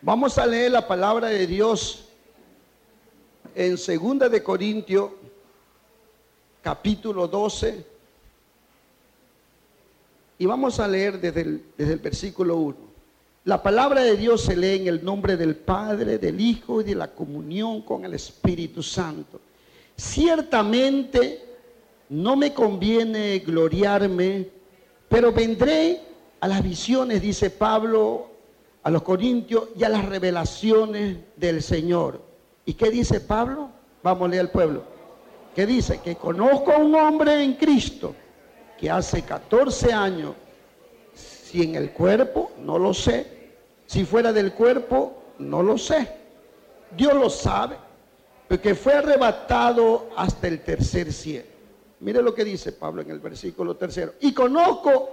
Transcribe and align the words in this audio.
Vamos 0.00 0.38
a 0.38 0.46
leer 0.46 0.70
la 0.70 0.86
palabra 0.86 1.26
de 1.26 1.44
Dios 1.44 2.04
en 3.52 3.76
Segunda 3.76 4.28
de 4.28 4.44
Corintios, 4.44 5.10
capítulo 6.62 7.26
12. 7.26 7.84
Y 10.38 10.46
vamos 10.46 10.78
a 10.78 10.86
leer 10.86 11.20
desde 11.20 11.40
el, 11.40 11.64
desde 11.76 11.94
el 11.94 11.98
versículo 11.98 12.56
1. 12.58 12.76
La 13.46 13.60
palabra 13.60 14.02
de 14.02 14.16
Dios 14.16 14.42
se 14.42 14.56
lee 14.56 14.76
en 14.76 14.86
el 14.86 15.04
nombre 15.04 15.36
del 15.36 15.56
Padre, 15.56 16.18
del 16.18 16.40
Hijo 16.40 16.80
y 16.80 16.84
de 16.84 16.94
la 16.94 17.12
comunión 17.12 17.82
con 17.82 18.04
el 18.04 18.14
Espíritu 18.14 18.84
Santo. 18.84 19.40
Ciertamente 19.96 21.44
no 22.10 22.36
me 22.36 22.54
conviene 22.54 23.40
gloriarme, 23.40 24.48
pero 25.08 25.32
vendré 25.32 26.00
a 26.38 26.46
las 26.46 26.62
visiones, 26.62 27.20
dice 27.20 27.50
Pablo 27.50 28.37
a 28.88 28.90
los 28.90 29.02
Corintios, 29.02 29.68
y 29.76 29.84
a 29.84 29.90
las 29.90 30.06
revelaciones 30.06 31.18
del 31.36 31.62
Señor. 31.62 32.22
¿Y 32.64 32.72
qué 32.72 32.88
dice 32.88 33.20
Pablo? 33.20 33.68
Vamos 34.02 34.26
a 34.26 34.30
leer 34.30 34.40
al 34.40 34.50
pueblo. 34.50 34.82
¿Qué 35.54 35.66
dice? 35.66 36.00
Que 36.02 36.16
conozco 36.16 36.72
a 36.72 36.78
un 36.78 36.94
hombre 36.94 37.42
en 37.44 37.52
Cristo 37.56 38.14
que 38.78 38.90
hace 38.90 39.20
14 39.20 39.92
años, 39.92 40.32
si 41.12 41.64
en 41.64 41.74
el 41.74 41.90
cuerpo, 41.90 42.50
no 42.62 42.78
lo 42.78 42.94
sé. 42.94 43.50
Si 43.84 44.06
fuera 44.06 44.32
del 44.32 44.54
cuerpo, 44.54 45.22
no 45.38 45.62
lo 45.62 45.76
sé. 45.76 46.08
Dios 46.96 47.12
lo 47.12 47.28
sabe, 47.28 47.76
porque 48.48 48.74
fue 48.74 48.94
arrebatado 48.94 50.08
hasta 50.16 50.48
el 50.48 50.62
tercer 50.62 51.12
cielo. 51.12 51.48
Mire 52.00 52.22
lo 52.22 52.34
que 52.34 52.42
dice 52.42 52.72
Pablo 52.72 53.02
en 53.02 53.10
el 53.10 53.18
versículo 53.18 53.76
tercero. 53.76 54.14
Y 54.20 54.32
conozco 54.32 55.10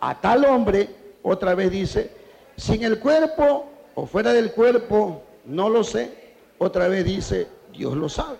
a 0.00 0.20
tal 0.20 0.44
hombre, 0.44 0.90
otra 1.22 1.54
vez 1.54 1.70
dice, 1.70 2.23
sin 2.56 2.84
el 2.84 2.98
cuerpo 2.98 3.66
o 3.94 4.06
fuera 4.06 4.32
del 4.32 4.52
cuerpo, 4.52 5.22
no 5.44 5.68
lo 5.68 5.84
sé. 5.84 6.34
Otra 6.58 6.88
vez 6.88 7.04
dice, 7.04 7.46
Dios 7.72 7.96
lo 7.96 8.08
sabe. 8.08 8.38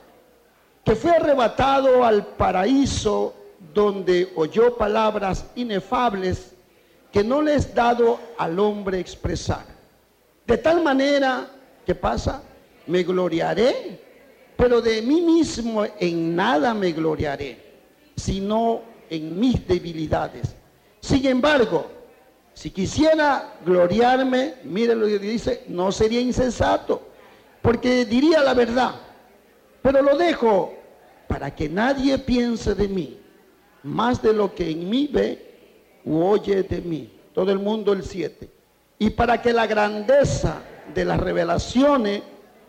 Que 0.84 0.94
fue 0.94 1.12
arrebatado 1.12 2.04
al 2.04 2.26
paraíso 2.26 3.34
donde 3.72 4.32
oyó 4.36 4.76
palabras 4.76 5.46
inefables 5.54 6.54
que 7.10 7.22
no 7.22 7.40
le 7.40 7.54
es 7.54 7.74
dado 7.74 8.18
al 8.38 8.58
hombre 8.58 8.98
expresar. 8.98 9.64
De 10.46 10.58
tal 10.58 10.82
manera, 10.82 11.48
¿qué 11.86 11.94
pasa? 11.94 12.42
Me 12.86 13.02
gloriaré, 13.02 14.00
pero 14.56 14.80
de 14.80 15.00
mí 15.00 15.20
mismo 15.20 15.84
en 16.00 16.34
nada 16.34 16.74
me 16.74 16.92
gloriaré, 16.92 17.56
sino 18.16 18.82
en 19.08 19.38
mis 19.38 19.66
debilidades. 19.66 20.54
Sin 21.00 21.24
embargo, 21.26 21.86
si 22.54 22.70
quisiera 22.70 23.56
gloriarme, 23.64 24.54
mire 24.64 24.94
lo 24.94 25.06
que 25.06 25.18
dice, 25.18 25.64
no 25.68 25.92
sería 25.92 26.20
insensato, 26.20 27.08
porque 27.60 28.04
diría 28.04 28.40
la 28.40 28.54
verdad, 28.54 28.94
pero 29.82 30.00
lo 30.00 30.16
dejo 30.16 30.72
para 31.28 31.54
que 31.54 31.68
nadie 31.68 32.18
piense 32.18 32.74
de 32.74 32.88
mí 32.88 33.24
más 33.84 34.22
de 34.22 34.32
lo 34.32 34.54
que 34.54 34.70
en 34.70 34.88
mí 34.88 35.08
ve 35.12 36.00
u 36.04 36.22
oye 36.22 36.62
de 36.62 36.80
mí. 36.80 37.10
Todo 37.32 37.52
el 37.52 37.58
mundo 37.58 37.92
el 37.92 38.02
7. 38.02 38.48
Y 38.98 39.10
para 39.10 39.40
que 39.40 39.52
la 39.52 39.66
grandeza 39.66 40.62
de 40.94 41.04
las 41.04 41.20
revelaciones 41.20 42.22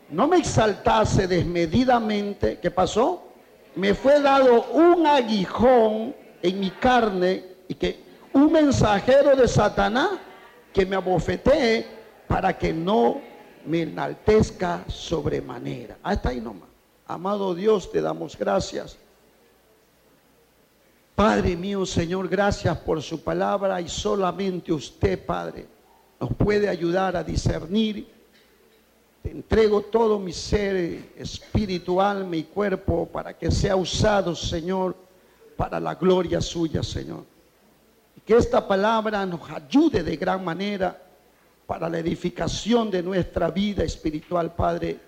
no 0.09 0.27
me 0.27 0.37
exaltase 0.37 1.27
desmedidamente, 1.27 2.59
¿qué 2.61 2.69
pasó? 2.69 3.23
Me 3.75 3.93
fue 3.93 4.21
dado 4.21 4.71
un 4.71 5.05
aguijón 5.05 6.15
en 6.41 6.59
mi 6.59 6.69
carne 6.71 7.43
y 7.67 7.75
que 7.75 8.04
un 8.35 8.51
mensajero 8.51 9.35
de 9.35 9.47
Satanás 9.47 10.11
que 10.71 10.85
me 10.85 10.95
abofetee 10.95 11.85
para 12.27 12.57
que 12.57 12.71
no 12.71 13.19
me 13.65 13.81
enaltezca 13.81 14.85
sobremanera. 14.87 15.97
Hasta 16.03 16.29
ahí 16.29 16.39
nomás. 16.39 16.69
Amado 17.07 17.55
Dios, 17.55 17.91
te 17.91 18.01
damos 18.01 18.37
gracias 18.37 18.97
Padre 21.15 21.55
mío, 21.55 21.85
Señor, 21.85 22.27
gracias 22.27 22.77
por 22.79 23.01
su 23.01 23.21
palabra 23.21 23.79
y 23.79 23.87
solamente 23.87 24.73
usted, 24.73 25.25
Padre, 25.25 25.65
nos 26.19 26.33
puede 26.33 26.67
ayudar 26.67 27.15
a 27.15 27.23
discernir. 27.23 28.05
Te 29.23 29.31
entrego 29.31 29.81
todo 29.83 30.19
mi 30.19 30.33
ser 30.33 31.13
espiritual, 31.15 32.25
mi 32.25 32.43
cuerpo, 32.43 33.07
para 33.07 33.33
que 33.37 33.49
sea 33.49 33.77
usado, 33.77 34.35
Señor, 34.35 34.93
para 35.55 35.79
la 35.79 35.95
gloria 35.95 36.41
suya, 36.41 36.83
Señor. 36.83 37.23
Que 38.23 38.37
esta 38.37 38.67
palabra 38.67 39.25
nos 39.25 39.49
ayude 39.49 40.03
de 40.03 40.15
gran 40.15 40.43
manera 40.43 41.01
para 41.65 41.89
la 41.89 41.99
edificación 41.99 42.91
de 42.91 43.01
nuestra 43.01 43.49
vida 43.49 43.83
espiritual, 43.83 44.53
Padre, 44.53 44.99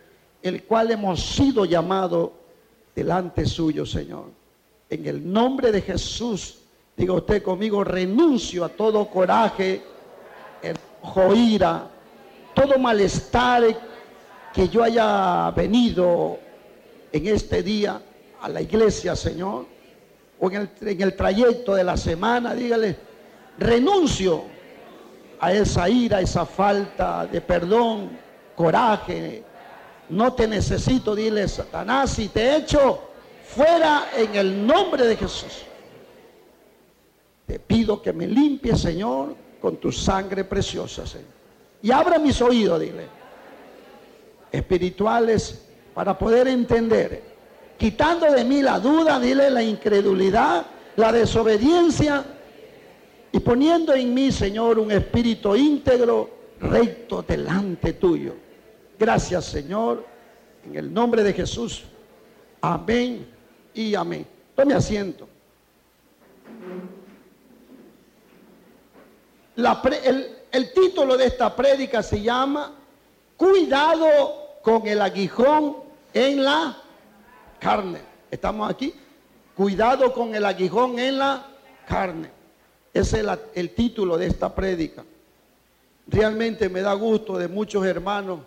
el 0.42 0.64
cual 0.64 0.92
hemos 0.92 1.24
sido 1.24 1.66
llamados 1.66 2.32
delante 2.96 3.46
suyo, 3.46 3.86
Señor. 3.86 4.26
En 4.90 5.06
el 5.06 5.32
nombre 5.32 5.72
de 5.72 5.82
Jesús, 5.82 6.60
diga 6.96 7.14
usted 7.14 7.44
conmigo, 7.44 7.84
renuncio 7.84 8.66
a 8.66 8.70
todo 8.70 9.08
coraje, 9.08 9.84
enojo, 10.62 11.36
ira, 11.36 11.88
todo 12.54 12.80
malestar 12.80 13.64
que 14.54 14.68
yo 14.68 14.84
haya 14.84 15.52
venido 15.52 16.40
en 17.12 17.28
este 17.28 17.62
día 17.62 18.02
a 18.42 18.50
la 18.50 18.62
iglesia, 18.62 19.16
Señor, 19.16 19.66
o 20.40 20.52
en 20.52 20.56
el, 20.56 20.70
en 20.82 21.02
el 21.02 21.16
trayecto 21.16 21.76
de 21.76 21.84
la 21.84 21.98
semana, 21.98 22.54
dígale, 22.54 22.98
renuncio 23.58 24.44
a 25.40 25.52
esa 25.52 25.90
ira, 25.90 26.22
esa 26.22 26.46
falta 26.46 27.26
de 27.26 27.42
perdón, 27.42 28.10
coraje. 28.56 29.44
No 30.10 30.34
te 30.34 30.48
necesito, 30.48 31.16
dile 31.16 31.48
Satanás, 31.48 32.12
si 32.12 32.30
te 32.30 32.42
he 32.42 32.58
hecho 32.58 33.10
fuera 33.44 34.10
en 34.16 34.36
el 34.36 34.66
nombre 34.66 35.06
de 35.06 35.16
Jesús. 35.16 35.64
Te 37.46 37.60
pido 37.60 38.02
que 38.02 38.14
me 38.14 38.28
limpie, 38.28 38.76
Señor, 38.76 39.36
con 39.62 39.78
tu 39.78 39.92
sangre 39.92 40.44
preciosa, 40.44 41.08
Señor. 41.08 41.38
Y 41.82 41.92
abra 41.92 42.20
mis 42.20 42.42
oídos, 42.42 42.80
dile, 42.80 43.08
espirituales, 44.52 45.64
para 45.94 46.18
poder 46.18 46.48
entender, 46.48 47.24
quitando 47.78 48.32
de 48.32 48.44
mí 48.44 48.62
la 48.62 48.80
duda, 48.80 49.20
dile, 49.20 49.50
la 49.50 49.64
incredulidad, 49.64 50.66
la 50.96 51.12
desobediencia, 51.12 52.26
y 53.32 53.40
poniendo 53.40 53.94
en 53.94 54.14
mí, 54.14 54.32
Señor, 54.32 54.80
un 54.80 54.92
espíritu 54.92 55.56
íntegro, 55.56 56.30
recto 56.60 57.22
delante 57.22 57.94
tuyo. 57.94 58.34
Gracias, 58.98 59.46
Señor, 59.46 60.06
en 60.66 60.76
el 60.76 60.92
nombre 60.92 61.24
de 61.24 61.34
Jesús. 61.34 61.84
Amén 62.62 63.28
y 63.74 63.94
amén. 63.94 64.26
Tome 64.56 64.74
asiento. 64.74 65.28
el, 70.52 70.74
título 70.74 71.18
de 71.18 71.26
esta 71.26 71.56
prédica 71.56 72.02
se 72.02 72.22
llama 72.22 72.74
Cuidado 73.36 74.58
con 74.62 74.88
el 74.88 75.02
aguijón 75.02 75.78
en 76.14 76.44
la 76.44 76.78
carne. 77.60 78.00
¿Estamos 78.30 78.70
aquí? 78.70 78.94
Cuidado 79.56 80.14
con 80.14 80.36
el 80.36 80.46
aguijón 80.46 81.00
en 81.00 81.18
la 81.18 81.46
carne. 81.88 82.30
Ese 82.94 83.22
es 83.22 83.28
el 83.54 83.70
título 83.72 84.18
de 84.18 84.28
esta 84.28 84.54
prédica. 84.54 85.04
Realmente 86.08 86.70
me 86.70 86.82
da 86.82 86.94
gusto 86.94 87.38
de 87.38 87.48
muchos 87.48 87.86
hermanos. 87.86 88.40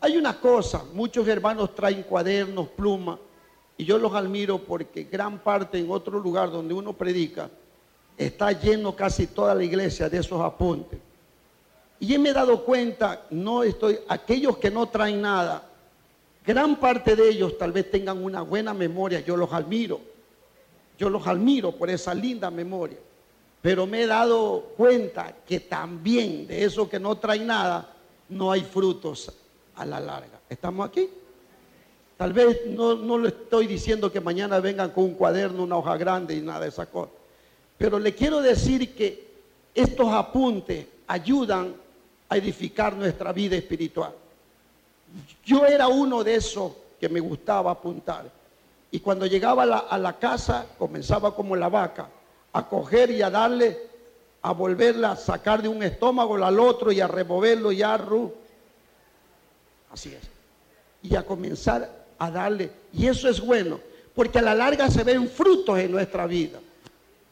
Hay 0.00 0.16
una 0.16 0.38
cosa, 0.38 0.84
muchos 0.92 1.26
hermanos 1.26 1.74
traen 1.74 2.02
cuadernos, 2.02 2.68
plumas, 2.68 3.18
y 3.78 3.84
yo 3.84 3.98
los 3.98 4.14
admiro 4.14 4.58
porque 4.58 5.04
gran 5.04 5.38
parte 5.38 5.78
en 5.78 5.90
otro 5.90 6.18
lugar 6.18 6.50
donde 6.50 6.74
uno 6.74 6.92
predica 6.92 7.50
está 8.16 8.52
lleno 8.52 8.94
casi 8.94 9.26
toda 9.26 9.54
la 9.54 9.64
iglesia 9.64 10.08
de 10.08 10.18
esos 10.18 10.40
apuntes. 10.40 10.98
Y 11.98 12.18
me 12.18 12.30
he 12.30 12.32
dado 12.32 12.64
cuenta, 12.64 13.26
no 13.30 13.62
estoy, 13.62 13.98
aquellos 14.08 14.58
que 14.58 14.70
no 14.70 14.86
traen 14.86 15.20
nada, 15.20 15.62
gran 16.46 16.76
parte 16.76 17.16
de 17.16 17.28
ellos 17.28 17.58
tal 17.58 17.72
vez 17.72 17.90
tengan 17.90 18.22
una 18.22 18.42
buena 18.42 18.72
memoria, 18.72 19.20
yo 19.20 19.36
los 19.36 19.52
admiro. 19.52 20.00
Yo 20.98 21.10
los 21.10 21.26
admiro 21.26 21.72
por 21.72 21.90
esa 21.90 22.14
linda 22.14 22.50
memoria. 22.50 22.98
Pero 23.60 23.86
me 23.86 24.02
he 24.02 24.06
dado 24.06 24.72
cuenta 24.76 25.34
que 25.46 25.60
también 25.60 26.46
de 26.46 26.64
esos 26.64 26.88
que 26.88 27.00
no 27.00 27.16
traen 27.18 27.46
nada, 27.46 27.92
no 28.28 28.52
hay 28.52 28.62
frutos 28.62 29.32
a 29.74 29.84
la 29.84 30.00
larga. 30.00 30.40
¿Estamos 30.48 30.88
aquí? 30.88 31.08
Tal 32.16 32.32
vez 32.32 32.66
no, 32.66 32.94
no 32.94 33.18
le 33.18 33.28
estoy 33.28 33.66
diciendo 33.66 34.10
que 34.10 34.20
mañana 34.20 34.60
vengan 34.60 34.90
con 34.90 35.04
un 35.04 35.14
cuaderno, 35.14 35.64
una 35.64 35.76
hoja 35.76 35.96
grande 35.96 36.34
y 36.34 36.40
nada 36.40 36.60
de 36.60 36.68
esa 36.68 36.86
cosa. 36.86 37.10
Pero 37.76 37.98
le 37.98 38.14
quiero 38.14 38.40
decir 38.40 38.94
que 38.94 39.26
estos 39.74 40.08
apuntes 40.12 40.86
ayudan 41.06 41.74
a 42.28 42.36
edificar 42.36 42.96
nuestra 42.96 43.32
vida 43.32 43.56
espiritual. 43.56 44.12
Yo 45.44 45.66
era 45.66 45.88
uno 45.88 46.24
de 46.24 46.36
esos 46.36 46.72
que 47.00 47.08
me 47.08 47.20
gustaba 47.20 47.70
apuntar. 47.70 48.30
Y 48.90 49.00
cuando 49.00 49.26
llegaba 49.26 49.62
a 49.62 49.98
la, 49.98 50.18
casa, 50.18 50.66
comenzaba 50.78 51.34
como 51.34 51.56
la 51.56 51.68
vaca, 51.68 52.08
a 52.52 52.68
coger 52.68 53.10
y 53.10 53.22
a 53.22 53.30
darle 53.30 53.86
a 54.46 54.52
volverla 54.52 55.10
a 55.10 55.16
sacar 55.16 55.60
de 55.60 55.68
un 55.68 55.82
estómago 55.82 56.36
al 56.36 56.60
otro 56.60 56.92
y 56.92 57.00
a 57.00 57.08
removerlo 57.08 57.72
y 57.72 57.82
a 57.82 57.96
ru. 57.96 58.32
Así 59.90 60.10
es. 60.10 60.22
Y 61.02 61.16
a 61.16 61.24
comenzar 61.24 62.06
a 62.16 62.30
darle. 62.30 62.70
Y 62.92 63.08
eso 63.08 63.28
es 63.28 63.40
bueno, 63.40 63.80
porque 64.14 64.38
a 64.38 64.42
la 64.42 64.54
larga 64.54 64.88
se 64.88 65.02
ven 65.02 65.28
frutos 65.28 65.76
en 65.80 65.90
nuestra 65.90 66.28
vida. 66.28 66.60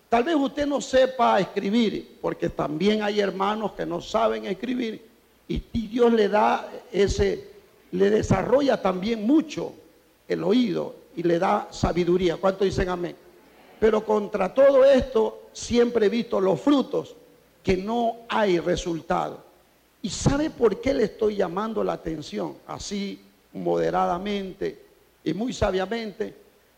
Tal 0.08 0.24
vez 0.24 0.34
usted 0.34 0.66
no 0.66 0.80
sepa 0.80 1.38
escribir, 1.38 2.18
porque 2.20 2.48
también 2.48 3.00
hay 3.04 3.20
hermanos 3.20 3.72
que 3.72 3.86
no 3.86 4.00
saben 4.00 4.46
escribir. 4.46 5.00
Y, 5.46 5.60
Dios 5.72 6.12
le 6.12 6.28
da 6.28 6.68
ese, 6.90 7.48
le 7.94 8.10
desarrolla 8.10 8.82
también 8.82 9.24
mucho 9.24 9.72
el 10.26 10.42
oído 10.42 10.96
y 11.16 11.22
le 11.22 11.38
da 11.38 11.68
sabiduría. 11.70 12.36
¿Cuánto 12.36 12.64
dicen 12.64 12.88
amén? 12.88 13.14
Pero 13.78 14.04
contra 14.04 14.52
todo 14.52 14.84
esto 14.84 15.48
siempre 15.52 16.06
he 16.06 16.08
visto 16.08 16.40
los 16.40 16.60
frutos, 16.60 17.14
que 17.62 17.76
no 17.76 18.16
hay 18.28 18.58
resultado. 18.58 19.42
¿Y 20.02 20.10
sabe 20.10 20.50
por 20.50 20.80
qué 20.80 20.92
le 20.92 21.04
estoy 21.04 21.36
llamando 21.36 21.84
la 21.84 21.94
atención? 21.94 22.56
Así 22.66 23.20
moderadamente 23.52 24.82
y 25.22 25.32
muy 25.32 25.52
sabiamente. 25.52 26.34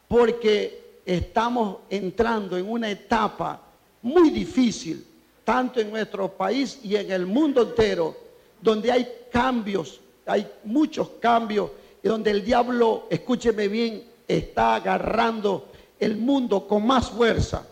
Porque 0.07 1.01
estamos 1.05 1.79
entrando 1.89 2.59
en 2.59 2.71
una 2.71 2.91
etapa 2.91 3.63
muy 4.03 4.31
difícil, 4.31 5.05
tanto 5.45 5.81
en 5.81 5.91
nuestro 5.91 6.31
país 6.31 6.79
y 6.85 6.95
en 6.95 7.11
el 7.11 7.27
mundo 7.27 7.63
entero, 7.63 8.15
donde 8.61 8.93
hay 8.93 9.09
cambios, 9.33 10.01
hay 10.27 10.47
muchos 10.65 11.11
cambios, 11.21 11.71
y 12.03 12.09
donde 12.09 12.31
el 12.31 12.45
diablo, 12.45 13.07
escúcheme 13.11 13.69
bien, 13.69 14.05
está 14.29 14.75
agarrando 14.75 15.69
el 15.99 16.17
mundo 16.17 16.67
con 16.67 16.87
más 16.87 17.11
fuerza. 17.11 17.67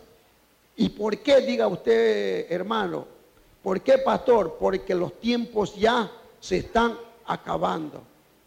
¿Y 0.76 0.88
por 0.88 1.18
qué, 1.18 1.40
diga 1.40 1.68
usted, 1.68 2.50
hermano? 2.50 3.06
¿Por 3.62 3.80
qué, 3.80 3.98
pastor? 3.98 4.56
Porque 4.58 4.94
los 4.94 5.20
tiempos 5.20 5.74
ya 5.76 6.10
se 6.40 6.58
están 6.58 6.96
acabando. 7.26 8.02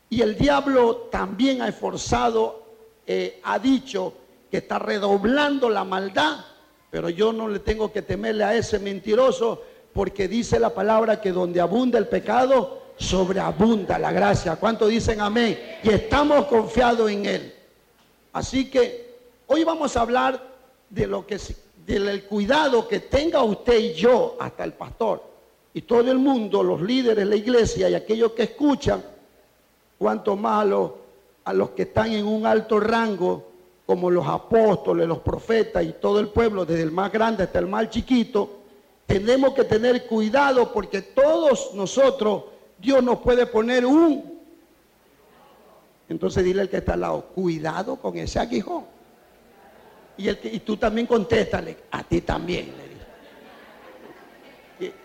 Y 0.09 0.21
el 0.21 0.37
diablo 0.37 1.07
también 1.11 1.61
ha 1.61 1.67
esforzado, 1.67 2.63
eh, 3.05 3.39
ha 3.43 3.59
dicho, 3.59 4.13
que 4.49 4.57
está 4.57 4.79
redoblando 4.79 5.69
la 5.69 5.83
maldad, 5.83 6.45
pero 6.89 7.09
yo 7.09 7.33
no 7.33 7.49
le 7.49 7.59
tengo 7.59 7.91
que 7.91 8.01
temerle 8.01 8.43
a 8.43 8.55
ese 8.55 8.79
mentiroso 8.79 9.61
porque 9.93 10.27
dice 10.27 10.59
la 10.59 10.73
palabra 10.73 11.19
que 11.19 11.31
donde 11.31 11.59
abunda 11.59 11.97
el 11.97 12.07
pecado, 12.07 12.81
sobreabunda 12.97 13.97
la 13.99 14.11
gracia. 14.11 14.55
¿Cuánto 14.55 14.87
dicen 14.87 15.21
amén? 15.21 15.59
Y 15.83 15.89
estamos 15.89 16.45
confiados 16.45 17.09
en 17.09 17.25
él. 17.25 17.53
Así 18.33 18.69
que 18.69 19.15
hoy 19.47 19.63
vamos 19.63 19.95
a 19.95 20.01
hablar 20.01 20.41
de 20.89 21.07
lo 21.07 21.25
que 21.25 21.39
del 21.85 22.25
cuidado 22.25 22.87
que 22.87 22.99
tenga 22.99 23.41
usted 23.43 23.79
y 23.79 23.93
yo, 23.93 24.35
hasta 24.39 24.65
el 24.65 24.73
pastor, 24.73 25.23
y 25.73 25.83
todo 25.83 26.11
el 26.11 26.17
mundo, 26.17 26.61
los 26.61 26.81
líderes 26.81 27.17
de 27.17 27.25
la 27.25 27.35
iglesia 27.35 27.89
y 27.89 27.95
aquellos 27.95 28.33
que 28.33 28.43
escuchan, 28.43 29.01
cuanto 29.97 30.35
más 30.35 30.67
a 31.45 31.53
los 31.53 31.69
que 31.69 31.83
están 31.83 32.11
en 32.11 32.25
un 32.25 32.45
alto 32.45 32.79
rango, 32.79 33.47
como 33.85 34.11
los 34.11 34.27
apóstoles, 34.27 35.07
los 35.07 35.19
profetas 35.19 35.81
y 35.85 35.93
todo 35.93 36.19
el 36.19 36.27
pueblo, 36.27 36.65
desde 36.65 36.83
el 36.83 36.91
más 36.91 37.09
grande 37.09 37.43
hasta 37.43 37.59
el 37.59 37.67
más 37.67 37.89
chiquito, 37.89 38.57
tenemos 39.05 39.53
que 39.53 39.63
tener 39.63 40.05
cuidado 40.07 40.73
porque 40.73 41.01
todos 41.01 41.73
nosotros, 41.73 42.43
Dios 42.79 43.03
nos 43.03 43.19
puede 43.19 43.45
poner 43.45 43.85
un... 43.85 44.37
Entonces 46.09 46.43
dile 46.43 46.61
al 46.61 46.69
que 46.69 46.77
está 46.77 46.93
al 46.93 47.01
lado, 47.01 47.25
cuidado 47.25 47.97
con 47.97 48.15
ese 48.17 48.39
aguijón. 48.39 48.85
Y, 50.17 50.29
el 50.29 50.39
y 50.43 50.59
tú 50.59 50.77
también 50.77 51.05
contéstale, 51.05 51.77
a 51.91 52.03
ti 52.03 52.21
también, 52.21 52.73
le 52.77 52.83
dije. 54.83 54.95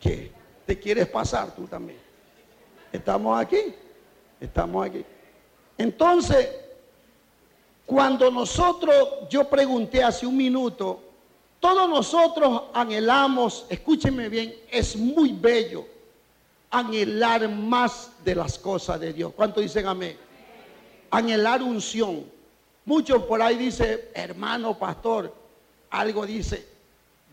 ¿Qué? 0.00 0.32
¿Te 0.66 0.78
quieres 0.78 1.06
pasar 1.08 1.54
tú 1.54 1.66
también? 1.66 1.98
Estamos 2.90 3.38
aquí, 3.38 3.74
estamos 4.40 4.86
aquí. 4.86 5.04
Entonces, 5.76 6.48
cuando 7.84 8.30
nosotros, 8.30 9.28
yo 9.28 9.48
pregunté 9.48 10.02
hace 10.02 10.26
un 10.26 10.36
minuto, 10.36 11.02
todos 11.60 11.88
nosotros 11.88 12.62
anhelamos, 12.72 13.66
escúchenme 13.68 14.28
bien, 14.28 14.54
es 14.70 14.96
muy 14.96 15.32
bello 15.32 15.93
anhelar 16.74 17.48
más 17.48 18.10
de 18.24 18.34
las 18.34 18.58
cosas 18.58 18.98
de 18.98 19.12
Dios. 19.12 19.32
¿Cuánto 19.34 19.60
dicen 19.60 19.86
amén? 19.86 20.16
Anhelar 21.10 21.62
unción. 21.62 22.24
Muchos 22.84 23.22
por 23.22 23.40
ahí 23.40 23.56
dicen, 23.56 24.00
hermano 24.12 24.76
pastor, 24.76 25.32
algo 25.90 26.26
dice, 26.26 26.66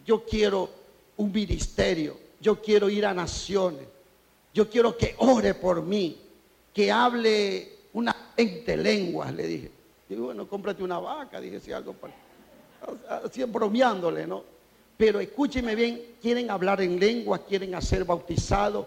yo 0.06 0.24
quiero 0.24 0.70
un 1.18 1.32
ministerio, 1.32 2.18
yo 2.40 2.62
quiero 2.62 2.90
ir 2.90 3.06
a 3.06 3.14
naciones, 3.14 3.88
yo 4.54 4.70
quiero 4.70 4.96
que 4.96 5.16
ore 5.18 5.56
por 5.56 5.82
mí, 5.82 6.18
que 6.72 6.92
hable 6.92 7.80
una 7.94 8.16
20 8.38 8.78
lenguas, 8.78 9.34
le 9.34 9.48
dije. 9.48 9.72
Digo, 10.08 10.26
bueno, 10.26 10.48
cómprate 10.48 10.84
una 10.84 11.00
vaca, 11.00 11.42
dije, 11.42 11.60
si 11.60 11.72
algo 11.72 11.94
para... 11.94 12.14
Así 13.26 13.44
bromeándole, 13.44 14.26
¿no? 14.26 14.44
Pero 14.98 15.20
escúcheme 15.20 15.76
bien, 15.76 16.02
quieren 16.22 16.50
hablar 16.52 16.82
en 16.82 17.00
lengua, 17.00 17.40
quieren 17.40 17.76
hacer 17.76 18.06
bautizados, 18.06 18.86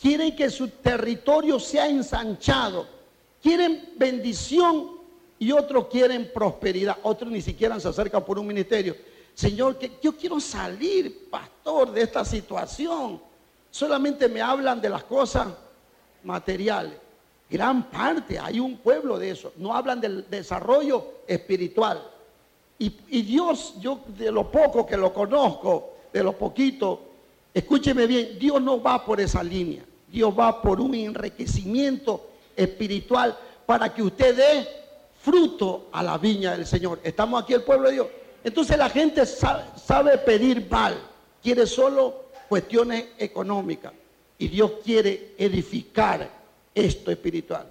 quieren 0.00 0.34
que 0.34 0.50
su 0.50 0.68
territorio 0.68 1.58
sea 1.58 1.88
ensanchado, 1.88 2.86
quieren 3.42 3.94
bendición 3.96 4.98
y 5.38 5.52
otros 5.52 5.86
quieren 5.88 6.30
prosperidad, 6.32 6.98
otros 7.02 7.30
ni 7.30 7.40
siquiera 7.40 7.78
se 7.78 7.88
acercan 7.88 8.24
por 8.24 8.38
un 8.38 8.46
ministerio. 8.46 8.96
Señor, 9.34 9.78
yo 10.02 10.16
quiero 10.16 10.40
salir, 10.40 11.28
pastor, 11.30 11.92
de 11.92 12.02
esta 12.02 12.24
situación. 12.24 13.20
Solamente 13.70 14.28
me 14.28 14.40
hablan 14.40 14.80
de 14.80 14.88
las 14.88 15.04
cosas 15.04 15.48
materiales. 16.24 16.94
Gran 17.48 17.88
parte, 17.88 18.38
hay 18.38 18.58
un 18.58 18.78
pueblo 18.78 19.18
de 19.18 19.30
eso. 19.30 19.52
No 19.56 19.74
hablan 19.74 20.00
del 20.00 20.28
desarrollo 20.28 21.20
espiritual. 21.26 22.02
Y, 22.80 22.90
Dios, 23.22 23.74
yo 23.80 24.00
de 24.06 24.30
lo 24.30 24.50
poco 24.50 24.86
que 24.86 24.96
lo 24.96 25.12
conozco, 25.12 25.94
de 26.12 26.22
lo 26.22 26.32
poquito, 26.36 27.07
escúcheme 27.58 28.06
bien, 28.06 28.38
Dios 28.38 28.60
no 28.60 28.82
va 28.82 29.04
por 29.04 29.20
esa 29.20 29.42
línea. 29.42 29.84
Dios 30.10 30.32
va 30.36 30.62
por 30.62 30.80
un 30.80 30.94
enriquecimiento 30.94 32.30
espiritual 32.56 33.36
para 33.66 33.92
que 33.92 34.02
usted 34.02 34.36
dé 34.36 34.68
fruto 35.20 35.88
a 35.92 36.02
la 36.02 36.16
viña 36.18 36.52
del 36.52 36.66
Señor. 36.66 37.00
Estamos 37.02 37.42
aquí 37.42 37.52
el 37.52 37.62
pueblo 37.62 37.88
de 37.88 37.94
Dios. 37.94 38.06
Entonces 38.42 38.78
la 38.78 38.88
gente 38.88 39.26
sabe, 39.26 40.18
pedir 40.18 40.66
mal, 40.70 40.98
quiere 41.42 41.66
solo 41.66 42.28
cuestiones 42.48 43.06
económicas. 43.18 43.92
Y 44.38 44.48
Dios 44.48 44.72
quiere 44.84 45.34
edificar 45.36 46.30
esto 46.74 47.10
espiritual. 47.10 47.66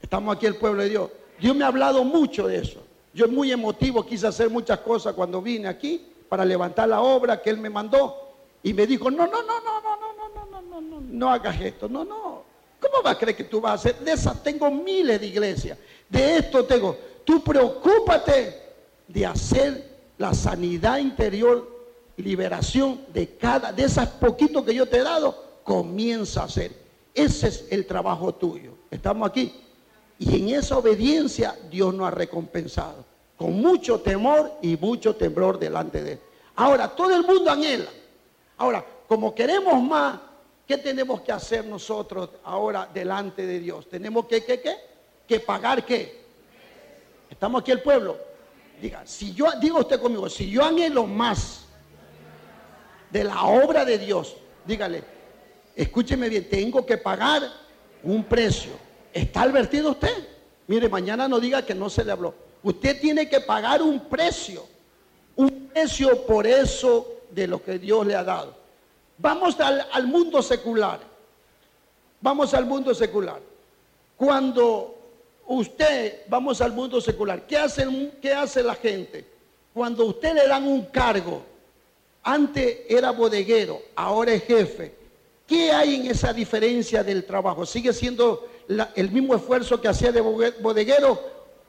Estamos 0.00 0.36
aquí 0.36 0.46
el 0.46 0.56
pueblo 0.56 0.82
de 0.82 0.90
Dios. 0.90 1.10
Dios 1.40 1.56
me 1.56 1.64
ha 1.64 1.68
hablado 1.68 2.04
mucho 2.04 2.46
de 2.46 2.58
eso. 2.58 2.82
Yo 3.14 3.26
muy 3.28 3.50
emotivo 3.50 4.04
quise 4.04 4.26
hacer 4.26 4.50
muchas 4.50 4.80
cosas 4.80 5.14
cuando 5.14 5.40
vine 5.40 5.68
aquí 5.68 6.06
para 6.28 6.44
levantar 6.44 6.88
la 6.88 7.00
obra 7.00 7.40
que 7.40 7.50
Él 7.50 7.58
me 7.58 7.70
mandó. 7.70 8.25
Y 8.66 8.74
me 8.74 8.84
dijo, 8.84 9.12
no, 9.12 9.28
no, 9.28 9.42
no, 9.44 9.60
no, 9.60 9.80
no, 9.80 9.96
no, 9.96 10.12
no, 10.16 10.28
no, 10.28 10.60
no, 10.60 10.60
no, 10.60 10.80
no, 10.80 11.00
no 11.00 11.30
hagas 11.30 11.60
esto. 11.60 11.88
No, 11.88 12.04
no. 12.04 12.42
¿Cómo 12.80 13.00
vas 13.00 13.14
a 13.14 13.18
creer 13.18 13.36
que 13.36 13.44
tú 13.44 13.60
vas 13.60 13.70
a 13.70 13.74
hacer? 13.74 14.00
De 14.00 14.10
esas 14.10 14.42
tengo 14.42 14.68
miles 14.72 15.20
de 15.20 15.26
iglesias. 15.28 15.78
De 16.08 16.38
esto 16.38 16.64
tengo. 16.64 16.98
Tú 17.24 17.44
preocúpate 17.44 18.60
de 19.06 19.24
hacer 19.24 19.88
la 20.18 20.34
sanidad 20.34 20.98
interior, 20.98 21.86
liberación 22.16 23.02
de 23.14 23.36
cada, 23.36 23.72
de 23.72 23.84
esas 23.84 24.08
poquitos 24.08 24.64
que 24.64 24.74
yo 24.74 24.86
te 24.86 24.96
he 24.96 25.02
dado, 25.02 25.60
comienza 25.62 26.42
a 26.42 26.46
hacer. 26.46 26.72
Ese 27.14 27.46
es 27.46 27.68
el 27.70 27.86
trabajo 27.86 28.34
tuyo. 28.34 28.72
Estamos 28.90 29.30
aquí. 29.30 29.54
Y 30.18 30.40
en 30.40 30.58
esa 30.58 30.76
obediencia 30.76 31.56
Dios 31.70 31.94
nos 31.94 32.08
ha 32.08 32.10
recompensado. 32.10 33.04
Con 33.36 33.60
mucho 33.60 34.00
temor 34.00 34.54
y 34.60 34.76
mucho 34.76 35.14
temblor 35.14 35.56
delante 35.56 36.02
de 36.02 36.12
Él. 36.14 36.20
Ahora, 36.56 36.88
todo 36.88 37.14
el 37.14 37.22
mundo 37.22 37.48
anhela. 37.48 37.90
Ahora, 38.58 38.84
como 39.06 39.34
queremos 39.34 39.82
más, 39.82 40.18
¿qué 40.66 40.78
tenemos 40.78 41.20
que 41.20 41.32
hacer 41.32 41.64
nosotros 41.64 42.30
ahora 42.44 42.88
delante 42.92 43.46
de 43.46 43.60
Dios? 43.60 43.88
Tenemos 43.88 44.26
que, 44.26 44.44
¿qué, 44.44 44.60
qué? 44.60 44.76
Que 45.26 45.40
pagar 45.40 45.84
qué? 45.84 46.24
Estamos 47.28 47.60
aquí 47.60 47.72
el 47.72 47.82
pueblo. 47.82 48.16
Diga, 48.80 49.06
si 49.06 49.34
yo, 49.34 49.46
diga 49.60 49.78
usted 49.78 50.00
conmigo, 50.00 50.28
si 50.28 50.50
yo 50.50 50.64
anhelo 50.64 51.06
más 51.06 51.66
de 53.10 53.24
la 53.24 53.42
obra 53.44 53.84
de 53.84 53.98
Dios, 53.98 54.36
dígale, 54.66 55.02
escúcheme 55.74 56.28
bien, 56.28 56.48
tengo 56.48 56.84
que 56.84 56.98
pagar 56.98 57.42
un 58.02 58.24
precio. 58.24 58.72
¿Está 59.12 59.42
advertido 59.42 59.92
usted? 59.92 60.28
Mire, 60.66 60.88
mañana 60.88 61.28
no 61.28 61.40
diga 61.40 61.64
que 61.64 61.74
no 61.74 61.88
se 61.88 62.04
le 62.04 62.12
habló. 62.12 62.34
Usted 62.62 63.00
tiene 63.00 63.28
que 63.28 63.40
pagar 63.40 63.82
un 63.82 64.00
precio, 64.08 64.66
un 65.36 65.68
precio 65.68 66.26
por 66.26 66.46
eso 66.46 67.15
de 67.30 67.46
lo 67.46 67.62
que 67.62 67.78
Dios 67.78 68.06
le 68.06 68.14
ha 68.14 68.24
dado. 68.24 68.54
Vamos 69.18 69.58
al, 69.60 70.06
mundo 70.06 70.42
secular. 70.42 71.00
Vamos 72.20 72.54
al 72.54 72.66
mundo 72.66 72.94
secular. 72.94 73.40
Cuando 74.16 74.94
usted, 75.46 76.22
vamos 76.28 76.60
al 76.60 76.72
mundo 76.72 77.00
secular, 77.00 77.46
¿qué 77.46 77.56
hace, 77.56 78.12
¿qué 78.20 78.32
hace 78.32 78.62
la 78.62 78.74
gente? 78.74 79.24
Cuando 79.72 80.06
usted 80.06 80.34
le 80.34 80.48
dan 80.48 80.66
un 80.66 80.86
cargo, 80.86 81.42
Antes 82.28 82.78
era 82.88 83.12
bodeguero, 83.12 83.80
ahora 83.94 84.32
es 84.32 84.42
jefe. 84.42 84.92
¿Qué 85.46 85.70
hay 85.70 85.94
en 85.94 86.06
esa 86.10 86.32
diferencia 86.32 87.04
del 87.04 87.24
trabajo? 87.24 87.64
¿Sigue 87.64 87.92
siendo 87.92 88.48
el 88.96 89.12
mismo 89.12 89.36
esfuerzo 89.36 89.80
que 89.80 89.86
hacía 89.86 90.10
de 90.10 90.20
bodeguero 90.20 91.20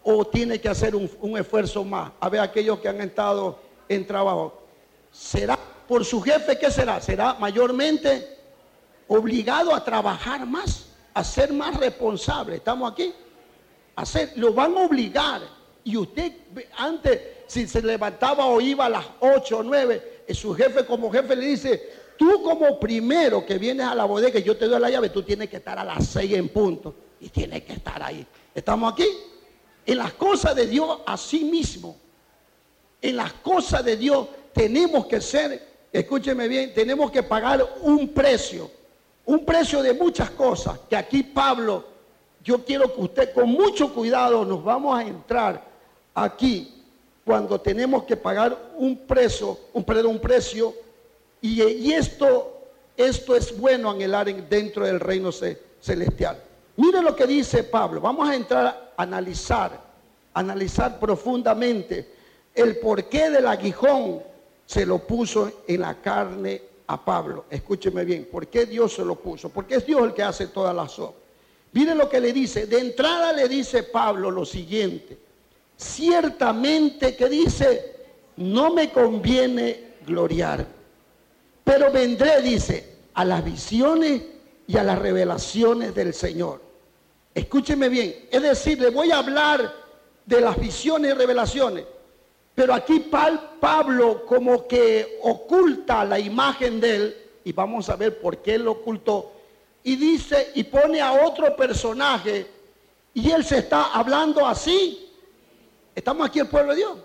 o 0.02 0.26
tiene 0.26 0.60
que 0.60 0.68
hacer 0.68 0.96
un, 0.96 1.12
un 1.22 1.38
esfuerzo 1.38 1.84
más? 1.84 2.12
A 2.20 2.28
ver, 2.28 2.42
aquellos 2.42 2.80
que 2.80 2.88
han 2.88 3.00
estado 3.02 3.60
en 3.88 4.08
trabajo. 4.08 4.64
¿Será 5.18 5.58
por 5.88 6.06
su 6.06 6.22
jefe? 6.22 6.60
¿Qué 6.60 6.70
será? 6.70 7.02
¿Será 7.02 7.34
mayormente 7.34 8.38
obligado 9.08 9.74
a 9.74 9.84
trabajar 9.84 10.46
más, 10.46 10.86
a 11.14 11.24
ser 11.24 11.52
más 11.52 11.76
responsable? 11.80 12.58
¿Estamos 12.58 12.92
aquí? 12.92 13.12
A 13.96 14.06
ser, 14.06 14.34
lo 14.36 14.54
van 14.54 14.78
a 14.78 14.82
obligar. 14.82 15.42
Y 15.84 15.98
usted 15.98 16.34
antes, 16.78 17.20
si 17.48 17.68
se 17.68 17.82
levantaba 17.82 18.46
o 18.46 18.62
iba 18.62 18.86
a 18.86 18.90
las 18.90 19.06
8 19.20 19.58
o 19.58 19.64
9, 19.64 20.24
su 20.34 20.54
jefe 20.54 20.86
como 20.86 21.12
jefe 21.12 21.36
le 21.36 21.48
dice, 21.48 21.90
tú 22.16 22.44
como 22.44 22.80
primero 22.80 23.44
que 23.44 23.58
vienes 23.58 23.88
a 23.88 23.96
la 23.96 24.06
bodega, 24.06 24.40
yo 24.40 24.56
te 24.56 24.68
doy 24.68 24.80
la 24.80 24.92
llave, 24.92 25.10
tú 25.10 25.24
tienes 25.24 25.50
que 25.50 25.58
estar 25.58 25.80
a 25.80 25.84
las 25.84 26.06
6 26.06 26.34
en 26.34 26.50
punto. 26.50 26.94
Y 27.20 27.30
tienes 27.30 27.64
que 27.64 27.74
estar 27.74 28.04
ahí. 28.04 28.26
¿Estamos 28.54 28.94
aquí? 28.94 29.08
En 29.84 29.98
las 29.98 30.14
cosas 30.14 30.56
de 30.56 30.68
Dios, 30.68 31.00
así 31.08 31.44
mismo. 31.44 31.98
En 33.02 33.16
las 33.16 33.34
cosas 33.34 33.84
de 33.84 33.98
Dios 33.98 34.28
tenemos 34.58 35.06
que 35.06 35.22
ser, 35.22 35.62
escúcheme 35.94 36.48
bien, 36.48 36.74
tenemos 36.74 37.12
que 37.12 37.22
pagar 37.22 37.64
un 37.82 38.10
precio. 38.10 38.70
Un 39.26 39.46
precio 39.46 39.84
de 39.84 39.94
muchas 39.94 40.32
cosas. 40.32 40.80
Que 40.90 40.96
aquí 40.96 41.22
Pablo, 41.22 41.86
yo 42.44 42.66
quiero 42.66 42.94
que 42.94 43.02
usted 43.02 43.34
con 43.34 43.50
mucho 43.50 43.94
cuidado 43.94 44.44
nos 44.44 44.64
vamos 44.64 44.98
a 44.98 45.04
entrar 45.04 45.64
aquí 46.16 46.84
cuando 47.24 47.62
tenemos 47.62 48.04
que 48.06 48.18
pagar 48.18 48.58
un 48.78 48.98
precio, 49.06 49.60
un, 49.74 49.86
un 50.06 50.20
precio, 50.20 50.74
y, 51.40 51.92
esto, 51.92 52.62
esto 52.96 53.36
es 53.36 53.56
bueno 53.58 53.92
anhelar 53.92 54.34
dentro 54.50 54.86
del 54.86 55.00
reino 55.00 55.32
celestial. 55.32 56.42
Mire 56.78 57.02
lo 57.02 57.16
que 57.16 57.28
dice 57.28 57.64
Pablo. 57.64 58.02
Vamos 58.02 58.28
a 58.28 58.36
entrar 58.36 58.94
a 58.98 59.04
analizar, 59.04 59.80
analizar 60.34 61.00
profundamente 61.00 62.10
el 62.56 62.78
porqué 62.78 63.30
del 63.30 63.46
aguijón 63.46 64.24
se 64.68 64.86
lo 64.86 65.00
puso 65.00 65.64
en 65.68 65.82
la 65.82 66.00
carne 66.00 66.62
a 66.86 67.04
Pablo. 67.04 67.46
Escúcheme 67.50 68.06
bien, 68.06 68.28
¿por 68.32 68.48
qué 68.48 68.68
Dios 68.68 68.94
se 68.94 69.04
lo 69.04 69.16
puso? 69.16 69.50
Porque 69.50 69.76
es 69.76 69.86
Dios 69.88 70.04
el 70.04 70.14
que 70.14 70.22
hace 70.22 70.46
todas 70.48 70.76
las 70.76 71.00
obras. 71.00 71.16
Mire 71.72 71.96
lo 71.96 72.08
que 72.08 72.22
le 72.22 72.32
dice. 72.32 72.68
De 72.68 72.78
entrada 72.78 73.34
le 73.34 73.50
dice 73.50 73.82
Pablo 73.82 74.30
lo 74.30 74.46
siguiente 74.46 75.26
ciertamente 75.78 77.16
que 77.16 77.30
dice, 77.30 77.96
no 78.38 78.74
me 78.74 78.92
conviene 78.92 79.94
gloriar, 80.06 80.66
pero 81.64 81.92
vendré, 81.92 82.42
dice, 82.42 82.98
a 83.14 83.24
las 83.24 83.46
visiones 83.46 84.22
y 84.66 84.78
a 84.78 84.84
las 84.84 85.00
revelaciones 85.00 85.94
del 85.94 86.14
Señor. 86.14 86.62
Escúcheme 87.34 87.88
bien, 87.88 88.28
es 88.32 88.42
decir, 88.42 88.82
le 88.82 88.90
voy 88.90 89.12
a 89.12 89.20
hablar 89.20 89.72
de 90.26 90.42
las 90.42 90.60
visiones 90.60 91.12
y 91.12 91.14
revelaciones, 91.14 91.86
pero 92.58 92.74
aquí 92.74 93.06
Pablo 93.60 94.26
como 94.26 94.68
que 94.68 95.20
oculta 95.22 96.04
la 96.04 96.18
imagen 96.18 96.82
de 96.82 96.96
él, 96.96 97.18
y 97.44 97.52
vamos 97.52 97.88
a 97.88 97.96
ver 97.96 98.20
por 98.20 98.40
qué 98.40 98.58
lo 98.58 98.72
ocultó, 98.72 99.32
y 99.84 99.96
dice, 99.96 100.54
y 100.56 100.64
pone 100.64 101.00
a 101.00 101.14
otro 101.14 101.56
personaje, 101.56 102.48
y 103.14 103.30
él 103.30 103.46
se 103.46 103.60
está 103.60 103.94
hablando 103.94 104.44
así 104.44 105.04
Estamos 105.98 106.28
aquí 106.28 106.38
el 106.38 106.48
pueblo 106.48 106.74
de 106.74 106.78
Dios. 106.78 106.98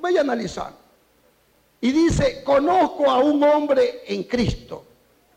Vaya 0.00 0.20
a 0.20 0.22
analizar. 0.22 0.74
Y 1.80 1.92
dice, 1.92 2.42
conozco 2.44 3.10
a 3.10 3.18
un 3.20 3.42
hombre 3.42 4.02
en 4.06 4.24
Cristo 4.24 4.84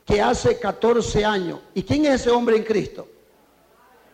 que 0.06 0.22
hace 0.22 0.60
14 0.60 1.24
años. 1.24 1.60
¿Y 1.74 1.84
quién 1.84 2.06
es 2.06 2.22
ese 2.22 2.32
hombre 2.32 2.58
en 2.58 2.64
Cristo? 2.64 3.08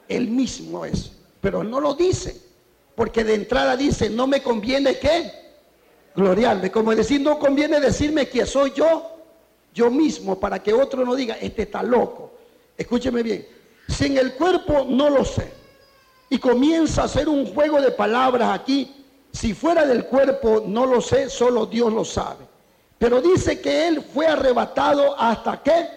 Él 0.08 0.28
mismo 0.28 0.86
es. 0.86 1.12
Pero 1.42 1.63
no 1.63 1.80
lo 1.80 1.96
dice. 1.96 2.50
Porque 3.01 3.24
de 3.24 3.34
entrada 3.34 3.75
dice, 3.75 4.12
no 4.12 4.27
me 4.27 4.43
conviene 4.43 5.00
qué? 5.00 5.31
Gloriarme. 6.15 6.70
Como 6.70 6.93
decir, 6.93 7.20
no 7.20 7.39
conviene 7.39 7.79
decirme 7.79 8.29
que 8.29 8.46
soy 8.46 8.74
yo, 8.75 9.17
yo 9.74 9.89
mismo, 9.89 10.39
para 10.39 10.62
que 10.62 10.72
otro 10.72 11.03
no 11.03 11.15
diga, 11.15 11.36
este 11.41 11.63
está 11.63 11.81
loco. 11.81 12.34
Escúcheme 12.77 13.24
bien. 13.24 13.48
Si 13.88 14.05
en 14.05 14.20
el 14.20 14.34
cuerpo 14.34 14.86
no 14.88 15.10
lo 15.10 15.25
sé 15.25 15.51
y 16.29 16.38
comienza 16.38 17.01
a 17.01 17.05
hacer 17.05 17.27
un 17.27 17.51
juego 17.51 17.81
de 17.81 17.89
palabras 17.89 18.53
aquí. 18.53 19.03
Si 19.31 19.55
fuera 19.55 19.84
del 19.84 20.05
cuerpo, 20.05 20.63
no 20.67 20.86
lo 20.86 21.01
sé, 21.01 21.27
solo 21.27 21.65
Dios 21.65 21.91
lo 21.91 22.05
sabe. 22.05 22.46
Pero 23.00 23.20
dice 23.20 23.60
que 23.60 23.88
él 23.88 24.03
fue 24.13 24.27
arrebatado 24.27 25.20
hasta 25.20 25.63
que 25.63 25.88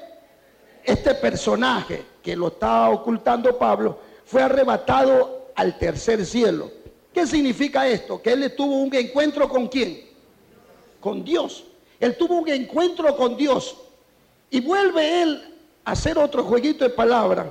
este 0.83 1.15
personaje 1.17 2.03
que 2.23 2.35
lo 2.35 2.49
está 2.49 2.89
ocultando 2.89 3.59
Pablo 3.59 3.99
fue 4.25 4.41
arrebatado 4.41 5.51
al 5.55 5.79
tercer 5.79 6.25
cielo. 6.25 6.84
¿Qué 7.15 7.29
significa 7.29 7.87
esto? 7.87 8.21
Que 8.21 8.33
él 8.33 8.53
tuvo 8.57 8.75
un 8.75 8.93
encuentro 8.93 9.49
con 9.49 9.69
quién? 9.69 10.01
Con 11.01 11.25
Dios. 11.25 11.65
Él 12.01 12.17
tuvo 12.17 12.35
un 12.41 12.49
encuentro 12.49 13.17
con 13.17 13.37
Dios. 13.37 13.77
Y 14.51 14.61
vuelve 14.61 15.23
él 15.23 15.55
a 15.85 15.93
hacer 15.93 16.19
otro 16.19 16.43
jueguito 16.43 16.83
de 16.83 16.91
palabras 16.91 17.47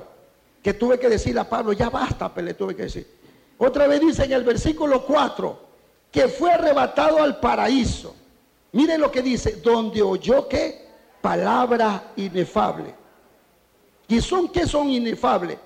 que 0.62 0.74
tuve 0.74 0.98
que 0.98 1.08
decirle 1.08 1.40
a 1.40 1.48
Pablo, 1.48 1.72
ya 1.72 1.88
basta, 1.88 2.32
pero 2.32 2.46
le 2.46 2.54
tuve 2.54 2.76
que 2.76 2.82
decir. 2.82 3.06
Otra 3.56 3.86
vez 3.86 4.00
dice 4.00 4.24
en 4.24 4.32
el 4.32 4.44
versículo 4.44 5.04
4, 5.06 5.58
que 6.10 6.28
fue 6.28 6.52
arrebatado 6.52 7.22
al 7.22 7.40
paraíso. 7.40 8.14
Miren 8.72 9.00
lo 9.00 9.10
que 9.10 9.22
dice, 9.22 9.56
donde 9.62 10.02
oyó 10.02 10.46
que 10.46 10.88
palabras 11.22 12.02
inefables. 12.16 12.92
¿Y 14.08 14.20
son 14.20 14.48
qué 14.48 14.66
son 14.66 14.90
inefables? 14.90 15.58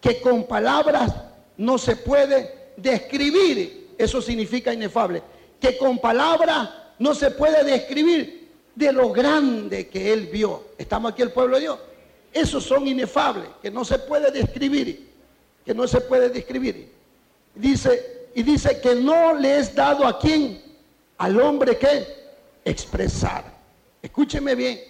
Que 0.00 0.20
con 0.20 0.44
palabras 0.44 1.14
no 1.56 1.78
se 1.78 1.96
puede 1.96 2.57
describir. 2.78 3.94
Eso 3.98 4.22
significa 4.22 4.72
inefable. 4.72 5.22
Que 5.60 5.76
con 5.76 5.98
palabras 5.98 6.70
no 6.98 7.14
se 7.14 7.30
puede 7.32 7.64
describir 7.64 8.48
de 8.74 8.92
lo 8.92 9.10
grande 9.12 9.88
que 9.88 10.12
él 10.12 10.28
vio. 10.32 10.68
Estamos 10.78 11.12
aquí 11.12 11.22
el 11.22 11.32
pueblo 11.32 11.56
de 11.56 11.62
Dios. 11.62 11.78
Esos 12.32 12.62
son 12.64 12.86
inefables, 12.86 13.48
que 13.60 13.70
no 13.70 13.84
se 13.84 13.98
puede 13.98 14.30
describir, 14.30 15.08
que 15.64 15.74
no 15.74 15.88
se 15.88 16.00
puede 16.00 16.28
describir. 16.28 16.92
Dice, 17.54 18.28
y 18.34 18.42
dice 18.42 18.80
que 18.80 18.94
no 18.94 19.34
le 19.34 19.58
es 19.58 19.74
dado 19.74 20.06
a 20.06 20.18
quién, 20.18 20.62
al 21.16 21.40
hombre 21.40 21.76
que 21.76 22.06
expresar. 22.64 23.44
Escúcheme 24.00 24.54
bien, 24.54 24.80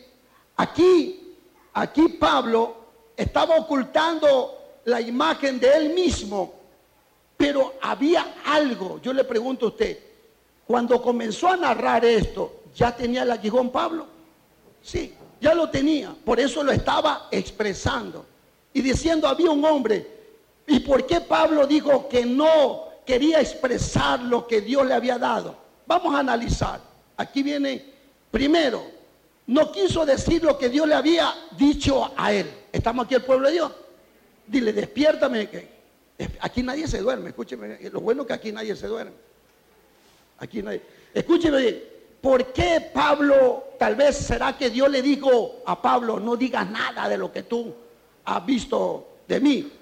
aquí, 0.56 1.34
aquí 1.72 2.08
Pablo 2.08 2.76
estaba 3.16 3.56
ocultando 3.56 4.80
la 4.84 5.00
imagen 5.00 5.58
de 5.58 5.72
él 5.72 5.94
mismo, 5.94 6.57
pero 7.38 7.74
había 7.80 8.34
algo, 8.44 9.00
yo 9.00 9.12
le 9.12 9.22
pregunto 9.22 9.66
a 9.66 9.68
usted, 9.68 9.96
cuando 10.66 11.00
comenzó 11.00 11.48
a 11.48 11.56
narrar 11.56 12.04
esto, 12.04 12.62
¿ya 12.74 12.94
tenía 12.94 13.22
el 13.22 13.30
aguijón 13.30 13.70
Pablo? 13.70 14.06
Sí, 14.82 15.14
ya 15.40 15.54
lo 15.54 15.70
tenía, 15.70 16.14
por 16.24 16.40
eso 16.40 16.64
lo 16.64 16.72
estaba 16.72 17.28
expresando. 17.30 18.26
Y 18.74 18.82
diciendo, 18.82 19.28
había 19.28 19.50
un 19.50 19.64
hombre. 19.64 20.18
¿Y 20.66 20.80
por 20.80 21.06
qué 21.06 21.20
Pablo 21.20 21.66
dijo 21.66 22.08
que 22.08 22.26
no 22.26 22.88
quería 23.06 23.40
expresar 23.40 24.20
lo 24.20 24.46
que 24.46 24.60
Dios 24.60 24.84
le 24.84 24.94
había 24.94 25.16
dado? 25.16 25.56
Vamos 25.86 26.14
a 26.14 26.18
analizar. 26.18 26.80
Aquí 27.16 27.42
viene, 27.44 27.84
primero, 28.32 28.82
no 29.46 29.70
quiso 29.72 30.04
decir 30.04 30.42
lo 30.42 30.58
que 30.58 30.68
Dios 30.68 30.88
le 30.88 30.94
había 30.94 31.32
dicho 31.56 32.12
a 32.16 32.32
él. 32.32 32.50
Estamos 32.72 33.06
aquí 33.06 33.14
el 33.14 33.22
pueblo 33.22 33.46
de 33.46 33.54
Dios. 33.54 33.72
Dile, 34.46 34.72
despiértame. 34.72 35.48
Que 35.48 35.77
aquí 36.40 36.62
nadie 36.62 36.86
se 36.86 36.98
duerme. 36.98 37.30
Escúcheme, 37.30 37.78
lo 37.90 38.00
bueno 38.00 38.26
que 38.26 38.32
aquí 38.32 38.52
nadie 38.52 38.74
se 38.74 38.86
duerme. 38.86 39.12
Aquí 40.38 40.62
nadie. 40.62 40.82
Escúcheme. 41.14 41.98
¿Por 42.20 42.52
qué 42.52 42.90
Pablo, 42.92 43.74
tal 43.78 43.94
vez 43.94 44.16
será 44.16 44.56
que 44.56 44.70
Dios 44.70 44.90
le 44.90 45.02
dijo 45.02 45.62
a 45.64 45.80
Pablo, 45.80 46.18
no 46.18 46.36
digas 46.36 46.68
nada 46.68 47.08
de 47.08 47.16
lo 47.16 47.30
que 47.30 47.44
tú 47.44 47.72
has 48.24 48.44
visto 48.44 49.18
de 49.28 49.38
mí? 49.38 49.72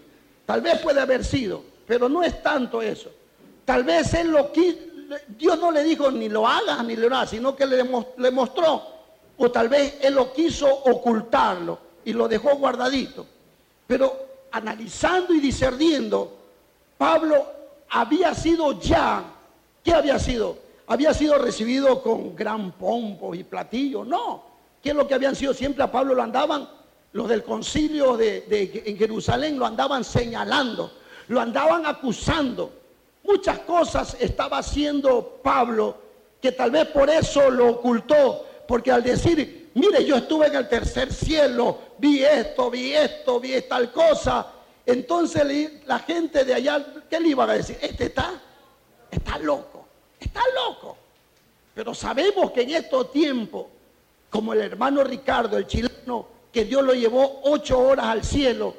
Tal 0.44 0.60
vez 0.60 0.78
puede 0.80 1.00
haber 1.00 1.24
sido, 1.24 1.62
pero 1.86 2.08
no 2.08 2.22
es 2.22 2.42
tanto 2.42 2.82
eso. 2.82 3.10
Tal 3.64 3.84
vez 3.84 4.12
él 4.14 4.30
lo 4.30 4.52
quiso, 4.52 4.78
Dios 5.28 5.58
no 5.58 5.70
le 5.70 5.82
dijo 5.82 6.10
ni 6.10 6.28
lo 6.28 6.46
hagas 6.46 6.84
ni 6.84 6.94
lo 6.94 7.06
hagas, 7.06 7.30
sino 7.30 7.56
que 7.56 7.64
le, 7.64 7.84
le 8.18 8.30
mostró. 8.30 8.82
O 9.38 9.50
tal 9.50 9.68
vez 9.68 9.98
él 10.02 10.14
lo 10.14 10.32
quiso 10.32 10.68
ocultarlo 10.68 11.78
y 12.04 12.12
lo 12.12 12.28
dejó 12.28 12.56
guardadito. 12.56 13.26
Pero 13.86 14.25
analizando 14.50 15.34
y 15.34 15.40
discerniendo, 15.40 16.36
Pablo 16.98 17.46
había 17.90 18.34
sido 18.34 18.80
ya, 18.80 19.24
¿qué 19.82 19.92
había 19.92 20.18
sido? 20.18 20.66
había 20.88 21.12
sido 21.12 21.38
recibido 21.38 22.02
con 22.02 22.34
gran 22.36 22.72
pompo 22.72 23.34
y 23.34 23.44
platillo. 23.44 24.04
No, 24.04 24.44
¿qué 24.82 24.90
es 24.90 24.96
lo 24.96 25.06
que 25.06 25.14
habían 25.14 25.34
sido? 25.34 25.52
Siempre 25.52 25.82
a 25.82 25.90
Pablo 25.90 26.14
lo 26.14 26.22
andaban, 26.22 26.68
los 27.12 27.28
del 27.28 27.42
concilio 27.42 28.16
de, 28.16 28.82
en 28.84 28.96
Jerusalén 28.96 29.58
lo 29.58 29.66
andaban 29.66 30.04
señalando, 30.04 30.92
lo 31.28 31.40
andaban 31.40 31.86
acusando. 31.86 32.72
Muchas 33.24 33.60
cosas 33.60 34.16
estaba 34.20 34.58
haciendo 34.58 35.40
Pablo 35.42 35.96
que 36.40 36.52
tal 36.52 36.70
vez 36.70 36.86
por 36.88 37.10
eso 37.10 37.50
lo 37.50 37.70
ocultó, 37.70 38.46
porque 38.68 38.92
al 38.92 39.02
decir, 39.02 39.70
mire, 39.74 40.04
yo 40.04 40.16
estuve 40.16 40.46
en 40.46 40.54
el 40.54 40.68
tercer 40.68 41.12
cielo, 41.12 41.78
vi 41.98 42.24
esto, 42.24 42.70
vi 42.70 42.92
esto, 42.94 43.40
vi 43.40 43.60
tal 43.62 43.92
cosa, 43.92 44.46
entonces 44.84 45.72
la 45.86 45.98
gente 45.98 46.44
de 46.44 46.54
allá, 46.54 46.84
¿qué 47.10 47.18
le 47.18 47.28
iban 47.28 47.50
a 47.50 47.54
decir? 47.54 47.76
Este 47.80 48.04
está, 48.06 48.40
está 49.10 49.38
loco, 49.38 49.84
está 50.20 50.40
loco. 50.54 50.96
Pero 51.74 51.92
sabemos 51.92 52.52
que 52.52 52.62
en 52.62 52.70
estos 52.70 53.10
tiempos, 53.10 53.66
como 54.30 54.52
el 54.52 54.60
hermano 54.60 55.02
Ricardo, 55.02 55.58
el 55.58 55.66
chileno, 55.66 56.26
que 56.52 56.64
Dios 56.64 56.82
lo 56.84 56.94
llevó 56.94 57.40
ocho 57.44 57.78
horas 57.78 58.06
al 58.06 58.24
cielo, 58.24 58.74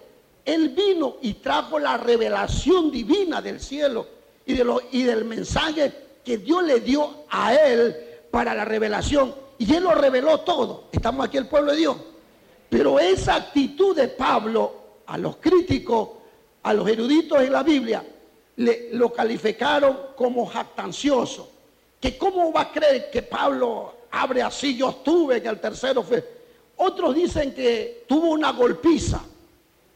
él 0.46 0.70
vino 0.70 1.18
y 1.22 1.36
trajo 1.36 1.78
la 1.78 1.98
revelación 1.98 2.90
divina 2.90 3.42
del 3.42 3.60
cielo 3.60 4.08
y, 4.46 4.54
y 4.92 5.04
del 5.04 5.26
mensaje 5.26 5.94
que 6.24 6.38
Dios 6.38 6.64
le 6.64 6.80
dio 6.80 7.26
a 7.30 7.54
él 7.54 7.96
para 8.32 8.56
la 8.56 8.64
revelación. 8.64 9.36
Y 9.58 9.74
él 9.76 9.84
lo 9.84 9.94
reveló 9.94 10.40
todo. 10.40 10.86
Estamos 10.92 11.26
aquí 11.26 11.38
el 11.38 11.48
pueblo 11.48 11.72
de 11.74 11.78
Dios. 11.78 11.98
Pero 12.70 13.00
esa 13.00 13.36
actitud 13.36 13.96
de 13.96 14.08
Pablo 14.10 14.74
a 15.06 15.18
los 15.18 15.38
críticos, 15.38 16.10
a 16.64 16.74
los 16.74 16.88
eruditos 16.88 17.42
en 17.42 17.52
la 17.52 17.64
Biblia, 17.64 18.04
le, 18.58 18.90
lo 18.94 19.12
calificaron 19.14 19.98
como 20.16 20.46
jactancioso. 20.46 21.52
Que 22.00 22.18
cómo 22.18 22.52
va 22.52 22.62
a 22.62 22.72
creer 22.72 23.10
que 23.10 23.22
Pablo 23.22 23.94
abre 24.12 24.42
así, 24.42 24.76
yo 24.76 24.90
estuve 24.90 25.38
en 25.38 25.48
el 25.48 25.60
tercero. 25.60 26.06
Otros 26.78 27.16
dicen 27.16 27.54
que 27.54 28.04
tuvo 28.08 28.32
una 28.32 28.52
golpiza 28.52 29.24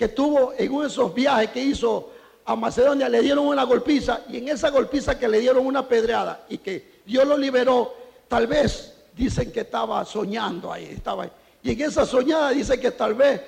que 0.01 0.07
tuvo 0.07 0.53
en 0.57 0.71
uno 0.71 0.81
de 0.81 0.87
esos 0.87 1.13
viajes 1.13 1.51
que 1.51 1.61
hizo 1.61 2.09
a 2.43 2.55
Macedonia, 2.55 3.07
le 3.07 3.21
dieron 3.21 3.45
una 3.45 3.61
golpiza 3.65 4.21
y 4.29 4.37
en 4.37 4.47
esa 4.47 4.71
golpiza 4.71 5.19
que 5.19 5.27
le 5.27 5.39
dieron 5.39 5.63
una 5.63 5.87
pedreada 5.87 6.43
y 6.49 6.57
que 6.57 7.01
Dios 7.05 7.27
lo 7.27 7.37
liberó, 7.37 7.93
tal 8.27 8.47
vez 8.47 8.95
dicen 9.15 9.51
que 9.51 9.59
estaba 9.59 10.03
soñando 10.03 10.73
ahí, 10.73 10.85
estaba 10.85 11.25
ahí. 11.25 11.29
Y 11.63 11.71
en 11.71 11.81
esa 11.81 12.05
soñada 12.05 12.51
dice 12.51 12.79
que 12.79 12.91
tal 12.91 13.13
vez 13.13 13.41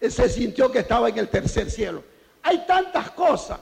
se 0.00 0.28
sintió 0.28 0.70
que 0.70 0.80
estaba 0.80 1.08
en 1.08 1.18
el 1.18 1.28
tercer 1.28 1.70
cielo. 1.70 2.02
Hay 2.42 2.66
tantas 2.66 3.10
cosas, 3.10 3.58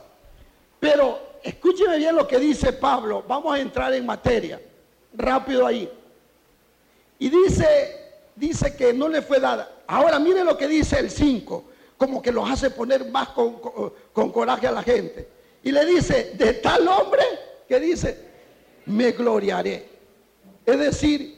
pero 0.79 1.19
escúcheme 1.43 1.99
bien 1.99 2.15
lo 2.15 2.27
que 2.27 2.39
dice 2.39 2.73
Pablo. 2.73 3.25
Vamos 3.27 3.55
a 3.55 3.61
entrar 3.61 3.93
en 3.95 4.07
materia, 4.07 4.61
rápido 5.15 5.67
ahí. 5.67 5.91
Y 7.19 7.29
dice, 7.29 8.21
dice 8.35 8.77
que 8.77 8.93
no 8.93 9.09
le 9.09 9.23
fue 9.23 9.41
dada. 9.41 9.71
Ahora 9.87 10.19
mire 10.19 10.45
lo 10.45 10.57
que 10.57 10.69
dice 10.69 10.99
el 10.99 11.11
5 11.11 11.65
como 11.97 12.21
que 12.21 12.33
los 12.33 12.49
hace 12.49 12.71
poner 12.71 13.11
más 13.11 13.29
con, 13.31 13.59
coraje 14.33 14.67
a 14.67 14.73
la 14.73 14.83
gente. 14.83 15.29
Y 15.63 15.73
le 15.73 15.85
dice, 15.87 16.33
de 16.35 16.55
tal 16.55 16.87
hombre, 16.87 17.23
que 17.67 17.81
dice, 17.81 18.19
me 18.87 19.13
gloriaré. 19.13 19.89
Es 20.65 20.79
decir, 20.79 21.36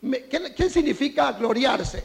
¿qué, 0.00 0.70
significa 0.70 1.32
gloriarse? 1.32 2.04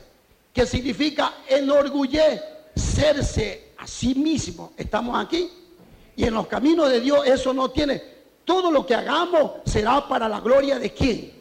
Que 0.53 0.65
significa 0.65 1.35
enorgullecerse 1.47 3.73
a 3.77 3.87
sí 3.87 4.15
mismo. 4.15 4.73
Estamos 4.77 5.23
aquí. 5.23 5.49
Y 6.15 6.25
en 6.25 6.33
los 6.33 6.47
caminos 6.47 6.89
de 6.89 6.99
Dios 6.99 7.25
eso 7.25 7.53
no 7.53 7.71
tiene. 7.71 8.03
Todo 8.43 8.71
lo 8.71 8.85
que 8.85 8.95
hagamos 8.95 9.51
será 9.65 10.07
para 10.07 10.27
la 10.27 10.39
gloria 10.39 10.79
de 10.79 10.93
quién. 10.93 11.39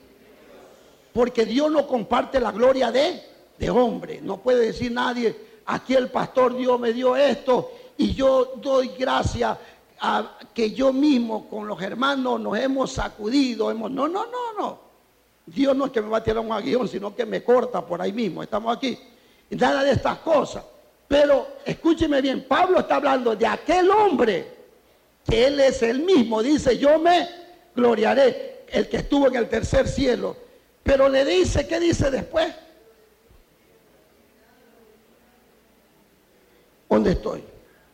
Porque 1.13 1.45
Dios 1.45 1.71
no 1.71 1.87
comparte 1.87 2.39
la 2.39 2.53
gloria 2.53 2.93
de, 2.93 3.23
de 3.59 3.71
hombre. 3.71 4.21
No 4.23 4.39
puede 4.39 4.67
decir 4.67 4.93
nadie, 4.93 5.37
aquí 5.67 5.95
el 5.95 6.11
pastor 6.11 6.57
Dios 6.57 6.79
me 6.79 6.93
dio 6.93 7.17
esto 7.17 7.73
y 7.97 8.15
yo 8.15 8.53
doy 8.57 8.93
gracias 8.99 9.59
a 10.01 10.39
que 10.55 10.73
yo 10.73 10.93
mismo 10.93 11.49
con 11.49 11.69
los 11.69 11.81
hermanos 11.83 12.41
nos 12.41 12.59
hemos 12.59 12.93
sacudido, 12.93 13.71
hemos, 13.71 13.91
no, 13.91 14.09
no, 14.09 14.27
no, 14.27 14.53
no. 14.59 14.90
Dios 15.55 15.77
no 15.77 15.87
es 15.87 15.93
que 15.93 16.01
me 16.01 16.09
va 16.09 16.19
a 16.19 16.23
tirar 16.23 16.45
un 16.45 16.53
aguijón, 16.53 16.89
sino 16.89 17.15
que 17.15 17.27
me 17.27 17.43
corta 17.43 17.85
por 17.85 18.01
ahí 18.01 18.13
mismo, 18.13 18.43
estamos 18.43 18.77
aquí. 18.77 18.99
Nada 19.51 19.83
de 19.83 19.93
estas 19.93 20.19
cosas. 20.19 20.65
Pero 21.09 21.47
escúcheme 21.65 22.21
bien, 22.21 22.47
Pablo 22.47 22.81
está 22.81 22.97
hablando 22.97 23.35
de 23.35 23.47
aquel 23.47 23.91
hombre 23.91 24.61
que 25.25 25.47
él 25.47 25.61
es 25.61 25.83
el 25.83 26.01
mismo, 26.01 26.43
dice, 26.43 26.79
yo 26.79 26.99
me 26.99 27.29
gloriaré, 27.75 28.65
el 28.69 28.89
que 28.89 28.99
estuvo 28.99 29.27
en 29.27 29.37
el 29.37 29.49
tercer 29.49 29.89
cielo. 29.89 30.37
Pero 30.83 31.09
le 31.09 31.25
dice, 31.25 31.67
¿qué 31.67 31.81
dice 31.81 32.11
después? 32.11 32.55
donde 36.91 37.13
estoy. 37.13 37.43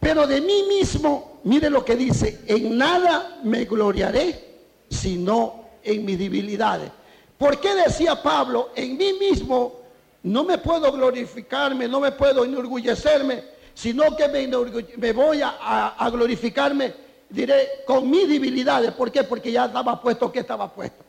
Pero 0.01 0.27
de 0.27 0.41
mí 0.41 0.65
mismo, 0.69 1.41
mire 1.45 1.71
lo 1.71 1.85
que 1.85 1.95
dice, 1.95 2.41
en 2.47 2.77
nada 2.77 3.41
me 3.45 3.65
gloriaré, 3.67 4.57
sino 4.89 5.67
en 5.85 6.05
mis 6.05 6.19
debilidades. 6.19 6.91
¿Por 7.39 7.61
qué 7.61 7.75
decía 7.75 8.21
Pablo, 8.23 8.71
en 8.75 8.97
mí 8.97 9.13
mismo 9.15 9.81
no 10.23 10.45
me 10.45 10.59
puedo 10.59 10.91
glorificarme, 10.91 11.87
no 11.87 12.01
me 12.01 12.13
puedo 12.13 12.45
enorgullecerme, 12.45 13.45
sino 13.75 14.17
que 14.17 14.29
me, 14.29 15.13
voy 15.13 15.43
a, 15.43 16.09
glorificarme, 16.11 16.95
diré, 17.29 17.85
con 17.87 18.09
mis 18.09 18.29
debilidades? 18.29 18.93
¿Por 18.93 19.13
qué? 19.13 19.23
Porque 19.25 19.53
ya 19.53 19.67
estaba 19.67 20.01
puesto, 20.01 20.33
¿qué 20.33 20.41
estaba 20.41 20.73
puesto? 20.73 21.05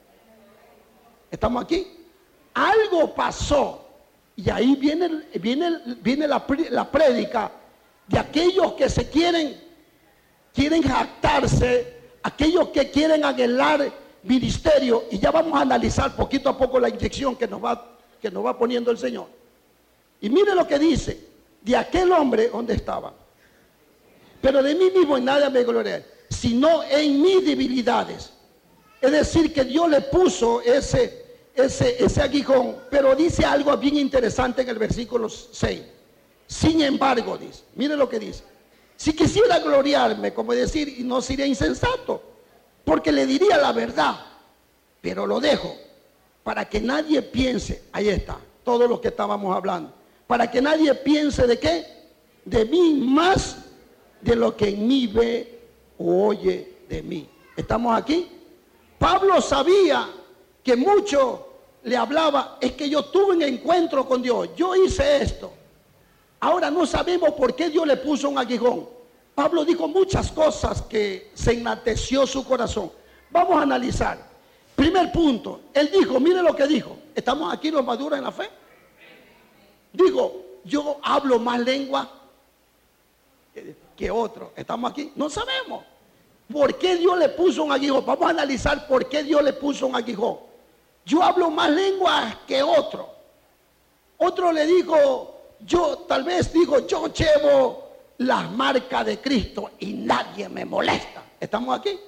¿Estamos 1.32 1.64
aquí? 1.64 1.88
Algo 2.54 3.14
pasó. 3.14 3.86
Y 4.36 4.50
ahí 4.50 4.76
viene, 4.76 5.24
viene, 5.36 5.80
viene 6.02 6.28
la, 6.28 6.46
la 6.70 6.92
prédica 6.92 7.52
de 8.08 8.20
aquellos 8.20 8.74
que 8.74 8.90
se 8.90 9.10
quieren, 9.10 9.60
quieren 10.54 10.84
jactarse, 10.84 11.96
aquellos 12.22 12.70
que 12.70 12.92
quieren 12.92 13.24
anhelar 13.24 13.92
ministerio, 14.28 15.06
y 15.10 15.20
ya 15.20 15.32
vamos 15.32 15.54
a 15.58 15.62
analizar 15.62 16.16
poquito 16.16 16.50
a 16.50 16.58
poco 16.58 16.80
la 16.80 16.90
inyección 16.90 17.36
que 17.36 17.48
nos 17.48 17.64
va, 17.64 17.98
que 18.22 18.30
nos 18.30 18.46
va 18.46 18.58
poniendo 18.58 18.92
el 18.92 18.98
Señor. 18.98 19.28
Y 20.22 20.30
mire 20.30 20.54
lo 20.54 20.68
que 20.68 20.78
dice, 20.78 21.28
de 21.62 21.76
aquel 21.76 22.12
hombre 22.12 22.50
donde 22.50 22.74
estaba. 22.74 23.14
Pero 24.42 24.62
de 24.62 24.76
mí 24.76 24.92
mismo 24.92 25.18
en 25.18 25.26
nada 25.26 25.50
me 25.50 25.64
gloriaré, 25.64 26.06
sino 26.30 26.84
en 26.84 27.22
mis 27.22 27.46
debilidades. 27.46 28.32
Es 29.02 29.12
decir, 29.12 29.54
que 29.54 29.64
Dios 29.64 29.90
le 29.90 30.02
puso 30.02 30.62
ese, 30.62 31.26
ese, 31.56 32.04
ese 32.04 32.22
aguijón, 32.22 32.76
pero 32.90 33.16
dice 33.16 33.46
algo 33.46 33.76
bien 33.78 33.98
interesante 33.98 34.62
en 34.62 34.70
el 34.70 34.78
versículo 34.78 35.30
6. 35.30 35.82
Sin 36.48 36.82
embargo, 36.82 37.38
dice, 37.38 37.64
mire 37.76 37.96
lo 37.96 38.08
que 38.08 38.20
dice. 38.20 38.44
Si 38.96 39.14
quisiera 39.14 39.60
gloriarme, 39.60 40.34
como 40.34 40.54
decir, 40.54 41.06
no 41.06 41.22
sería 41.22 41.46
insensato, 41.46 42.37
porque 42.88 43.12
le 43.12 43.26
diría 43.26 43.58
la 43.58 43.74
verdad, 43.74 44.16
pero 45.02 45.28
lo 45.28 45.42
dejo 45.42 45.76
para 46.42 46.70
que 46.70 46.80
nadie 46.80 47.22
piense, 47.22 47.84
ahí 47.92 48.08
está, 48.08 48.38
todo 48.64 48.88
lo 48.88 49.02
que 49.02 49.10
estábamos 49.10 49.54
hablando, 49.54 49.92
para 50.26 50.50
que 50.50 50.62
nadie 50.62 50.96
piense 50.96 51.46
de 51.46 51.60
qué, 51.60 51.86
de 52.46 52.64
mí 52.64 52.94
más 52.94 53.58
de 54.22 54.38
lo 54.38 54.56
que 54.56 54.70
en 54.70 54.88
mí 54.88 55.06
ve 55.06 55.60
o 55.98 56.28
oye 56.28 56.78
de 56.88 57.02
mí. 57.02 57.30
¿Estamos 57.58 57.94
aquí? 57.94 58.32
Pablo 58.98 59.42
sabía 59.42 60.08
que 60.64 60.78
mucho 60.78 61.46
le 61.84 61.98
hablaba, 61.98 62.58
es 62.62 62.72
que 62.72 62.90
yo 62.90 63.04
tuve 63.04 63.36
un 63.36 63.42
encuentro 63.42 64.08
con 64.08 64.22
Dios, 64.22 64.52
yo 64.56 64.74
hice 64.78 65.18
esto, 65.18 65.52
Ahora 66.40 66.70
no 66.70 66.86
sabemos 66.86 67.32
por 67.32 67.54
qué 67.54 67.70
Dios 67.70 67.86
le 67.88 67.98
puso 67.98 68.30
un 68.30 68.38
aguijón. 68.38 68.88
Pablo 69.38 69.64
dijo 69.64 69.88
muchas 69.88 70.32
cosas 70.32 70.82
que 70.82 71.30
se 71.36 71.52
enalteció 71.52 72.26
su 72.26 72.44
corazón. 72.44 72.92
Vamos 73.30 73.56
a 73.60 73.62
analizar. 73.62 74.18
Primer 74.76 75.12
punto, 75.12 75.62
él 75.76 75.92
dijo, 75.94 76.20
mire 76.20 76.42
lo 76.42 76.56
que 76.56 76.66
dijo. 76.66 76.98
¿Estamos 77.14 77.54
aquí 77.54 77.70
los 77.70 77.86
maduros 77.86 78.18
en 78.18 78.26
la 78.26 78.32
fe? 78.32 78.50
Digo, 79.94 80.44
yo 80.64 80.98
hablo 81.04 81.38
más 81.38 81.60
lengua 81.60 82.10
que 83.96 84.10
otro. 84.10 84.54
¿Estamos 84.56 84.90
aquí? 84.90 85.12
No 85.16 85.30
sabemos. 85.30 85.86
¿Por 86.52 86.76
qué 86.80 86.96
Dios 86.96 87.16
le 87.20 87.30
puso 87.30 87.64
un 87.64 87.72
aguijón? 87.72 88.04
Vamos 88.08 88.26
a 88.26 88.32
analizar 88.32 88.88
por 88.88 89.08
qué 89.08 89.22
Dios 89.22 89.44
le 89.44 89.54
puso 89.54 89.86
un 89.86 89.96
aguijón. 89.96 90.40
Yo 91.06 91.22
hablo 91.22 91.52
más 91.52 91.70
lengua 91.70 92.40
que 92.48 92.64
otro. 92.64 93.08
Otro 94.18 94.52
le 94.52 94.66
dijo, 94.66 95.42
yo 95.60 96.06
tal 96.08 96.24
vez 96.24 96.52
digo, 96.52 96.88
yo 96.88 97.14
llevo 97.14 97.87
las 98.20 98.52
marcas 98.52 99.06
de 99.06 99.20
Cristo 99.20 99.72
y 99.80 99.94
nadie 99.94 100.50
me 100.50 100.66
molesta. 100.66 101.24
¿Estamos 101.40 101.80
aquí? 101.80 102.00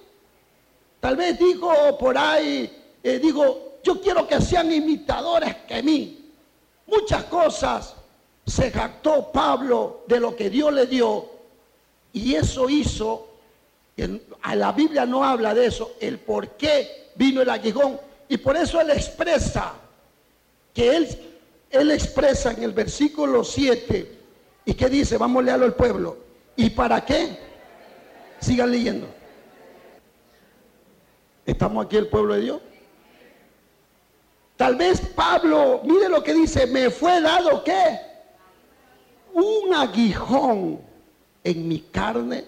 Tal 1.00 1.16
vez 1.16 1.38
digo 1.40 1.98
por 1.98 2.18
ahí, 2.18 2.72
eh, 3.02 3.20
digo, 3.20 3.80
yo 3.84 4.02
quiero 4.02 4.28
que 4.28 4.42
sean 4.42 4.72
imitadores 4.72 5.56
que 5.68 5.82
mí. 5.82 6.32
Muchas 6.88 7.26
cosas 7.26 7.96
se 8.46 8.72
jactó 8.72 9.32
Pablo 9.32 10.04
de 10.08 10.20
lo 10.20 10.36
que 10.36 10.50
Dios 10.50 10.74
le 10.74 10.88
dio 10.88 11.30
y 12.12 12.36
eso 12.36 12.68
hizo, 12.70 13.28
la 13.96 14.72
Biblia 14.72 15.06
no 15.06 15.24
habla 15.24 15.54
de 15.54 15.68
eso, 15.68 15.94
el 16.00 16.20
por 16.20 16.50
qué 16.52 17.12
vino 17.16 17.42
el 17.42 17.50
aguijón 17.50 18.00
y 18.28 18.38
por 18.38 18.58
eso 18.58 18.82
él 18.82 18.90
expresa 18.90 19.74
que 20.74 20.96
él 20.96 21.30
él 21.70 21.92
expresa 21.92 22.52
en 22.52 22.64
el 22.64 22.72
versículo 22.72 23.44
7, 23.44 24.19
¿y 24.70 24.74
qué 24.76 24.88
dice? 24.88 25.18
Vamos 25.18 25.42
a 25.42 25.46
leerlo 25.46 25.66
al 25.66 25.74
pueblo. 25.74 26.18
¿Y 26.56 26.70
para 26.70 27.04
qué? 27.04 27.40
Sigan 28.40 28.72
leyendo. 28.72 29.08
¿Estamos 31.44 31.86
aquí 31.86 31.98
el 31.98 32.08
pueblo 32.08 32.36
de 32.36 32.42
Dios? 32.42 32.62
Tal 34.56 34.76
vez 34.76 35.02
Pablo, 35.16 35.82
mire 35.86 36.08
lo 36.08 36.24
que 36.24 36.36
dice, 36.36 36.68
me 36.68 36.92
fue 36.92 37.20
dado 37.20 37.64
qué? 37.64 38.00
Un 39.34 39.74
aguijón 39.74 40.82
en 41.44 41.68
mi 41.68 41.80
carne. 41.80 42.46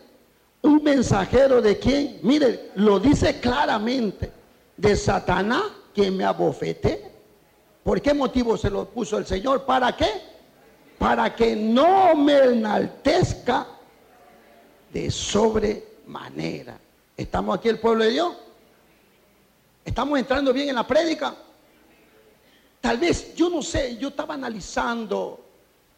Un 0.62 0.84
mensajero 0.84 1.60
de 1.60 1.80
quién? 1.80 2.20
Mire, 2.22 2.70
lo 2.76 3.00
dice 3.00 3.40
claramente. 3.40 4.32
De 4.78 4.96
Satanás 4.96 5.64
que 5.96 6.12
me 6.12 6.24
abofete. 6.24 7.10
¿Por 7.84 8.00
qué 8.00 8.14
motivo 8.14 8.58
se 8.58 8.70
lo 8.70 8.86
puso 8.86 9.18
el 9.18 9.26
Señor? 9.26 9.66
¿Para 9.66 9.96
qué? 9.98 10.31
Para 11.02 11.36
que 11.36 11.56
no 11.56 12.14
me 12.14 12.38
enaltezca 12.38 13.66
de 14.94 15.10
sobremanera. 15.10 16.78
¿Estamos 17.18 17.58
aquí 17.58 17.70
el 17.70 17.80
pueblo 17.80 18.04
de 18.04 18.12
Dios? 18.12 18.38
¿Estamos 19.84 20.20
entrando 20.20 20.54
bien 20.54 20.70
en 20.70 20.76
la 20.76 20.86
prédica? 20.86 21.34
Tal 22.80 23.00
vez, 23.00 23.34
yo 23.34 23.50
no 23.50 23.64
sé, 23.64 23.98
yo 23.98 24.10
estaba 24.10 24.36
analizando 24.36 25.44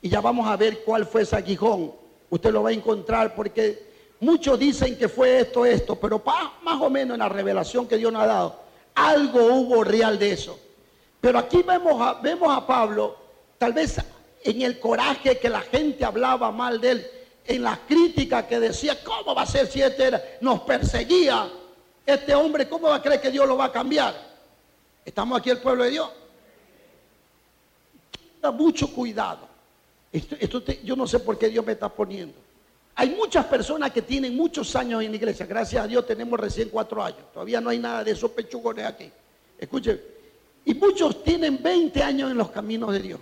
y 0.01 0.07
ya 0.07 0.21
vamos 0.21 0.47
a 0.47 0.55
ver 0.55 0.85
cuál 0.85 1.05
fue 1.05 1.23
ese 1.23 1.35
aguijón. 1.35 1.91
Usted 2.29 2.53
lo 2.53 2.63
va 2.63 2.69
a 2.69 2.73
encontrar 2.73 3.35
porque 3.35 4.15
muchos 4.21 4.57
dicen 4.57 4.97
que 4.97 5.09
fue 5.09 5.41
esto, 5.41 5.65
esto, 5.65 5.97
pero 5.99 6.23
más 6.63 6.81
o 6.81 6.89
menos 6.89 7.15
en 7.15 7.19
la 7.19 7.27
revelación 7.27 7.89
que 7.89 7.97
Dios 7.97 8.13
nos 8.13 8.21
ha 8.21 8.27
dado, 8.27 8.59
algo 8.95 9.47
hubo 9.47 9.83
real 9.83 10.17
de 10.17 10.31
eso. 10.31 10.57
Pero 11.19 11.39
aquí 11.39 11.61
vemos 11.61 12.01
a, 12.01 12.13
vemos 12.21 12.57
a 12.57 12.65
Pablo, 12.65 13.17
tal 13.57 13.73
vez 13.73 13.97
en 14.43 14.61
el 14.61 14.79
coraje 14.79 15.37
que 15.37 15.49
la 15.49 15.61
gente 15.61 16.05
hablaba 16.05 16.51
mal 16.51 16.79
de 16.79 16.91
él, 16.91 17.07
en 17.45 17.63
la 17.63 17.79
crítica 17.87 18.47
que 18.47 18.59
decía, 18.59 19.03
¿cómo 19.03 19.35
va 19.35 19.43
a 19.43 19.45
ser 19.45 19.67
si 19.67 19.81
este 19.81 20.37
nos 20.41 20.61
perseguía? 20.61 21.49
Este 22.05 22.35
hombre, 22.35 22.67
¿cómo 22.67 22.89
va 22.89 22.95
a 22.95 23.01
creer 23.01 23.21
que 23.21 23.31
Dios 23.31 23.47
lo 23.47 23.57
va 23.57 23.65
a 23.65 23.71
cambiar? 23.71 24.13
Estamos 25.05 25.39
aquí 25.39 25.49
el 25.49 25.59
pueblo 25.59 25.83
de 25.83 25.91
Dios. 25.91 26.09
Da 28.41 28.51
mucho 28.51 28.93
cuidado. 28.93 29.47
Esto, 30.11 30.59
yo 30.83 30.95
no 30.95 31.07
sé 31.07 31.19
por 31.19 31.37
qué 31.37 31.49
Dios 31.49 31.65
me 31.65 31.71
está 31.73 31.89
poniendo. 31.89 32.35
Hay 32.95 33.09
muchas 33.09 33.45
personas 33.45 33.91
que 33.91 34.03
tienen 34.03 34.35
muchos 34.35 34.75
años 34.75 35.01
en 35.03 35.11
la 35.11 35.17
iglesia. 35.17 35.45
Gracias 35.45 35.83
a 35.83 35.87
Dios 35.87 36.05
tenemos 36.05 36.39
recién 36.39 36.69
cuatro 36.69 37.03
años. 37.03 37.21
Todavía 37.33 37.59
no 37.59 37.69
hay 37.69 37.79
nada 37.79 38.03
de 38.03 38.11
esos 38.11 38.31
pechugones 38.31 38.85
aquí. 38.85 39.09
Escuchen. 39.57 39.99
Y 40.65 40.73
muchos 40.75 41.23
tienen 41.23 41.61
20 41.61 42.03
años 42.03 42.31
en 42.31 42.37
los 42.37 42.51
caminos 42.51 42.93
de 42.93 42.99
Dios. 42.99 43.19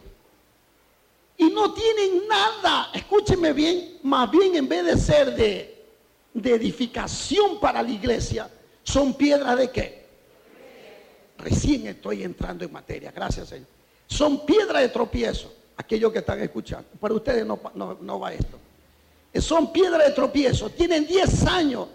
Y 1.38 1.50
no 1.50 1.74
tienen 1.74 2.28
nada, 2.28 2.90
escúcheme 2.94 3.54
bien, 3.54 4.00
más 4.04 4.30
bien 4.30 4.56
en 4.56 4.68
vez 4.68 4.86
de 4.86 4.98
ser 4.98 5.36
de, 5.36 5.84
edificación 6.34 7.60
para 7.60 7.82
la 7.82 7.90
iglesia, 7.90 8.50
son 8.84 9.14
piedras 9.14 9.58
de 9.58 9.70
qué? 9.70 10.06
Recién 11.38 11.88
estoy 11.88 12.24
entrando 12.24 12.64
en 12.64 12.72
materia, 12.72 13.12
gracias 13.12 13.50
Señor. 13.50 13.68
Son 14.08 14.46
piedras 14.46 14.82
de 14.82 14.90
tropiezo, 14.90 15.52
aquellos 15.78 16.12
que 16.12 16.20
están 16.20 16.40
escuchando. 16.42 16.88
Para 17.00 17.14
ustedes 17.14 17.46
no, 17.46 17.60
no 17.74 18.20
va 18.20 18.34
esto. 18.34 18.60
Son 19.40 19.72
piedras 19.72 20.06
de 20.06 20.12
tropiezo, 20.12 20.70
tienen 20.70 21.08
10 21.08 21.46
años, 21.48 21.88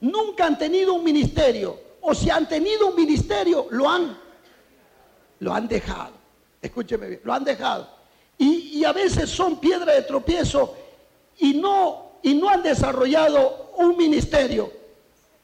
nunca 0.00 0.46
han 0.46 0.58
tenido 0.58 0.94
un 0.94 1.04
ministerio, 1.04 1.78
o 2.00 2.14
si 2.14 2.30
han 2.30 2.48
tenido 2.48 2.88
un 2.88 2.96
ministerio, 2.96 3.66
lo 3.70 3.88
han, 3.88 4.18
lo 5.40 5.52
han 5.52 5.68
dejado. 5.68 6.12
Escúcheme 6.60 7.08
bien, 7.08 7.20
lo 7.24 7.32
han 7.32 7.44
dejado. 7.44 7.88
Y, 8.38 8.84
a 8.84 8.92
veces 8.92 9.30
son 9.30 9.60
piedras 9.60 9.94
de 9.94 10.02
tropiezo 10.02 10.74
y 11.38 11.54
no, 11.54 12.14
y 12.22 12.34
no 12.34 12.48
han 12.48 12.62
desarrollado 12.62 13.70
un 13.76 13.96
ministerio. 13.96 14.72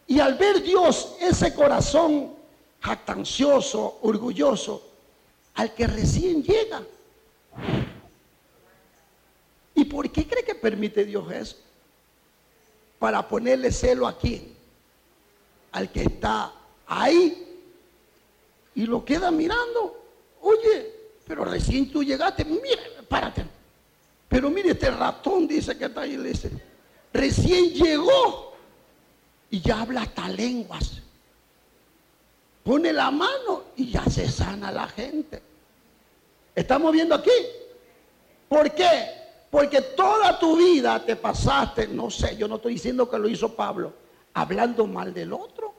Y 0.08 0.18
al 0.18 0.34
ver 0.34 0.62
Dios 0.62 1.14
ese 1.20 1.54
corazón 1.54 2.34
jactancioso, 2.80 3.98
orgulloso, 4.02 4.82
al 5.54 5.72
que 5.74 5.86
recién 5.86 6.42
llega. 6.42 6.82
¿Y 9.74 9.84
por 9.84 10.10
qué 10.10 10.26
cree 10.26 10.44
que 10.44 10.56
permite 10.56 11.04
Dios 11.04 11.30
eso? 11.30 11.56
Para 12.98 13.28
ponerle 13.28 13.70
celo 13.70 14.08
a 14.08 14.18
quién? 14.18 14.52
Al 15.70 15.92
que 15.92 16.02
está 16.02 16.52
ahí 16.86 17.48
y 18.74 18.86
lo 18.86 19.04
queda 19.04 19.30
mirando. 19.30 20.00
Oye, 20.40 20.97
pero 21.28 21.44
recién 21.44 21.92
tú 21.92 22.02
llegaste, 22.02 22.42
mira, 22.46 22.82
párate. 23.06 23.44
Pero 24.28 24.48
mire, 24.48 24.70
este 24.70 24.90
ratón 24.90 25.46
dice 25.46 25.76
que 25.76 25.84
está 25.84 26.00
ahí, 26.00 26.16
le 26.16 26.30
dice, 26.30 26.50
recién 27.12 27.70
llegó 27.74 28.54
y 29.50 29.60
ya 29.60 29.82
habla 29.82 30.02
hasta 30.02 30.26
lenguas. 30.30 31.02
Pone 32.64 32.92
la 32.94 33.10
mano 33.10 33.64
y 33.76 33.90
ya 33.90 34.04
se 34.06 34.28
sana 34.28 34.72
la 34.72 34.88
gente. 34.88 35.42
¿Estamos 36.54 36.92
viendo 36.92 37.14
aquí? 37.14 37.30
¿Por 38.48 38.74
qué? 38.74 39.08
Porque 39.50 39.82
toda 39.82 40.38
tu 40.38 40.56
vida 40.56 41.04
te 41.04 41.14
pasaste, 41.16 41.88
no 41.88 42.10
sé, 42.10 42.36
yo 42.36 42.48
no 42.48 42.56
estoy 42.56 42.74
diciendo 42.74 43.08
que 43.08 43.18
lo 43.18 43.28
hizo 43.28 43.54
Pablo, 43.54 43.92
hablando 44.34 44.86
mal 44.86 45.12
del 45.12 45.32
otro, 45.32 45.74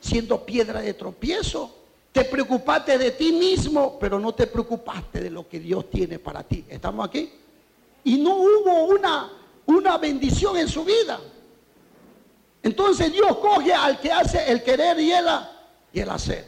siendo 0.00 0.44
piedra 0.44 0.80
de 0.80 0.94
tropiezo. 0.94 1.76
Te 2.12 2.24
preocupaste 2.24 2.98
de 2.98 3.12
ti 3.12 3.32
mismo, 3.32 3.98
pero 3.98 4.18
no 4.18 4.34
te 4.34 4.46
preocupaste 4.46 5.20
de 5.20 5.30
lo 5.30 5.48
que 5.48 5.60
Dios 5.60 5.88
tiene 5.90 6.18
para 6.18 6.42
ti. 6.42 6.64
¿Estamos 6.68 7.06
aquí? 7.06 7.30
Y 8.04 8.16
no 8.18 8.36
hubo 8.36 8.84
una, 8.86 9.30
una 9.66 9.98
bendición 9.98 10.56
en 10.56 10.68
su 10.68 10.84
vida. 10.84 11.20
Entonces 12.62 13.12
Dios 13.12 13.36
coge 13.38 13.72
al 13.72 14.00
que 14.00 14.10
hace 14.10 14.50
el 14.50 14.62
querer 14.62 14.98
y 14.98 15.12
el, 15.12 15.26
y 15.92 16.00
el 16.00 16.10
hacer. 16.10 16.44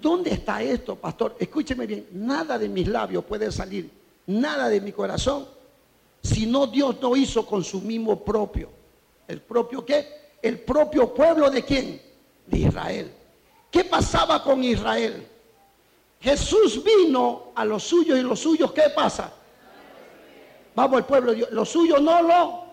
¿Dónde 0.00 0.30
está 0.30 0.62
esto, 0.62 0.96
pastor? 0.96 1.36
Escúcheme 1.38 1.86
bien, 1.86 2.06
nada 2.12 2.58
de 2.58 2.68
mis 2.68 2.88
labios 2.88 3.24
puede 3.24 3.52
salir, 3.52 3.90
nada 4.26 4.68
de 4.68 4.80
mi 4.80 4.92
corazón, 4.92 5.46
si 6.22 6.46
no 6.46 6.66
Dios 6.66 6.96
no 7.00 7.16
hizo 7.16 7.46
con 7.46 7.62
su 7.62 7.80
mismo 7.80 8.24
propio. 8.24 8.70
¿El 9.28 9.40
propio 9.40 9.84
qué? 9.84 10.06
El 10.42 10.58
propio 10.60 11.14
pueblo 11.14 11.50
de 11.50 11.64
quién? 11.64 12.00
De 12.46 12.58
Israel. 12.58 13.12
¿Qué 13.70 13.84
pasaba 13.84 14.42
con 14.42 14.62
Israel? 14.64 15.26
Jesús 16.20 16.82
vino 16.82 17.52
a 17.54 17.64
los 17.64 17.82
suyos 17.84 18.18
y 18.18 18.22
los 18.22 18.40
suyos, 18.40 18.72
¿qué 18.72 18.90
pasa? 18.94 19.32
Vamos 20.74 20.98
al 20.98 21.06
pueblo 21.06 21.30
de 21.30 21.38
Dios. 21.38 21.50
Los 21.52 21.68
suyos 21.68 22.00
no 22.00 22.22
lo, 22.22 22.64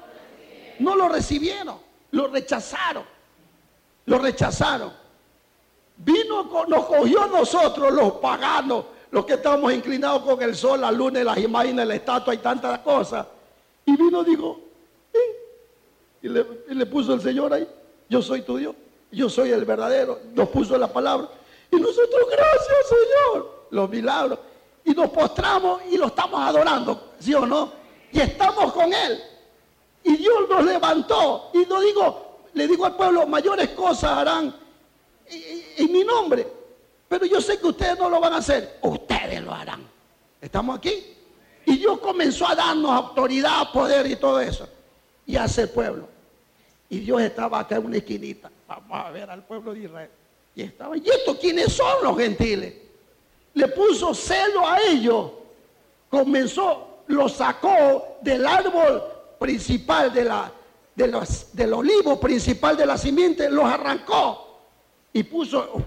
no 0.79 0.95
lo 0.95 1.09
recibieron. 1.09 1.77
Lo 2.11 2.27
rechazaron. 2.27 3.03
Lo 4.05 4.17
rechazaron. 4.19 4.91
Vino, 5.97 6.43
nos 6.67 6.85
cogió 6.85 7.23
a 7.23 7.27
nosotros 7.27 7.91
los 7.91 8.13
paganos, 8.13 8.85
los 9.11 9.25
que 9.25 9.33
estamos 9.33 9.73
inclinados 9.73 10.21
con 10.21 10.41
el 10.41 10.55
sol, 10.55 10.81
la 10.81 10.91
luna, 10.91 11.23
las 11.23 11.37
imágenes, 11.39 11.87
la 11.87 11.95
estatua 11.95 12.33
y 12.35 12.37
tantas 12.37 12.79
cosas. 12.79 13.25
Y 13.85 13.95
vino 13.95 14.21
y 14.21 14.25
dijo, 14.25 14.59
y, 16.21 16.29
le, 16.29 16.45
y 16.69 16.75
le 16.75 16.85
puso 16.85 17.13
el 17.13 17.21
Señor 17.21 17.53
ahí, 17.53 17.67
yo 18.09 18.21
soy 18.21 18.41
tu 18.41 18.57
Dios, 18.57 18.75
yo 19.11 19.29
soy 19.29 19.51
el 19.51 19.65
verdadero. 19.65 20.19
Nos 20.33 20.49
puso 20.49 20.77
la 20.77 20.91
palabra. 20.91 21.29
Y 21.71 21.77
nosotros, 21.77 22.27
gracias 22.31 22.77
Señor, 22.89 23.65
los 23.71 23.89
milagros. 23.89 24.39
Y 24.83 24.91
nos 24.91 25.09
postramos 25.09 25.81
y 25.89 25.97
lo 25.97 26.07
estamos 26.07 26.39
adorando, 26.39 27.13
¿sí 27.19 27.33
o 27.33 27.45
no? 27.45 27.71
Y 28.11 28.21
estamos 28.21 28.71
con 28.71 28.93
Él. 28.93 29.21
Y 30.03 30.15
Dios 30.15 30.47
nos 30.49 30.63
levantó. 30.63 31.49
Y 31.53 31.65
no 31.65 31.81
digo, 31.81 32.39
le 32.53 32.67
digo 32.67 32.85
al 32.85 32.95
pueblo, 32.95 33.27
mayores 33.27 33.69
cosas 33.69 34.11
harán 34.11 34.55
en, 35.25 35.91
mi 35.91 36.03
nombre. 36.03 36.47
Pero 37.09 37.25
yo 37.25 37.41
sé 37.41 37.59
que 37.59 37.67
ustedes 37.67 37.99
no 37.99 38.09
lo 38.09 38.19
van 38.19 38.33
a 38.33 38.37
hacer. 38.37 38.79
Ustedes 38.81 39.41
lo 39.41 39.53
harán. 39.53 39.85
¿Estamos 40.41 40.77
aquí? 40.77 41.15
Y 41.65 41.77
Dios 41.77 41.99
comenzó 41.99 42.47
a 42.47 42.55
darnos 42.55 42.91
autoridad, 42.91 43.71
poder 43.73 44.07
y 44.07 44.15
todo 44.15 44.39
eso. 44.39 44.67
Y 45.25 45.35
hace 45.35 45.63
el 45.63 45.69
pueblo. 45.69 46.07
Y 46.89 46.99
Dios 46.99 47.21
estaba 47.21 47.59
acá 47.59 47.75
en 47.75 47.85
una 47.85 47.97
esquinita. 47.97 48.49
Vamos 48.67 49.05
a 49.05 49.11
ver 49.11 49.29
al 49.29 49.43
pueblo 49.43 49.73
de 49.73 49.81
Israel. 49.81 50.09
Y 50.55 50.63
estaba, 50.63 50.97
¿y 50.97 51.07
esto 51.07 51.37
quiénes 51.39 51.71
son 51.71 52.03
los 52.03 52.17
gentiles? 52.17 52.73
Le 53.53 53.67
puso 53.69 54.13
celo 54.13 54.67
a 54.67 54.79
ellos. 54.81 55.31
Comenzó, 56.09 57.03
lo 57.07 57.29
sacó 57.29 58.17
del 58.21 58.45
árbol 58.45 59.03
principal 59.39 60.13
de 60.13 60.23
la, 60.25 60.51
de 60.95 61.07
los, 61.07 61.55
del 61.55 61.73
olivo 61.73 62.19
principal 62.19 62.75
de 62.75 62.85
la 62.85 62.97
simiente, 62.97 63.49
los 63.49 63.65
arrancó 63.65 64.61
y 65.13 65.23
puso, 65.23 65.83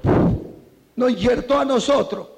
nos 0.96 1.10
injertó 1.10 1.58
a 1.58 1.64
nosotros. 1.64 2.28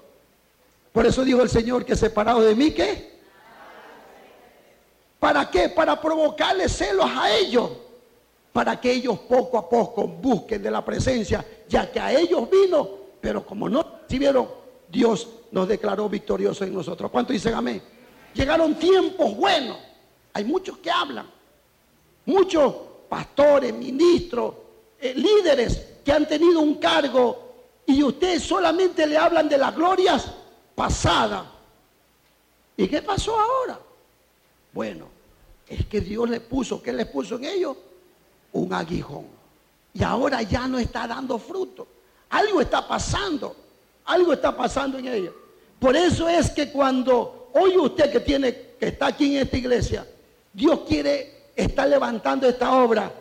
Por 0.93 1.07
eso 1.07 1.25
dijo 1.25 1.43
el 1.43 1.49
Señor 1.49 1.85
que 1.85 1.97
separado 1.97 2.41
de 2.41 2.55
mí, 2.55 2.71
¿qué? 2.71 3.13
¿Para 5.19 5.49
qué? 5.51 5.69
Para 5.69 6.01
provocarle 6.01 6.69
celos 6.69 7.07
a 7.07 7.31
ellos. 7.31 7.71
Para 8.53 8.81
que 8.81 8.93
ellos 8.93 9.19
poco 9.21 9.59
a 9.59 9.69
poco 9.69 10.07
busquen 10.07 10.63
de 10.63 10.71
la 10.71 10.85
presencia, 10.85 11.45
ya 11.69 11.91
que 11.91 11.99
a 11.99 12.13
ellos 12.13 12.49
vino, 12.51 12.89
pero 13.21 13.47
como 13.47 13.69
no 13.69 14.01
recibieron, 14.03 14.49
Dios 14.89 15.29
nos 15.51 15.67
declaró 15.67 16.09
victoriosos 16.09 16.67
en 16.67 16.75
nosotros. 16.75 17.11
¿Cuánto 17.11 17.33
dicen 17.33 17.55
amén? 17.55 17.83
Llegaron 18.35 18.75
tiempos 18.75 19.35
buenos 19.37 19.79
hay 20.35 20.45
muchos 20.45 20.79
que 20.79 20.91
hablan, 20.91 21.27
muchos 22.25 22.75
pastores, 23.09 23.73
ministros, 23.75 24.55
eh, 24.99 25.15
líderes 25.15 25.97
que 26.05 26.13
han 26.13 26.27
tenido 26.27 26.61
un 26.61 26.77
cargo 26.77 27.53
y 27.87 28.03
usted 28.03 28.41
solamente 28.41 29.07
le 29.07 29.17
hablan 29.17 29.49
de 29.49 29.59
las 29.59 29.75
glorias 29.75 30.33
pasadas. 30.75 31.45
¿Y 32.77 32.89
qué 32.89 33.03
pasó 33.03 33.39
ahora? 33.39 33.79
Bueno, 34.73 35.09
es 35.69 35.85
que 35.87 36.01
Dios 36.01 36.31
le 36.31 36.41
puso, 36.41 36.83
¿qué 36.83 36.93
le 36.93 37.05
puso 37.05 37.37
en 37.37 37.45
ellos? 37.45 37.77
Un 38.53 38.73
aguijón. 38.73 39.27
Y 39.95 40.03
ahora 40.03 40.43
ya 40.43 40.67
no 40.69 40.79
está 40.79 41.07
dando 41.07 41.39
fruto. 41.39 41.87
Algo 42.31 42.61
está 42.61 42.87
pasando. 42.87 43.57
Algo 44.05 44.33
está 44.33 44.57
pasando 44.57 44.99
en 44.99 45.09
ellos. 45.09 45.35
Por 45.79 45.97
eso 45.97 46.29
es 46.29 46.51
que 46.51 46.71
cuando 46.71 47.51
oye 47.55 47.79
usted 47.79 48.11
que 48.11 48.21
tiene, 48.21 48.55
que 48.79 48.89
está 48.89 49.09
aquí 49.09 49.37
en 49.37 49.43
esta 49.43 49.57
iglesia, 49.57 50.07
Dios 50.53 50.81
quiere 50.87 51.49
estar 51.57 51.89
levantando 51.89 52.49
esta 52.49 52.73
obra 52.75 53.13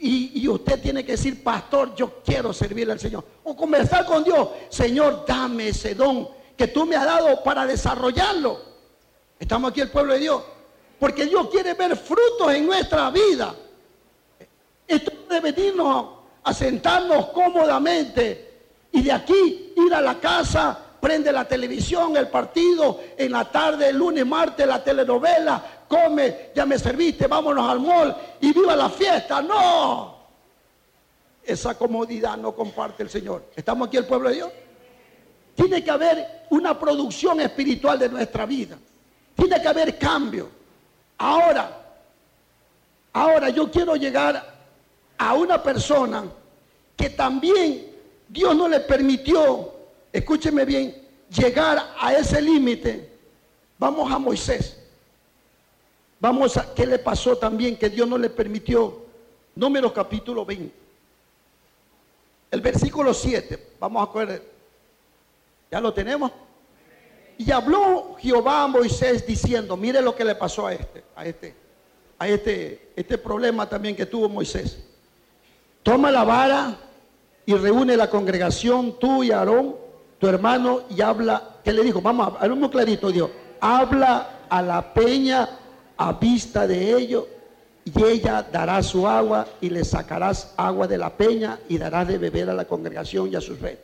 y, 0.00 0.46
usted 0.46 0.80
tiene 0.80 1.04
que 1.04 1.12
decir, 1.12 1.42
pastor, 1.42 1.94
yo 1.94 2.22
quiero 2.24 2.52
servirle 2.52 2.92
al 2.92 3.00
Señor. 3.00 3.24
O 3.44 3.56
conversar 3.56 4.06
con 4.06 4.22
Dios, 4.22 4.48
Señor, 4.68 5.24
dame 5.26 5.68
ese 5.68 5.94
don 5.94 6.28
que 6.56 6.68
tú 6.68 6.86
me 6.86 6.96
has 6.96 7.04
dado 7.04 7.42
para 7.42 7.66
desarrollarlo. 7.66 8.60
Estamos 9.38 9.70
aquí 9.70 9.80
el 9.80 9.90
pueblo 9.90 10.14
de 10.14 10.20
Dios. 10.20 10.42
Porque 10.98 11.26
Dios 11.26 11.48
quiere 11.50 11.74
ver 11.74 11.96
frutos 11.96 12.52
en 12.52 12.66
nuestra 12.66 13.10
vida. 13.10 13.54
Esto 14.88 15.12
debe 15.28 15.52
venirnos 15.52 16.06
a 16.42 16.54
sentarnos 16.54 17.26
cómodamente 17.26 18.48
y 18.90 19.02
de 19.02 19.12
aquí 19.12 19.74
ir 19.76 19.94
a 19.94 20.00
la 20.00 20.18
casa 20.18 20.78
prende 20.98 21.30
la 21.30 21.46
televisión, 21.46 22.16
el 22.16 22.28
partido, 22.28 23.00
en 23.16 23.32
la 23.32 23.44
tarde, 23.44 23.90
el 23.90 23.96
lunes, 23.96 24.26
martes, 24.26 24.66
la 24.66 24.82
telenovela, 24.82 25.84
come, 25.86 26.50
ya 26.54 26.66
me 26.66 26.78
serviste, 26.78 27.26
vámonos 27.26 27.70
al 27.70 27.80
mall 27.80 28.16
y 28.40 28.52
viva 28.52 28.74
la 28.74 28.88
fiesta. 28.88 29.40
No, 29.42 30.16
esa 31.44 31.76
comodidad 31.76 32.36
no 32.36 32.54
comparte 32.54 33.02
el 33.02 33.10
Señor. 33.10 33.44
¿Estamos 33.54 33.88
aquí 33.88 33.96
el 33.96 34.06
pueblo 34.06 34.28
de 34.28 34.34
Dios? 34.36 34.50
Tiene 35.54 35.82
que 35.82 35.90
haber 35.90 36.46
una 36.50 36.78
producción 36.78 37.40
espiritual 37.40 37.98
de 37.98 38.08
nuestra 38.08 38.46
vida. 38.46 38.76
Tiene 39.34 39.60
que 39.60 39.68
haber 39.68 39.98
cambio. 39.98 40.48
Ahora, 41.18 41.70
ahora 43.12 43.48
yo 43.50 43.70
quiero 43.70 43.96
llegar 43.96 44.57
a 45.18 45.34
una 45.34 45.62
persona 45.62 46.24
que 46.96 47.10
también 47.10 47.86
Dios 48.28 48.56
no 48.56 48.68
le 48.68 48.80
permitió 48.80 49.74
escúcheme 50.12 50.64
bien, 50.64 50.94
llegar 51.30 51.94
a 51.98 52.14
ese 52.14 52.40
límite, 52.40 53.08
vamos 53.78 54.10
a 54.10 54.18
Moisés. 54.18 54.76
Vamos 56.20 56.56
a, 56.56 56.74
¿qué 56.74 56.84
le 56.84 56.98
pasó 56.98 57.36
también 57.36 57.76
que 57.76 57.88
Dios 57.88 58.08
no 58.08 58.18
le 58.18 58.28
permitió? 58.28 59.06
Número 59.54 59.92
capítulo 59.92 60.44
20. 60.44 60.74
El 62.50 62.60
versículo 62.60 63.12
7, 63.12 63.74
vamos 63.78 64.08
a 64.08 64.10
coger, 64.10 64.42
¿ya 65.70 65.80
lo 65.80 65.92
tenemos? 65.92 66.32
Y 67.36 67.52
habló 67.52 68.16
Jehová 68.18 68.64
a 68.64 68.66
Moisés 68.66 69.24
diciendo, 69.26 69.76
mire 69.76 70.00
lo 70.00 70.14
que 70.14 70.24
le 70.24 70.34
pasó 70.34 70.66
a 70.66 70.74
este, 70.74 71.04
a 71.14 71.26
este, 71.26 71.54
a 72.18 72.26
este, 72.26 72.90
este 72.96 73.18
problema 73.18 73.68
también 73.68 73.94
que 73.94 74.06
tuvo 74.06 74.28
Moisés. 74.28 74.78
Toma 75.88 76.10
la 76.10 76.22
vara 76.22 76.76
y 77.46 77.54
reúne 77.54 77.96
la 77.96 78.10
congregación, 78.10 78.98
tú 78.98 79.24
y 79.24 79.30
Aarón, 79.30 79.74
tu 80.18 80.26
hermano 80.26 80.82
y 80.90 81.00
habla, 81.00 81.56
¿qué 81.64 81.72
le 81.72 81.82
dijo? 81.82 82.02
Vamos, 82.02 82.34
muy 82.58 82.68
clarito, 82.68 83.10
Dios, 83.10 83.30
habla 83.58 84.40
a 84.50 84.60
la 84.60 84.92
peña 84.92 85.48
a 85.96 86.12
vista 86.12 86.66
de 86.66 86.94
ellos 86.94 87.24
y 87.86 88.04
ella 88.04 88.46
dará 88.52 88.82
su 88.82 89.08
agua 89.08 89.46
y 89.62 89.70
le 89.70 89.82
sacarás 89.82 90.52
agua 90.58 90.86
de 90.86 90.98
la 90.98 91.08
peña 91.16 91.58
y 91.70 91.78
darás 91.78 92.06
de 92.06 92.18
beber 92.18 92.50
a 92.50 92.54
la 92.54 92.66
congregación 92.66 93.32
y 93.32 93.36
a 93.36 93.40
sus 93.40 93.58
reyes. 93.58 93.80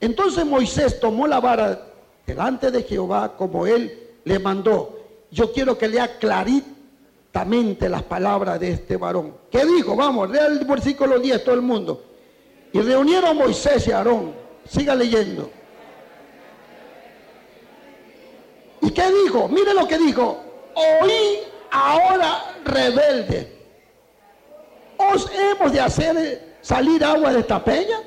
Entonces 0.00 0.44
Moisés 0.44 0.98
tomó 0.98 1.28
la 1.28 1.38
vara 1.38 1.80
delante 2.26 2.72
de 2.72 2.82
Jehová 2.82 3.36
como 3.36 3.68
él 3.68 3.96
le 4.24 4.40
mandó. 4.40 4.98
Yo 5.30 5.52
quiero 5.52 5.78
que 5.78 5.86
lea 5.86 6.18
claritamente 7.30 7.88
las 7.88 8.02
palabras 8.02 8.58
de 8.58 8.72
este 8.72 8.96
varón. 8.96 9.34
¿Qué 9.50 9.64
dijo? 9.64 9.96
Vamos, 9.96 10.30
lea 10.30 10.46
el 10.46 10.64
versículo 10.64 11.18
10 11.18 11.44
todo 11.44 11.54
el 11.54 11.62
mundo. 11.62 12.02
Y 12.72 12.80
reunieron 12.80 13.36
Moisés 13.36 13.86
y 13.88 13.92
Aarón 13.92 14.34
Siga 14.68 14.94
leyendo. 14.94 15.50
¿Y 18.82 18.90
qué 18.90 19.10
dijo? 19.24 19.48
Mire 19.48 19.74
lo 19.74 19.88
que 19.88 19.98
dijo. 19.98 20.38
Oí 20.74 21.38
ahora 21.70 22.56
rebelde. 22.64 23.58
¿Os 24.96 25.28
hemos 25.32 25.72
de 25.72 25.80
hacer 25.80 26.56
salir 26.60 27.02
agua 27.02 27.32
de 27.32 27.40
esta 27.40 27.64
peña? 27.64 28.00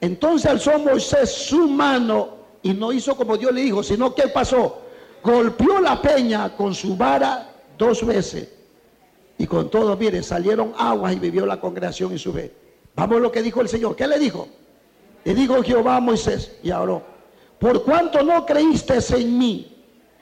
Entonces 0.00 0.48
alzó 0.48 0.78
Moisés 0.78 1.32
su 1.32 1.68
mano 1.68 2.36
y 2.62 2.74
no 2.74 2.92
hizo 2.92 3.16
como 3.16 3.36
Dios 3.36 3.52
le 3.52 3.62
dijo, 3.62 3.82
sino 3.82 4.14
que 4.14 4.28
pasó. 4.28 4.82
Golpeó 5.22 5.80
la 5.80 6.00
peña 6.00 6.54
con 6.54 6.74
su 6.74 6.96
vara 6.96 7.50
dos 7.76 8.06
veces. 8.06 8.48
Y 9.38 9.46
con 9.46 9.70
todo, 9.70 9.96
mire, 9.96 10.22
salieron 10.22 10.72
aguas 10.76 11.14
y 11.14 11.18
vivió 11.18 11.44
la 11.46 11.60
congregación 11.60 12.14
y 12.14 12.18
su 12.18 12.32
vez. 12.32 12.50
Vamos 12.94 13.16
a 13.16 13.20
lo 13.20 13.32
que 13.32 13.42
dijo 13.42 13.60
el 13.60 13.68
Señor. 13.68 13.96
¿Qué 13.96 14.06
le 14.06 14.18
dijo? 14.18 14.48
Y 15.24 15.32
dijo 15.32 15.62
Jehová 15.62 15.96
a 15.96 16.00
Moisés 16.00 16.56
y 16.62 16.70
a 16.70 16.80
por 17.58 17.82
cuanto 17.82 18.22
no 18.22 18.44
creíste 18.44 18.98
en 19.16 19.38
mí 19.38 19.74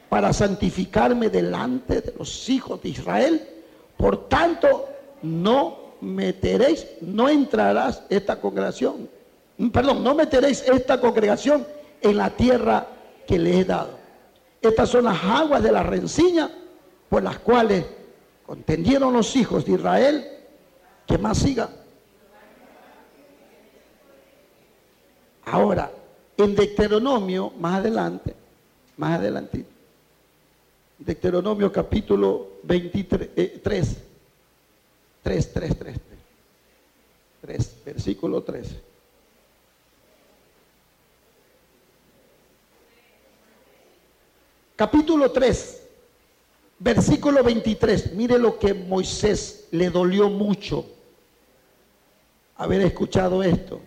para 0.09 0.33
santificarme 0.33 1.29
delante 1.29 2.01
de 2.01 2.15
los 2.17 2.49
hijos 2.49 2.81
de 2.83 2.91
Israel, 2.91 3.49
por 3.97 4.29
tanto 4.29 4.89
no 5.23 5.95
meteréis, 6.01 6.87
no 7.01 7.29
entrarás 7.29 8.03
esta 8.11 8.41
congregación, 8.41 9.09
perdón, 9.73 10.05
no 10.05 10.15
meteréis 10.15 10.63
esta 10.69 11.01
congregación 11.01 11.67
en 12.01 12.17
la 12.17 12.31
tierra 12.31 12.87
que 13.27 13.39
le 13.39 13.59
he 13.59 13.65
dado. 13.65 13.99
Estas 14.61 14.89
son 14.91 15.05
las 15.05 15.23
aguas 15.25 15.63
de 15.63 15.73
la 15.73 15.83
rencilla 15.83 16.51
por 17.09 17.23
las 17.23 17.39
cuales 17.39 17.85
contendieron 18.47 19.13
los 19.13 19.35
hijos 19.37 19.65
de 19.65 19.73
Israel. 19.73 20.29
Que 21.07 21.19
más 21.19 21.39
siga 21.39 21.69
Ahora, 25.45 25.91
en 26.37 26.55
Deuteronomio, 26.55 27.53
más 27.59 27.81
adelante, 27.81 28.35
más 28.97 29.19
adelante, 29.19 29.65
Deuteronomio 30.99 31.73
capítulo 31.73 32.53
23, 32.63 33.61
3, 33.63 33.97
3, 35.23 35.53
3, 35.53 35.79
3, 35.79 36.01
3, 37.41 37.77
versículo 37.85 38.43
13. 38.43 38.81
Capítulo 44.77 45.31
3, 45.31 45.82
versículo 46.83 47.43
23. 47.43 48.13
Mire 48.15 48.39
lo 48.39 48.59
que 48.59 48.75
Moisés 48.75 49.69
le 49.71 49.91
dolió 49.91 50.29
mucho 50.29 50.87
haber 52.57 52.83
escuchado 52.83 53.43
esto. 53.43 53.81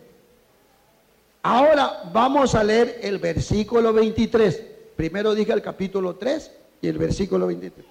Ahora 1.44 2.10
vamos 2.12 2.56
a 2.56 2.64
leer 2.64 3.00
el 3.04 3.20
versículo 3.20 3.94
23. 3.94 4.64
Primero 4.96 5.36
dije 5.36 5.52
el 5.52 5.62
capítulo 5.62 6.16
3 6.16 6.52
y 6.82 6.88
el 6.88 6.98
versículo 6.98 7.48
23. 7.48 7.86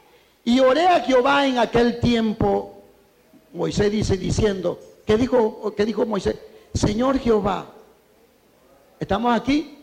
Y 0.44 0.60
oré 0.60 0.86
a 0.86 1.00
Jehová 1.00 1.46
en 1.46 1.58
aquel 1.58 2.00
tiempo, 2.00 2.82
Moisés 3.52 3.90
dice 3.90 4.16
diciendo, 4.16 4.78
¿qué 5.06 5.16
dijo, 5.16 5.72
qué 5.76 5.84
dijo 5.86 6.04
Moisés? 6.04 6.36
Señor 6.74 7.18
Jehová, 7.18 7.66
¿estamos 8.98 9.34
aquí? 9.34 9.78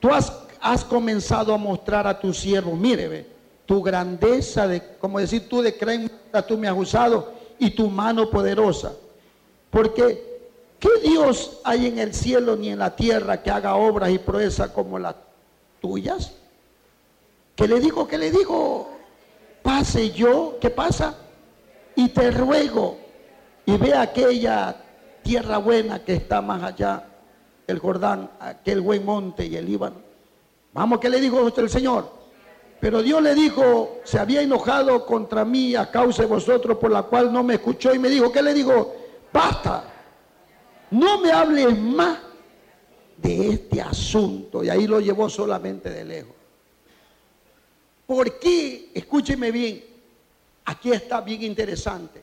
Tú 0.00 0.10
has, 0.10 0.32
has 0.60 0.84
comenzado 0.84 1.52
a 1.52 1.58
mostrar 1.58 2.06
a 2.06 2.18
tu 2.18 2.32
siervo, 2.32 2.74
mire, 2.74 3.06
ve, 3.08 3.33
tu 3.66 3.82
grandeza, 3.82 4.68
de, 4.68 4.82
como 5.00 5.18
decir 5.18 5.48
tú 5.48 5.62
de 5.62 5.76
creen, 5.76 6.10
tú 6.46 6.58
me 6.58 6.68
has 6.68 6.76
usado, 6.76 7.32
y 7.58 7.70
tu 7.70 7.88
mano 7.88 8.28
poderosa. 8.30 8.92
Porque 9.70 10.34
¿Qué 10.84 11.08
Dios 11.08 11.60
hay 11.64 11.86
en 11.86 11.98
el 11.98 12.12
cielo 12.12 12.56
ni 12.56 12.68
en 12.68 12.78
la 12.78 12.94
tierra 12.94 13.42
que 13.42 13.50
haga 13.50 13.76
obras 13.76 14.10
y 14.10 14.18
proezas 14.18 14.68
como 14.68 14.98
las 14.98 15.14
tuyas? 15.80 16.32
¿Qué 17.56 17.66
le 17.66 17.80
digo? 17.80 18.06
¿Qué 18.06 18.18
le 18.18 18.30
digo? 18.30 18.90
Pase 19.62 20.10
yo, 20.10 20.58
¿qué 20.60 20.68
pasa? 20.68 21.16
Y 21.96 22.10
te 22.10 22.30
ruego 22.30 22.98
y 23.64 23.78
ve 23.78 23.94
aquella 23.94 24.76
tierra 25.22 25.56
buena 25.56 26.04
que 26.04 26.16
está 26.16 26.42
más 26.42 26.62
allá, 26.62 27.06
el 27.66 27.78
Jordán, 27.78 28.30
aquel 28.38 28.82
buen 28.82 29.06
monte 29.06 29.46
y 29.46 29.56
el 29.56 29.64
Líbano. 29.64 29.96
Vamos, 30.74 31.00
¿qué 31.00 31.08
le 31.08 31.18
dijo 31.18 31.50
el 31.56 31.70
Señor? 31.70 32.10
Pero 32.84 33.02
Dios 33.02 33.22
le 33.22 33.34
dijo, 33.34 34.00
se 34.04 34.18
había 34.18 34.42
enojado 34.42 35.06
contra 35.06 35.42
mí 35.42 35.74
a 35.74 35.90
causa 35.90 36.20
de 36.20 36.28
vosotros, 36.28 36.76
por 36.76 36.90
la 36.90 37.04
cual 37.04 37.32
no 37.32 37.42
me 37.42 37.54
escuchó 37.54 37.94
y 37.94 37.98
me 37.98 38.10
dijo, 38.10 38.30
¿qué 38.30 38.42
le 38.42 38.52
digo? 38.52 38.94
Basta, 39.32 39.84
no 40.90 41.18
me 41.18 41.32
hables 41.32 41.78
más 41.78 42.18
de 43.16 43.48
este 43.48 43.80
asunto. 43.80 44.62
Y 44.62 44.68
ahí 44.68 44.86
lo 44.86 45.00
llevó 45.00 45.30
solamente 45.30 45.88
de 45.88 46.04
lejos. 46.04 46.34
¿Por 48.06 48.38
qué? 48.38 48.90
Escúcheme 48.92 49.50
bien. 49.50 49.82
Aquí 50.66 50.92
está 50.92 51.22
bien 51.22 51.42
interesante. 51.42 52.22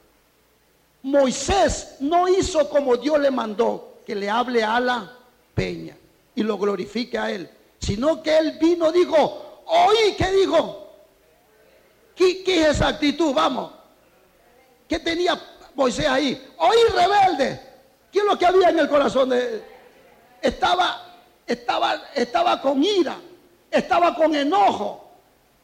Moisés 1.02 1.96
no 2.02 2.28
hizo 2.28 2.70
como 2.70 2.98
Dios 2.98 3.20
le 3.20 3.32
mandó, 3.32 4.02
que 4.06 4.14
le 4.14 4.30
hable 4.30 4.64
a 4.64 4.80
la 4.80 5.12
peña 5.56 5.98
y 6.36 6.44
lo 6.44 6.60
glorifique 6.60 7.18
a 7.18 7.32
él, 7.32 7.50
sino 7.80 8.22
que 8.22 8.38
él 8.38 8.60
vino, 8.62 8.92
dijo, 8.92 9.51
oí, 9.72 10.16
¿qué 10.18 10.32
dijo? 10.32 10.94
¿Qué, 12.16 12.44
qué 12.44 12.62
es 12.62 12.68
esa 12.70 12.90
actitud? 12.90 13.34
Vamos. 13.34 13.72
¿Qué 14.88 15.00
tenía 15.00 15.40
Moisés 15.74 16.08
ahí? 16.08 16.54
Oí 16.58 16.78
rebelde. 16.94 17.60
¿Qué 18.12 18.20
es 18.20 18.26
lo 18.26 18.38
que 18.38 18.46
había 18.46 18.70
en 18.70 18.80
el 18.80 18.90
corazón 18.90 19.30
de 19.30 19.40
él? 19.40 19.64
Estaba, 20.42 21.16
estaba, 21.48 22.02
estaba 22.14 22.62
con 22.62 22.84
ira, 22.84 23.16
estaba 23.70 24.14
con 24.14 24.36
enojo. 24.36 25.10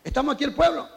¿Estamos 0.04 0.36
aquí 0.36 0.46
el 0.46 0.56
pueblo? 0.56 0.88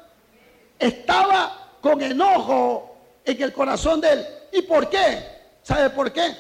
Estaba 0.79 1.71
con 1.81 2.01
enojo 2.01 2.97
en 3.25 3.43
el 3.43 3.53
corazón 3.53 4.01
de 4.01 4.13
él. 4.13 4.27
¿Y 4.53 4.63
por 4.63 4.89
qué? 4.89 5.41
¿Sabe 5.63 5.91
por 5.91 6.13
qué? 6.13 6.37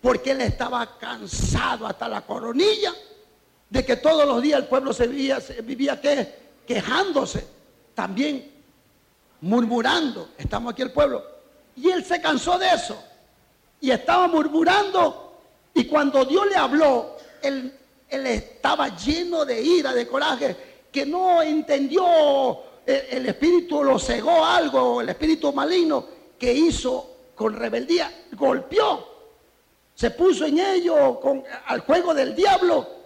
Porque 0.00 0.32
él 0.32 0.40
estaba 0.40 0.98
cansado 0.98 1.86
hasta 1.86 2.08
la 2.08 2.22
coronilla 2.22 2.92
de 3.70 3.84
que 3.84 3.96
todos 3.96 4.26
los 4.26 4.42
días 4.42 4.60
el 4.60 4.66
pueblo 4.66 4.92
se 4.92 5.06
vivía, 5.06 6.00
quejándose, 6.66 7.46
también 7.94 8.50
murmurando. 9.40 10.30
Estamos 10.38 10.72
aquí 10.72 10.82
el 10.82 10.92
pueblo. 10.92 11.22
Y 11.76 11.90
él 11.90 12.04
se 12.04 12.20
cansó 12.20 12.58
de 12.58 12.68
eso. 12.68 13.02
Y 13.80 13.90
estaba 13.90 14.26
murmurando. 14.26 15.40
Y 15.74 15.84
cuando 15.84 16.24
Dios 16.24 16.46
le 16.48 16.56
habló, 16.56 17.16
él, 17.42 17.76
él 18.08 18.26
estaba 18.26 18.96
lleno 18.96 19.44
de 19.44 19.62
ira, 19.62 19.92
de 19.92 20.08
coraje, 20.08 20.56
que 20.90 21.04
no 21.04 21.42
entendió, 21.42 22.60
el, 22.86 23.02
el 23.10 23.26
espíritu 23.26 23.84
lo 23.84 23.98
cegó 23.98 24.44
algo, 24.44 25.00
el 25.00 25.10
espíritu 25.10 25.52
maligno 25.52 26.06
que 26.38 26.52
hizo 26.52 27.10
con 27.34 27.54
rebeldía, 27.54 28.24
golpeó, 28.32 29.06
se 29.94 30.10
puso 30.10 30.46
en 30.46 30.58
ello 30.58 31.20
con, 31.20 31.44
al 31.66 31.80
juego 31.80 32.14
del 32.14 32.34
diablo 32.34 32.97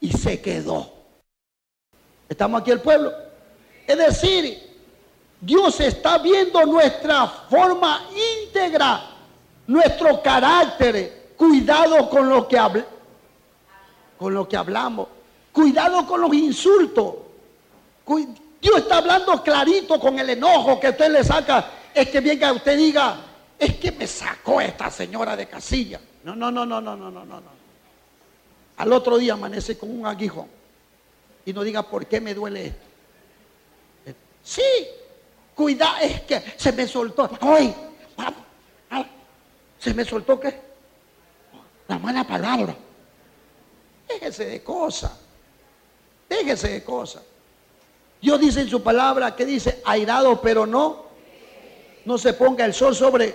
y 0.00 0.12
se 0.12 0.40
quedó. 0.40 0.92
Estamos 2.28 2.60
aquí 2.60 2.70
el 2.70 2.80
pueblo. 2.80 3.12
Es 3.86 3.96
decir, 3.96 4.66
Dios 5.40 5.78
está 5.80 6.18
viendo 6.18 6.64
nuestra 6.66 7.26
forma 7.26 8.06
íntegra, 8.44 9.10
nuestro 9.66 10.22
carácter. 10.22 11.34
Cuidado 11.36 12.08
con 12.08 12.28
lo 12.28 12.48
que 12.48 12.58
habla, 12.58 12.86
con 14.18 14.32
lo 14.32 14.48
que 14.48 14.56
hablamos. 14.56 15.08
Cuidado 15.52 16.06
con 16.06 16.20
los 16.20 16.32
insultos. 16.32 17.14
Dios 18.60 18.78
está 18.78 18.98
hablando 18.98 19.42
clarito 19.42 20.00
con 20.00 20.18
el 20.18 20.30
enojo 20.30 20.80
que 20.80 20.88
usted 20.88 21.10
le 21.10 21.22
saca. 21.22 21.70
Es 21.94 22.08
que 22.08 22.20
venga 22.20 22.52
usted 22.52 22.76
diga, 22.76 23.16
es 23.58 23.76
que 23.76 23.92
me 23.92 24.06
sacó 24.06 24.60
esta 24.60 24.90
señora 24.90 25.36
de 25.36 25.46
casilla. 25.46 26.00
No, 26.24 26.34
no, 26.34 26.50
no, 26.50 26.66
no, 26.66 26.80
no, 26.80 26.96
no, 26.96 27.10
no, 27.10 27.24
no. 27.24 27.55
Al 28.76 28.92
otro 28.92 29.18
día 29.18 29.34
amanece 29.34 29.78
con 29.78 29.90
un 29.90 30.06
aguijón. 30.06 30.48
Y 31.44 31.52
no 31.52 31.62
diga, 31.62 31.82
¿por 31.82 32.06
qué 32.06 32.20
me 32.20 32.34
duele 32.34 32.66
esto? 32.66 32.86
Sí, 34.42 34.62
cuidado, 35.54 35.96
es 36.02 36.20
que 36.22 36.42
se 36.56 36.72
me 36.72 36.86
soltó. 36.86 37.30
¡Ay! 37.40 37.74
¿Se 39.78 39.94
me 39.94 40.04
soltó 40.04 40.38
qué? 40.40 40.60
La 41.88 41.98
mala 41.98 42.24
palabra. 42.24 42.74
Déjese 44.08 44.46
de 44.46 44.62
cosas. 44.62 45.12
Déjese 46.28 46.68
de 46.68 46.84
cosas. 46.84 47.22
Dios 48.20 48.40
dice 48.40 48.60
en 48.60 48.68
su 48.68 48.82
palabra 48.82 49.36
que 49.36 49.44
dice, 49.44 49.82
airado 49.84 50.40
pero 50.40 50.66
no, 50.66 51.04
no 52.04 52.18
se 52.18 52.32
ponga 52.32 52.64
el 52.64 52.74
sol 52.74 52.94
sobre 52.94 53.34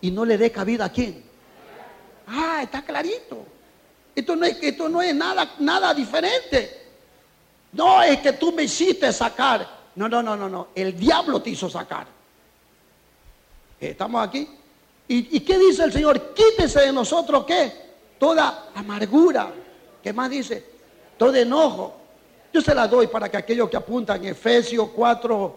y 0.00 0.10
no 0.10 0.24
le 0.24 0.36
dé 0.38 0.50
cabida 0.50 0.86
a 0.86 0.92
quién. 0.92 1.22
Ah, 2.26 2.60
está 2.62 2.82
clarito. 2.82 3.53
Esto 4.14 4.36
no 4.36 4.46
es, 4.46 4.56
esto 4.62 4.88
no 4.88 5.02
es 5.02 5.14
nada, 5.14 5.54
nada 5.58 5.92
diferente. 5.92 6.82
No 7.72 8.02
es 8.02 8.18
que 8.20 8.34
tú 8.34 8.52
me 8.52 8.62
hiciste 8.62 9.12
sacar. 9.12 9.68
No, 9.96 10.08
no, 10.08 10.22
no, 10.22 10.36
no, 10.36 10.48
no. 10.48 10.68
El 10.74 10.96
diablo 10.98 11.40
te 11.42 11.50
hizo 11.50 11.68
sacar. 11.68 12.06
¿Estamos 13.80 14.26
aquí? 14.26 14.48
¿Y, 15.06 15.40
qué 15.40 15.58
dice 15.58 15.84
el 15.84 15.92
Señor? 15.92 16.32
Quítese 16.32 16.80
de 16.80 16.92
nosotros 16.92 17.44
qué? 17.44 17.72
Toda 18.18 18.70
amargura. 18.74 19.52
¿Qué 20.02 20.12
más 20.12 20.30
dice? 20.30 20.64
Todo 21.18 21.34
enojo. 21.34 21.94
Yo 22.52 22.62
se 22.62 22.74
la 22.74 22.88
doy 22.88 23.08
para 23.08 23.28
que 23.28 23.36
aquellos 23.36 23.68
que 23.68 23.76
apuntan 23.76 24.24
Efesios 24.24 24.88
4, 24.94 25.56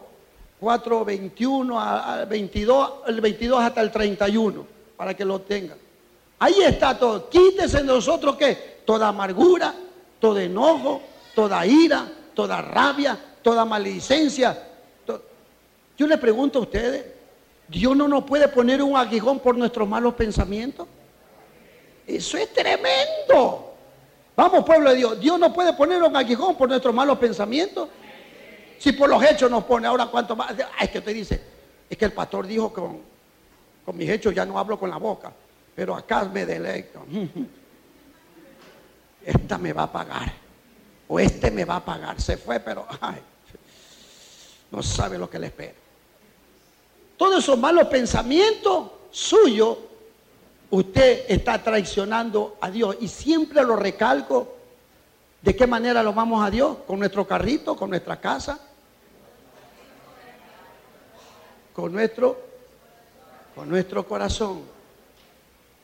4, 0.60 1.06
21 1.06 1.80
al 1.80 2.26
22, 2.26 2.92
el 3.08 3.22
22 3.22 3.62
hasta 3.62 3.82
el 3.82 3.92
31, 3.92 4.66
para 4.98 5.14
que 5.14 5.24
lo 5.24 5.42
tengan. 5.42 5.78
Ahí 6.40 6.62
está 6.62 6.98
todo. 6.98 7.30
Quítese 7.30 7.78
de 7.78 7.84
nosotros 7.84 8.36
qué? 8.36 8.82
Toda 8.86 9.08
amargura, 9.08 9.74
todo 10.20 10.40
enojo, 10.40 11.02
toda 11.34 11.66
ira, 11.66 12.08
toda 12.34 12.62
rabia, 12.62 13.18
toda 13.42 13.66
maledicencia. 13.66 14.66
Yo 15.98 16.06
le 16.06 16.18
pregunto 16.18 16.60
a 16.60 16.62
ustedes, 16.62 17.06
¿Dios 17.68 17.96
no 17.98 18.08
nos 18.08 18.24
puede 18.24 18.48
poner 18.48 18.84
un 18.84 18.96
aguijón 18.96 19.40
por 19.40 19.58
nuestros 19.58 19.88
malos 19.90 20.14
pensamientos? 20.14 20.88
Eso 22.06 22.38
es 22.38 22.54
tremendo. 22.54 23.74
Vamos, 24.36 24.64
pueblo 24.64 24.92
de 24.92 24.98
Dios, 24.98 25.20
Dios 25.20 25.40
no 25.40 25.52
puede 25.52 25.74
poner 25.74 26.02
un 26.04 26.16
aguijón 26.16 26.56
por 26.56 26.70
nuestros 26.70 26.94
malos 26.94 27.18
pensamientos. 27.18 27.90
Si 28.78 28.92
por 28.92 29.10
los 29.10 29.24
hechos 29.24 29.50
nos 29.50 29.64
pone, 29.64 29.88
ahora 29.88 30.06
cuánto 30.06 30.36
más. 30.36 30.54
es 30.80 30.90
que 30.92 31.00
usted 31.00 31.14
dice, 31.14 31.42
es 31.90 31.98
que 31.98 32.06
el 32.06 32.14
pastor 32.14 32.46
dijo 32.46 32.72
que 32.72 32.80
con, 32.80 33.02
con 33.84 33.98
mis 33.98 34.08
hechos 34.08 34.36
ya 34.36 34.46
no 34.46 34.60
hablo 34.60 34.78
con 34.78 34.92
la 34.92 34.98
boca 34.98 35.34
pero 35.78 35.96
acá 35.96 36.26
me 36.26 36.44
deleito. 36.44 37.06
Esta 39.24 39.60
me 39.60 39.74
va 39.74 39.84
a 39.84 39.92
pagar. 39.92 40.34
O 41.08 41.20
este 41.20 41.52
me 41.52 41.66
va 41.66 41.76
a 41.76 41.86
pagar. 41.86 42.20
Se 42.20 42.36
fue, 42.36 42.60
pero 42.60 42.88
ay, 43.00 43.22
no 44.72 44.82
sabe 44.82 45.20
lo 45.20 45.30
que 45.30 45.38
le 45.38 45.48
espera. 45.48 45.76
Todos 47.16 47.44
esos 47.44 47.60
malos 47.60 47.88
pensamientos 47.90 48.90
suyos, 49.12 49.78
usted 50.72 51.26
está 51.28 51.62
traicionando 51.62 52.58
a 52.60 52.72
Dios. 52.72 52.98
Y 53.00 53.08
siempre 53.08 53.64
lo 53.64 53.76
recalco. 53.76 54.56
¿De 55.44 55.56
qué 55.56 55.68
manera 55.68 56.02
lo 56.02 56.12
vamos 56.12 56.44
a 56.44 56.50
Dios? 56.50 56.78
¿Con 56.88 56.98
nuestro 56.98 57.28
carrito? 57.28 57.76
¿Con 57.76 57.92
nuestra 57.92 58.20
casa? 58.20 58.60
Con 61.72 61.94
nuestro, 61.94 62.36
con 63.54 63.70
nuestro 63.70 64.08
corazón 64.08 64.77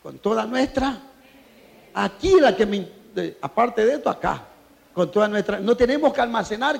con 0.03 0.19
toda 0.19 0.45
nuestra, 0.45 0.99
aquí 1.93 2.37
la 2.37 2.53
que 2.53 2.65
me, 2.65 2.85
aparte 3.41 3.85
de 3.85 3.93
esto, 3.93 4.09
acá, 4.09 4.43
con 4.93 5.09
toda 5.09 5.29
nuestra, 5.29 5.61
no 5.61 5.77
tenemos 5.77 6.13
que 6.13 6.19
almacenar 6.19 6.79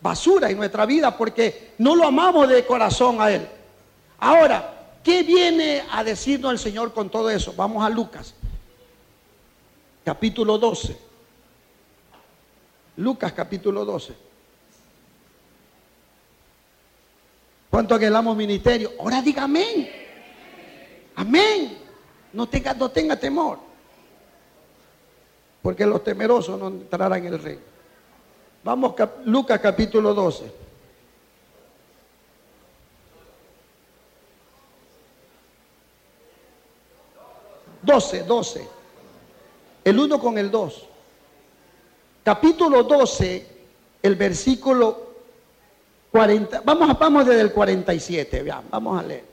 basura 0.00 0.50
en 0.50 0.56
nuestra 0.56 0.86
vida 0.86 1.16
porque 1.16 1.74
no 1.78 1.94
lo 1.94 2.06
amamos 2.06 2.48
de 2.48 2.64
corazón 2.64 3.20
a 3.20 3.30
Él. 3.30 3.46
Ahora, 4.18 4.98
¿qué 5.04 5.22
viene 5.22 5.84
a 5.90 6.02
decirnos 6.02 6.50
el 6.52 6.58
Señor 6.58 6.94
con 6.94 7.10
todo 7.10 7.28
eso? 7.28 7.52
Vamos 7.54 7.84
a 7.84 7.90
Lucas, 7.90 8.34
capítulo 10.02 10.56
12. 10.56 10.96
Lucas 12.96 13.32
capítulo 13.32 13.84
12. 13.84 14.14
¿Cuánto 17.70 17.94
anhelamos 17.94 18.36
ministerio? 18.36 18.92
Ahora 18.98 19.20
diga 19.20 19.44
amén. 19.44 19.90
Amén. 21.16 21.81
No 22.32 22.48
tenga, 22.48 23.16
temor. 23.16 23.58
Porque 25.60 25.86
los 25.86 26.02
temerosos 26.02 26.58
no 26.58 26.68
entrarán 26.68 27.26
en 27.26 27.32
el 27.32 27.42
reino. 27.42 27.62
Vamos, 28.64 28.94
Lucas 29.24 29.60
capítulo 29.60 30.14
12. 30.14 30.52
Doce, 37.82 38.22
doce. 38.22 38.68
El 39.84 39.98
uno 39.98 40.18
con 40.18 40.38
el 40.38 40.50
dos. 40.50 40.86
Capítulo 42.24 42.84
12, 42.84 43.46
el 44.02 44.14
versículo 44.14 45.12
40. 46.12 46.62
Vamos, 46.64 47.26
desde 47.26 47.40
el 47.40 47.52
47, 47.52 48.42
vean, 48.42 48.64
vamos 48.70 49.00
a 49.00 49.02
leer. 49.02 49.31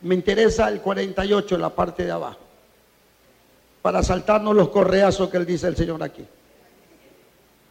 Me 0.00 0.14
interesa 0.14 0.68
el 0.68 0.80
48 0.80 1.54
en 1.56 1.60
la 1.60 1.70
parte 1.70 2.04
de 2.04 2.12
abajo. 2.12 2.38
Para 3.82 4.02
saltarnos 4.02 4.54
los 4.54 4.68
correazos 4.68 5.28
que 5.28 5.36
él 5.36 5.46
dice 5.46 5.66
el 5.66 5.76
Señor 5.76 6.02
aquí. 6.02 6.24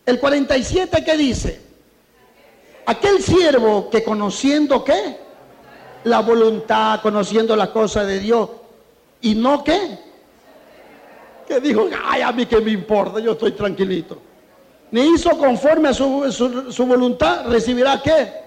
El 0.06 0.20
47 0.20 1.04
que 1.04 1.18
dice, 1.18 1.62
aquel 2.86 3.22
siervo 3.22 3.90
que 3.90 4.04
conociendo 4.04 4.84
qué? 4.84 5.18
La 6.06 6.22
voluntad, 6.22 7.02
conociendo 7.02 7.56
las 7.56 7.70
cosas 7.70 8.08
de 8.08 8.20
Dios. 8.20 8.50
¿Y 9.22 9.36
no 9.36 9.64
qué? 9.64 10.00
Que 11.48 11.60
dijo, 11.60 11.88
ay, 12.06 12.22
a 12.22 12.32
mí 12.32 12.46
que 12.46 12.62
me 12.62 12.72
importa, 12.72 13.20
yo 13.20 13.34
estoy 13.34 13.52
tranquilito. 13.52 14.18
Ni 14.92 15.14
hizo 15.14 15.38
conforme 15.38 15.90
a 15.90 15.94
su, 15.94 16.32
su 16.72 16.86
voluntad, 16.86 17.48
recibirá 17.48 18.02
qué? 18.02 18.47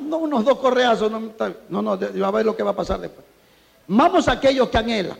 No, 0.00 0.18
unos 0.18 0.44
dos 0.44 0.58
correazos, 0.58 1.10
no, 1.10 1.82
no, 1.82 1.98
va 1.98 2.28
a 2.28 2.30
ver 2.30 2.46
lo 2.46 2.56
que 2.56 2.62
va 2.62 2.70
a 2.70 2.76
pasar 2.76 3.00
después. 3.00 3.26
Vamos 3.86 4.28
a 4.28 4.32
aquellos 4.32 4.68
que 4.68 4.78
anhelan 4.78 5.18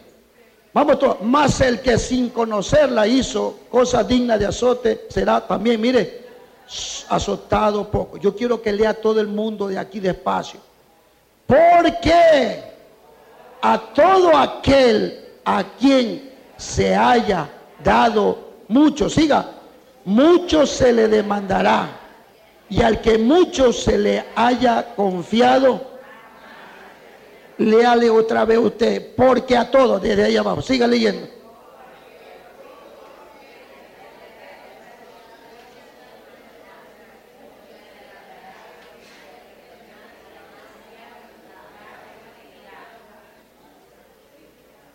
Vamos 0.72 0.98
todos. 0.98 1.22
Más 1.22 1.60
el 1.60 1.80
que 1.80 1.98
sin 1.98 2.28
conocerla 2.30 3.06
hizo 3.06 3.60
cosas 3.70 4.06
dignas 4.06 4.38
de 4.38 4.46
azote 4.46 5.06
será 5.08 5.40
también, 5.40 5.80
mire, 5.80 6.26
azotado 7.08 7.90
poco. 7.90 8.18
Yo 8.18 8.36
quiero 8.36 8.60
que 8.60 8.72
lea 8.72 8.94
todo 8.94 9.20
el 9.20 9.28
mundo 9.28 9.68
de 9.68 9.78
aquí 9.78 10.00
despacio. 10.00 10.60
Porque 11.46 12.62
a 13.62 13.78
todo 13.94 14.36
aquel 14.36 15.26
a 15.44 15.64
quien 15.78 16.30
se 16.56 16.94
haya 16.94 17.48
dado 17.82 18.38
mucho, 18.68 19.08
siga, 19.08 19.50
mucho 20.04 20.66
se 20.66 20.92
le 20.92 21.08
demandará. 21.08 21.97
Y 22.70 22.82
al 22.82 23.00
que 23.00 23.16
mucho 23.16 23.72
se 23.72 23.96
le 23.96 24.24
haya 24.34 24.94
confiado, 24.94 25.98
léale 27.56 28.10
otra 28.10 28.44
vez 28.44 28.58
usted, 28.58 29.14
porque 29.16 29.56
a 29.56 29.70
todos, 29.70 30.02
desde 30.02 30.24
ahí 30.24 30.36
abajo, 30.36 30.60
siga 30.60 30.86
leyendo. 30.86 31.28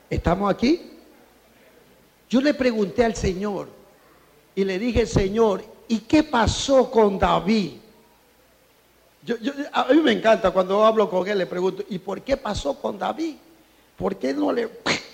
¿Estamos 0.09 0.53
aquí? 0.53 0.91
Yo 2.29 2.39
le 2.39 2.53
pregunté 2.53 3.03
al 3.03 3.15
Señor 3.15 3.67
y 4.53 4.63
le 4.63 4.77
dije, 4.77 5.07
Señor, 5.07 5.72
¿y 5.93 5.99
qué 5.99 6.23
pasó 6.23 6.89
con 6.89 7.19
David? 7.19 7.73
a 9.71 9.85
mí 9.85 10.01
me 10.01 10.11
encanta 10.11 10.51
cuando 10.51 10.83
hablo 10.83 11.09
con 11.09 11.25
él, 11.27 11.37
le 11.37 11.45
pregunto, 11.45 11.83
¿y 11.87 11.99
por 11.99 12.21
qué 12.21 12.35
pasó 12.35 12.73
con 12.81 12.97
David? 12.97 13.35
¿Por 13.95 14.17
qué 14.17 14.33
no 14.33 14.51
le, 14.51 14.67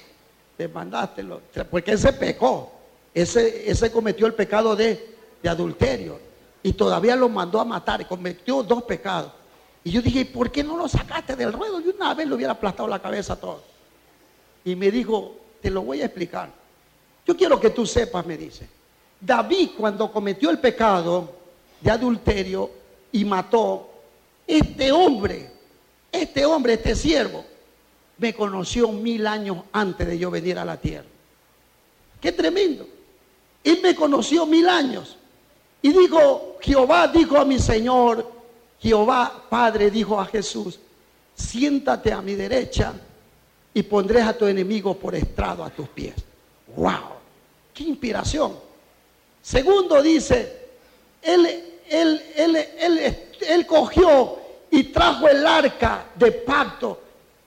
le 0.57 0.67
mandaste? 0.69 1.23
Porque 1.69 1.91
ese 1.91 2.13
pecó, 2.13 2.71
ese, 3.13 3.69
ese 3.69 3.91
cometió 3.91 4.25
el 4.25 4.33
pecado 4.33 4.73
de, 4.75 5.17
adulterio 5.43 6.17
y 6.63 6.73
todavía 6.73 7.15
lo 7.15 7.27
mandó 7.27 7.59
a 7.59 7.65
matar, 7.65 8.07
cometió 8.07 8.63
dos 8.63 8.83
pecados. 8.83 9.33
Y 9.83 9.91
yo 9.91 10.01
dije, 10.01 10.25
¿por 10.25 10.49
qué 10.49 10.63
no 10.63 10.77
lo 10.77 10.87
sacaste 10.87 11.35
del 11.35 11.51
ruedo? 11.51 11.81
Y 11.81 11.89
una 11.89 12.13
vez 12.13 12.25
le 12.25 12.35
hubiera 12.35 12.53
aplastado 12.53 12.87
la 12.87 12.99
cabeza 12.99 13.33
a 13.33 13.35
todo. 13.35 13.61
Y 14.63 14.75
me 14.75 14.91
dijo, 14.91 15.35
te 15.61 15.69
lo 15.69 15.81
voy 15.81 16.01
a 16.01 16.05
explicar. 16.05 16.49
Yo 17.27 17.35
quiero 17.35 17.59
que 17.59 17.69
tú 17.69 17.85
sepas, 17.85 18.25
me 18.25 18.37
dice. 18.37 18.78
David 19.19 19.71
cuando 19.77 20.11
cometió 20.11 20.49
el 20.49 20.59
pecado 20.59 21.33
de 21.81 21.91
adulterio 21.91 22.69
y 23.11 23.25
mató, 23.25 23.89
este 24.47 24.91
hombre, 24.91 25.51
este 26.11 26.45
hombre, 26.45 26.73
este 26.73 26.95
siervo, 26.95 27.45
me 28.17 28.33
conoció 28.33 28.91
mil 28.91 29.27
años 29.27 29.57
antes 29.71 30.07
de 30.07 30.17
yo 30.17 30.31
venir 30.31 30.57
a 30.57 30.65
la 30.65 30.77
tierra. 30.77 31.07
Qué 32.19 32.31
tremendo. 32.31 32.87
Él 33.63 33.79
me 33.81 33.95
conoció 33.95 34.45
mil 34.45 34.67
años. 34.67 35.17
Y 35.81 35.93
dijo, 35.93 36.57
Jehová 36.61 37.07
dijo 37.07 37.37
a 37.37 37.45
mi 37.45 37.59
Señor, 37.59 38.29
Jehová 38.79 39.45
Padre 39.49 39.89
dijo 39.89 40.19
a 40.19 40.25
Jesús, 40.25 40.79
siéntate 41.35 42.11
a 42.11 42.21
mi 42.21 42.35
derecha 42.35 42.93
y 43.73 43.83
pondré 43.83 44.21
a 44.21 44.37
tu 44.37 44.45
enemigo 44.45 44.95
por 44.95 45.15
estrado 45.15 45.63
a 45.63 45.69
tus 45.69 45.87
pies. 45.89 46.15
¡Wow! 46.75 47.19
¡Qué 47.73 47.83
inspiración! 47.83 48.68
Segundo 49.41 50.01
dice, 50.01 50.67
él, 51.21 51.45
él, 51.89 52.21
él, 52.35 53.17
él, 53.47 53.65
cogió 53.65 54.37
y 54.69 54.83
trajo 54.85 55.27
el 55.27 55.45
arca 55.45 56.05
de 56.15 56.31
pacto 56.31 56.99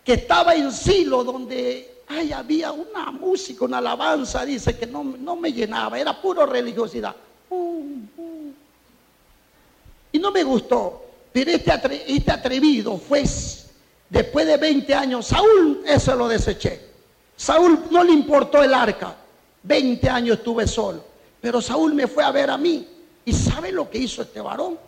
que 0.04 0.14
estaba 0.14 0.54
en 0.54 0.72
Silo 0.72 1.22
donde 1.22 2.02
había 2.34 2.72
una 2.72 3.10
música, 3.10 3.64
una 3.64 3.78
alabanza, 3.78 4.44
dice 4.44 4.76
que 4.76 4.86
no, 4.86 5.04
no 5.04 5.36
me 5.36 5.52
llenaba, 5.52 5.98
era 5.98 6.20
puro 6.20 6.44
religiosidad. 6.44 7.14
Y 10.12 10.18
no 10.18 10.30
me 10.30 10.42
gustó, 10.42 11.04
pero 11.32 11.50
este, 11.50 11.72
este 12.06 12.30
atrevido 12.30 12.98
fue 12.98 13.24
Después 14.12 14.46
de 14.46 14.58
20 14.58 14.94
años, 14.94 15.26
Saúl 15.28 15.82
eso 15.86 16.14
lo 16.14 16.28
deseché. 16.28 16.78
Saúl 17.34 17.86
no 17.90 18.04
le 18.04 18.12
importó 18.12 18.62
el 18.62 18.74
arca. 18.74 19.16
20 19.62 20.06
años 20.10 20.36
estuve 20.36 20.66
solo. 20.66 21.02
Pero 21.42 21.60
Saúl 21.60 21.92
me 21.92 22.06
fue 22.06 22.24
a 22.24 22.30
ver 22.30 22.48
a 22.48 22.56
mí. 22.56 22.88
¿Y 23.24 23.32
sabe 23.34 23.70
lo 23.70 23.90
que 23.90 23.98
hizo 23.98 24.22
este 24.22 24.40
varón? 24.40 24.78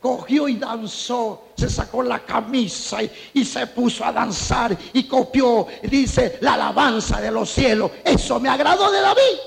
Cogió 0.00 0.48
y 0.48 0.56
danzó, 0.56 1.44
se 1.54 1.70
sacó 1.70 2.02
la 2.02 2.20
camisa 2.20 2.98
y, 3.32 3.44
se 3.44 3.66
puso 3.68 4.04
a 4.04 4.10
danzar 4.10 4.76
y 4.94 5.04
copió, 5.04 5.66
dice, 5.82 6.38
la 6.40 6.54
alabanza 6.54 7.20
de 7.20 7.30
los 7.30 7.48
cielos. 7.50 7.92
Eso 8.02 8.40
me 8.40 8.48
agradó 8.48 8.90
de 8.90 9.00
David. 9.00 9.38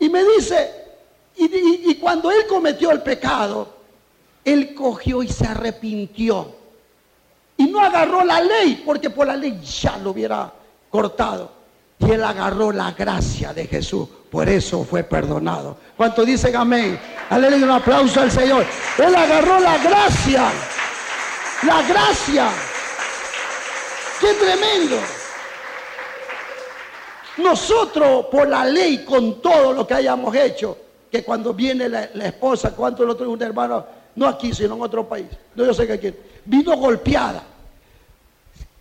Y 0.00 0.08
me 0.10 0.22
dice, 0.24 0.84
y 1.36 1.94
cuando 1.94 2.30
él 2.30 2.46
cometió 2.48 2.90
el 2.90 3.02
pecado, 3.02 3.72
él 4.44 4.74
cogió 4.74 5.22
y 5.22 5.28
se 5.28 5.46
arrepintió 5.46 6.64
y 7.56 7.66
no 7.66 7.80
agarró 7.80 8.24
la 8.24 8.40
ley, 8.40 8.82
porque 8.84 9.10
por 9.10 9.26
la 9.26 9.36
ley 9.36 9.60
ya 9.62 9.96
lo 9.98 10.10
hubiera 10.10 10.52
cortado. 10.90 11.52
Y 11.98 12.10
él 12.10 12.24
agarró 12.24 12.72
la 12.72 12.92
gracia 12.92 13.54
de 13.54 13.66
Jesús. 13.66 14.08
Por 14.34 14.48
eso 14.48 14.82
fue 14.82 15.04
perdonado. 15.04 15.76
¿Cuánto 15.96 16.24
dicen 16.24 16.56
amén? 16.56 16.98
Aleluya, 17.30 17.66
un 17.66 17.70
aplauso 17.70 18.20
al 18.20 18.32
Señor. 18.32 18.66
Él 18.98 19.14
agarró 19.14 19.60
la 19.60 19.78
gracia. 19.78 20.50
La 21.64 21.80
gracia. 21.82 22.48
Qué 24.20 24.34
tremendo. 24.34 24.96
Nosotros, 27.36 28.26
por 28.26 28.48
la 28.48 28.64
ley, 28.64 29.04
con 29.04 29.40
todo 29.40 29.72
lo 29.72 29.86
que 29.86 29.94
hayamos 29.94 30.34
hecho, 30.34 30.78
que 31.12 31.22
cuando 31.22 31.54
viene 31.54 31.88
la, 31.88 32.02
esposa, 32.02 32.74
cuánto 32.74 33.04
el 33.04 33.10
otro 33.10 33.30
un 33.30 33.40
hermano, 33.40 33.86
no 34.16 34.26
aquí, 34.26 34.52
sino 34.52 34.74
en 34.74 34.82
otro 34.82 35.08
país, 35.08 35.26
no 35.54 35.64
yo 35.64 35.72
sé 35.72 35.86
que 35.86 35.92
aquí, 35.92 36.12
vino 36.44 36.76
golpeada. 36.76 37.40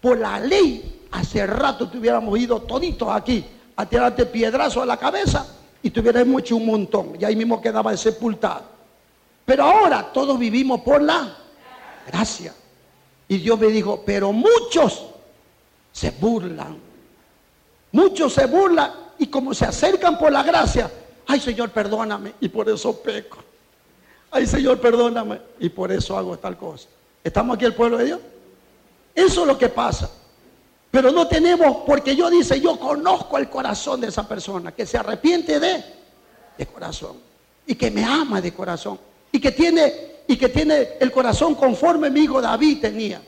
Por 0.02 0.18
la 0.18 0.40
ley, 0.40 1.06
hace 1.12 1.46
rato 1.46 1.88
tuviéramos 1.90 2.40
ido 2.40 2.60
toditos 2.64 3.08
aquí 3.10 3.46
a 3.76 3.86
tirarte 3.86 4.26
piedrazo 4.26 4.82
a 4.82 4.86
la 4.86 4.98
cabeza 4.98 5.46
y 5.82 5.90
tuviéramos 5.90 6.42
hecho 6.42 6.56
un 6.56 6.66
montón. 6.66 7.14
Y 7.20 7.26
ahí 7.26 7.36
mismo 7.36 7.62
quedaba 7.62 7.96
sepultado. 7.98 8.64
Pero 9.46 9.64
ahora 9.64 10.12
todos 10.14 10.40
vivimos 10.40 10.82
por 10.82 11.02
la 11.02 11.38
gracia. 12.08 12.54
Y 13.28 13.38
Dios 13.38 13.60
me 13.60 13.68
dijo, 13.68 14.04
pero 14.06 14.32
muchos 14.32 15.06
se 15.92 16.12
burlan. 16.12 16.78
Muchos 17.92 18.34
se 18.34 18.46
burlan 18.46 18.92
y 19.20 19.28
como 19.28 19.54
se 19.54 19.66
acercan 19.66 20.18
por 20.18 20.32
la 20.32 20.44
gracia, 20.44 20.92
ay 21.28 21.40
Señor, 21.40 21.70
perdóname 21.70 22.34
y 22.40 22.50
por 22.50 22.68
eso 22.68 23.00
peco. 23.02 23.38
Ay 24.32 24.48
Señor, 24.48 24.80
perdóname 24.80 25.40
y 25.60 25.70
por 25.70 25.92
eso 25.92 26.18
hago 26.18 26.38
tal 26.38 26.58
cosa. 26.58 26.88
¿Estamos 27.24 27.56
aquí 27.56 27.66
el 27.66 27.76
pueblo 27.76 27.98
de 27.98 28.06
Dios? 28.06 28.20
Eso 29.14 29.42
es 29.42 29.48
lo 29.48 29.58
que 29.58 29.70
pasa. 29.70 30.10
Pero 30.94 31.12
no 31.12 31.28
tenemos, 31.28 31.78
porque 31.88 32.16
yo 32.16 32.30
dice, 32.30 32.62
yo 32.62 32.80
conozco 32.80 33.40
el 33.40 33.50
corazón 33.50 34.00
de 34.00 34.10
esa 34.10 34.28
persona, 34.28 34.74
que 34.74 34.86
se 34.86 34.96
arrepiente 34.96 35.60
de, 35.60 35.84
de 36.56 36.68
corazón, 36.68 37.18
y 37.66 37.74
que 37.74 37.90
me 37.90 38.06
ama 38.06 38.40
de 38.40 38.54
corazón, 38.54 39.00
y 39.32 39.40
que 39.40 39.52
tiene, 39.52 40.22
y 40.28 40.38
que 40.38 40.50
tiene 40.50 40.90
el 41.00 41.12
corazón 41.12 41.56
conforme 41.56 42.12
mi 42.12 42.20
hijo 42.20 42.40
David 42.40 42.80
tenía. 42.80 43.20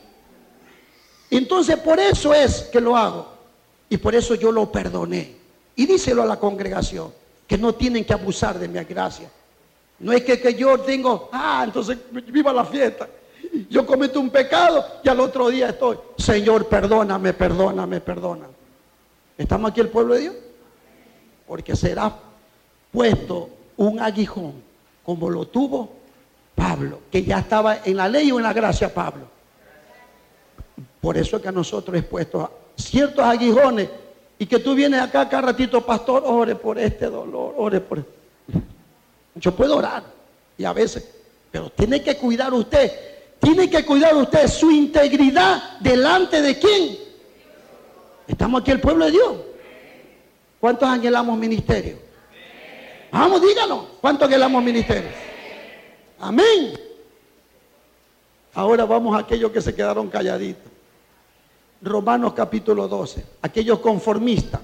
Entonces 1.28 1.76
por 1.78 1.98
eso 1.98 2.32
es 2.32 2.68
que 2.70 2.80
lo 2.80 2.96
hago, 2.96 3.32
y 3.88 3.96
por 3.96 4.14
eso 4.14 4.36
yo 4.36 4.52
lo 4.52 4.70
perdoné. 4.70 5.34
Y 5.74 5.86
díselo 5.86 6.22
a 6.22 6.26
la 6.26 6.38
congregación, 6.38 7.12
que 7.48 7.58
no 7.58 7.74
tienen 7.74 8.04
que 8.04 8.12
abusar 8.12 8.60
de 8.60 8.68
mi 8.68 8.78
gracia. 8.84 9.28
No 9.98 10.12
es 10.12 10.22
que, 10.22 10.40
que 10.40 10.54
yo 10.54 10.78
tengo, 10.82 11.30
ah, 11.32 11.62
entonces 11.64 11.98
viva 12.12 12.52
la 12.52 12.64
fiesta. 12.64 13.08
Yo 13.68 13.86
cometo 13.86 14.20
un 14.20 14.30
pecado 14.30 14.84
y 15.02 15.08
al 15.08 15.20
otro 15.20 15.48
día 15.48 15.70
estoy, 15.70 15.98
Señor, 16.16 16.68
perdóname, 16.68 17.32
perdóname, 17.32 18.00
perdóname. 18.00 18.54
¿Estamos 19.36 19.70
aquí 19.70 19.80
el 19.80 19.88
pueblo 19.88 20.14
de 20.14 20.20
Dios? 20.20 20.34
Porque 21.46 21.76
será 21.76 22.14
puesto 22.90 23.50
un 23.76 24.00
aguijón 24.00 24.54
como 25.04 25.30
lo 25.30 25.46
tuvo 25.46 25.92
Pablo, 26.54 27.00
que 27.10 27.22
ya 27.22 27.38
estaba 27.38 27.78
en 27.84 27.96
la 27.96 28.08
ley 28.08 28.32
o 28.32 28.38
en 28.38 28.44
la 28.44 28.52
gracia 28.52 28.92
Pablo. 28.92 29.26
Por 31.00 31.16
eso 31.16 31.36
es 31.36 31.42
que 31.42 31.48
a 31.48 31.52
nosotros 31.52 31.96
es 31.96 32.04
puesto 32.04 32.50
ciertos 32.76 33.24
aguijones 33.24 33.88
y 34.38 34.46
que 34.46 34.58
tú 34.58 34.74
vienes 34.74 35.00
acá 35.00 35.28
cada 35.28 35.48
ratito, 35.48 35.84
pastor, 35.84 36.22
ore 36.26 36.56
por 36.56 36.78
este 36.78 37.06
dolor, 37.06 37.54
ore 37.56 37.80
por... 37.80 38.04
Yo 39.34 39.54
puedo 39.54 39.76
orar 39.76 40.02
y 40.58 40.64
a 40.64 40.72
veces, 40.72 41.08
pero 41.50 41.70
tiene 41.70 42.02
que 42.02 42.16
cuidar 42.16 42.52
usted 42.52 43.15
tiene 43.46 43.70
que 43.70 43.86
cuidar 43.86 44.12
usted 44.16 44.48
su 44.48 44.72
integridad 44.72 45.78
delante 45.78 46.42
de 46.42 46.58
quién. 46.58 46.98
Estamos 48.26 48.60
aquí 48.60 48.72
el 48.72 48.80
pueblo 48.80 49.04
de 49.04 49.12
Dios. 49.12 49.36
¿Cuántos 50.58 50.88
anhelamos 50.88 51.38
ministerio? 51.38 51.96
Vamos, 53.12 53.40
díganos. 53.40 53.84
¿Cuántos 54.00 54.26
anhelamos 54.26 54.64
ministerio? 54.64 55.10
Amén. 56.18 56.76
Ahora 58.52 58.84
vamos 58.84 59.14
a 59.14 59.20
aquellos 59.20 59.52
que 59.52 59.62
se 59.62 59.72
quedaron 59.72 60.08
calladitos. 60.08 60.72
Romanos 61.80 62.32
capítulo 62.32 62.88
12. 62.88 63.24
Aquellos 63.42 63.78
conformistas. 63.78 64.60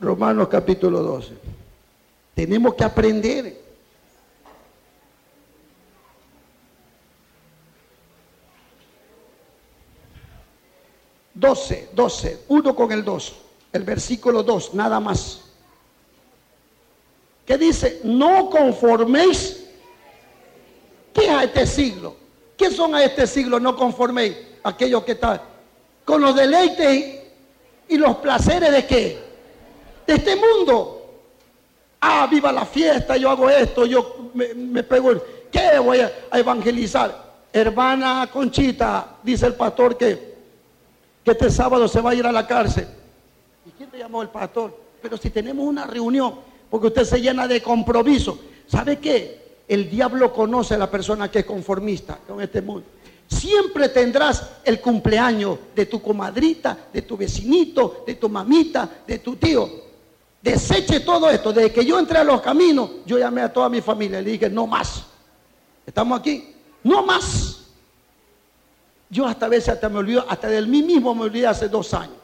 Romanos 0.00 0.48
capítulo 0.48 1.02
12. 1.02 1.41
Tenemos 2.34 2.74
que 2.74 2.84
aprender. 2.84 3.62
Doce, 11.34 11.88
doce, 11.92 12.44
uno 12.48 12.74
con 12.74 12.92
el 12.92 13.04
dos, 13.04 13.34
el 13.72 13.82
versículo 13.82 14.42
dos, 14.42 14.74
nada 14.74 15.00
más. 15.00 15.40
¿Qué 17.44 17.58
dice? 17.58 18.00
No 18.04 18.48
conforméis. 18.48 19.64
¿Qué 21.12 21.24
es 21.24 21.30
a 21.30 21.44
este 21.44 21.66
siglo? 21.66 22.16
¿Qué 22.56 22.70
son 22.70 22.94
a 22.94 23.02
este 23.04 23.26
siglo? 23.26 23.58
No 23.58 23.76
conforméis. 23.76 24.36
Aquellos 24.62 25.02
que 25.04 25.12
están 25.12 25.40
con 26.04 26.20
los 26.20 26.36
deleites 26.36 27.20
y 27.88 27.96
los 27.96 28.16
placeres 28.16 28.70
de 28.70 28.86
qué? 28.86 29.32
de 30.06 30.14
este 30.14 30.36
mundo. 30.36 31.01
Ah, 32.04 32.26
viva 32.28 32.50
la 32.50 32.66
fiesta, 32.66 33.16
yo 33.16 33.30
hago 33.30 33.48
esto, 33.48 33.86
yo 33.86 34.32
me, 34.34 34.82
pego, 34.82 35.12
¿qué 35.52 35.78
voy 35.78 36.00
a, 36.00 36.10
evangelizar? 36.32 37.30
Hermana 37.52 38.28
Conchita, 38.32 39.18
dice 39.22 39.46
el 39.46 39.54
pastor 39.54 39.96
que, 39.96 40.34
que 41.24 41.30
este 41.30 41.48
sábado 41.48 41.86
se 41.86 42.00
va 42.00 42.10
a 42.10 42.14
ir 42.16 42.26
a 42.26 42.32
la 42.32 42.44
cárcel. 42.44 42.88
¿Y 43.64 43.70
quién 43.70 43.88
te 43.88 43.98
llamó 43.98 44.20
el 44.20 44.30
pastor? 44.30 44.76
Pero 45.00 45.16
si 45.16 45.30
tenemos 45.30 45.64
una 45.64 45.86
reunión, 45.86 46.40
porque 46.68 46.88
usted 46.88 47.04
se 47.04 47.20
llena 47.20 47.46
de 47.46 47.62
compromiso, 47.62 48.36
¿sabe 48.66 48.98
qué? 48.98 49.60
El 49.68 49.88
diablo 49.88 50.32
conoce 50.32 50.74
a 50.74 50.78
la 50.78 50.90
persona 50.90 51.30
que 51.30 51.38
es 51.38 51.44
conformista 51.44 52.18
con 52.26 52.40
este 52.40 52.62
mundo. 52.62 52.84
Siempre 53.28 53.90
tendrás 53.90 54.56
el 54.64 54.80
cumpleaños 54.80 55.56
de 55.72 55.86
tu 55.86 56.02
comadrita, 56.02 56.76
de 56.92 57.02
tu 57.02 57.16
vecinito, 57.16 58.02
de 58.04 58.16
tu 58.16 58.28
mamita, 58.28 58.90
de 59.06 59.20
tu 59.20 59.36
tío. 59.36 59.91
Deseche 60.42 61.00
todo 61.00 61.30
esto. 61.30 61.52
Desde 61.52 61.72
que 61.72 61.84
yo 61.84 61.98
entré 61.98 62.18
a 62.18 62.24
los 62.24 62.40
caminos, 62.40 62.90
yo 63.06 63.16
llamé 63.16 63.42
a 63.42 63.52
toda 63.52 63.68
mi 63.68 63.80
familia 63.80 64.20
y 64.20 64.24
le 64.24 64.30
dije, 64.32 64.50
no 64.50 64.66
más. 64.66 65.04
Estamos 65.86 66.18
aquí. 66.18 66.54
No 66.82 67.04
más. 67.04 67.60
Yo 69.08 69.26
hasta 69.26 69.46
a 69.46 69.48
veces 69.48 69.68
hasta 69.68 69.88
me 69.88 69.98
olvido, 69.98 70.24
hasta 70.28 70.48
de 70.48 70.62
mí 70.62 70.82
mismo 70.82 71.14
me 71.14 71.22
olvidé 71.22 71.46
hace 71.46 71.68
dos 71.68 71.94
años. 71.94 72.16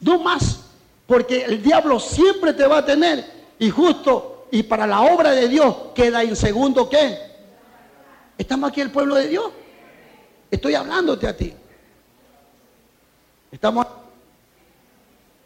No 0.00 0.18
más. 0.18 0.64
Porque 1.06 1.44
el 1.44 1.62
diablo 1.62 2.00
siempre 2.00 2.54
te 2.54 2.66
va 2.66 2.78
a 2.78 2.84
tener. 2.84 3.24
Y 3.58 3.70
justo, 3.70 4.46
y 4.50 4.64
para 4.64 4.86
la 4.86 5.02
obra 5.02 5.30
de 5.30 5.48
Dios 5.48 5.76
queda 5.94 6.22
en 6.22 6.34
segundo 6.34 6.88
qué. 6.88 7.18
Estamos 8.36 8.70
aquí 8.70 8.80
el 8.80 8.90
pueblo 8.90 9.14
de 9.14 9.28
Dios. 9.28 9.52
Estoy 10.50 10.74
hablándote 10.74 11.28
a 11.28 11.36
ti. 11.36 11.54
Estamos 13.52 13.86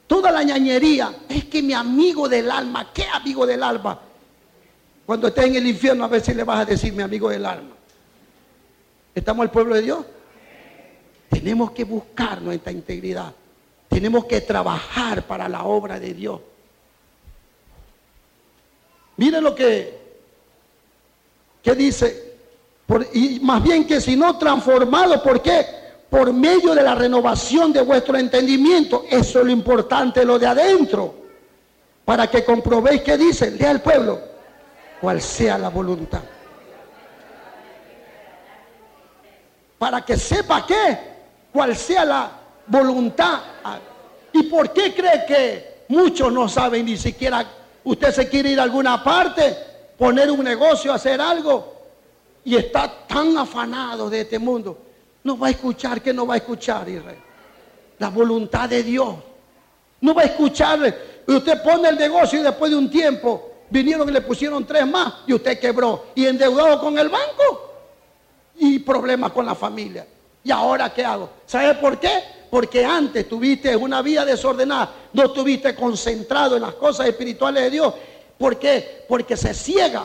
Toda 0.07 0.31
la 0.31 0.43
ñañería 0.43 1.15
es 1.29 1.47
que 1.47 1.63
mi 1.63 1.73
amigo 1.73 2.29
del 2.29 2.51
alma, 2.51 2.91
¿qué 2.93 3.07
amigo 3.13 3.47
del 3.47 3.63
alma? 3.63 3.99
Cuando 5.07 5.29
estés 5.29 5.47
en 5.47 5.57
el 5.57 5.67
infierno 5.67 6.05
a 6.05 6.09
ver 6.09 6.21
si 6.21 6.35
le 6.35 6.45
vas 6.45 6.61
a 6.61 6.65
decir 6.65 6.93
mi 6.93 7.03
amigo 7.03 7.29
del 7.29 7.45
alma. 7.47 7.75
¿Estamos 9.15 9.45
el 9.45 9.51
pueblo 9.51 9.75
de 9.75 9.83
Dios? 9.83 10.05
Tenemos 11.31 11.71
que 11.73 11.85
buscar 11.85 12.43
nuestra 12.43 12.73
integridad. 12.73 13.33
Tenemos 13.89 14.25
que 14.27 14.41
trabajar 14.41 15.27
para 15.27 15.49
la 15.49 15.65
obra 15.65 15.99
de 15.99 16.15
Dios. 16.15 16.41
Mire 19.17 19.41
lo 19.41 19.55
que, 19.55 19.99
que 21.63 21.75
dice. 21.75 22.35
y 23.13 23.41
más 23.41 23.63
bien 23.63 23.87
que 23.87 24.01
si 24.01 24.17
no 24.17 24.37
transformado, 24.37 25.23
¿por 25.23 25.41
qué? 25.41 25.84
Por 26.15 26.33
medio 26.33 26.77
de 26.77 26.83
la 26.85 26.95
renovación 26.95 27.73
de 27.73 27.83
vuestro 27.83 28.17
entendimiento. 28.17 29.05
Eso 29.11 29.41
es 29.41 29.47
lo 29.47 29.51
importante, 29.51 30.25
lo 30.25 30.39
de 30.39 30.47
adentro. 30.47 31.13
Para 32.05 32.29
que 32.29 32.45
comprobéis 32.45 33.03
que 33.03 33.19
dice, 33.19 33.51
lea 33.51 33.73
el 33.73 33.81
pueblo, 33.81 34.21
cual 35.01 35.21
sea 35.21 35.59
la 35.59 35.71
voluntad. 35.71 36.21
Para 39.77 40.05
que 40.05 40.17
sepa 40.17 40.65
qué, 40.65 40.99
cuál 41.53 41.75
sea 41.75 42.05
la 42.05 42.31
voluntad. 42.69 43.41
¿Y 44.35 44.45
por 44.45 44.73
qué 44.73 44.95
cree 44.95 45.25
que 45.27 45.85
muchos 45.89 46.33
no 46.33 46.49
saben 46.49 46.87
ni 46.87 46.97
siquiera, 46.97 47.45
usted 47.83 48.13
se 48.13 48.29
quiere 48.29 48.51
ir 48.51 48.61
a 48.61 48.63
alguna 48.63 49.03
parte, 49.03 49.57
poner 49.99 50.31
un 50.31 50.45
negocio, 50.45 50.93
hacer 50.93 51.21
algo, 51.21 51.75
y 52.45 52.55
está 52.55 53.05
tan 53.05 53.37
afanado 53.37 54.09
de 54.09 54.21
este 54.21 54.39
mundo? 54.39 54.79
No 55.25 55.39
va 55.39 55.49
a 55.49 55.51
escuchar, 55.51 56.03
que 56.03 56.13
no 56.13 56.27
va 56.27 56.35
a 56.35 56.37
escuchar, 56.37 56.89
Israel? 56.89 57.19
La 57.99 58.11
voluntad 58.11 58.69
de 58.69 58.83
Dios. 58.83 59.17
No 60.03 60.15
va 60.15 60.23
a 60.23 60.27
escuchar. 60.27 60.79
Usted 61.27 61.63
pone 61.63 61.89
el 61.89 61.97
negocio 61.97 62.41
y 62.41 62.43
después 62.43 62.71
de 62.71 62.77
un 62.77 62.91
tiempo 62.91 63.51
vinieron 63.71 64.07
y 64.09 64.13
le 64.13 64.21
pusieron 64.21 64.67
tres 64.67 64.87
más 64.87 65.15
y 65.27 65.33
usted 65.33 65.59
quebró. 65.59 66.07
Y 66.15 66.27
endeudado 66.27 66.79
con 66.79 66.99
el 66.99 67.09
banco 67.09 67.73
y 68.57 68.79
problemas 68.81 69.33
con 69.33 69.47
la 69.47 69.55
familia. 69.55 70.07
¿Y 70.45 70.51
ahora 70.51 70.93
qué 70.93 71.03
hago? 71.03 71.31
¿Sabe 71.47 71.75
por 71.77 71.99
qué? 71.99 72.23
Porque 72.51 72.85
antes 72.85 73.27
tuviste 73.27 73.75
una 73.75 74.03
vida 74.03 74.27
desordenada, 74.27 74.93
no 75.15 75.25
estuviste 75.25 75.75
concentrado 75.75 76.57
en 76.57 76.63
las 76.63 76.75
cosas 76.75 77.07
espirituales 77.07 77.63
de 77.63 77.71
Dios. 77.71 77.95
¿Por 78.37 78.59
qué? 78.59 79.07
Porque 79.09 79.39
se 79.39 79.55
ciega. 79.55 80.05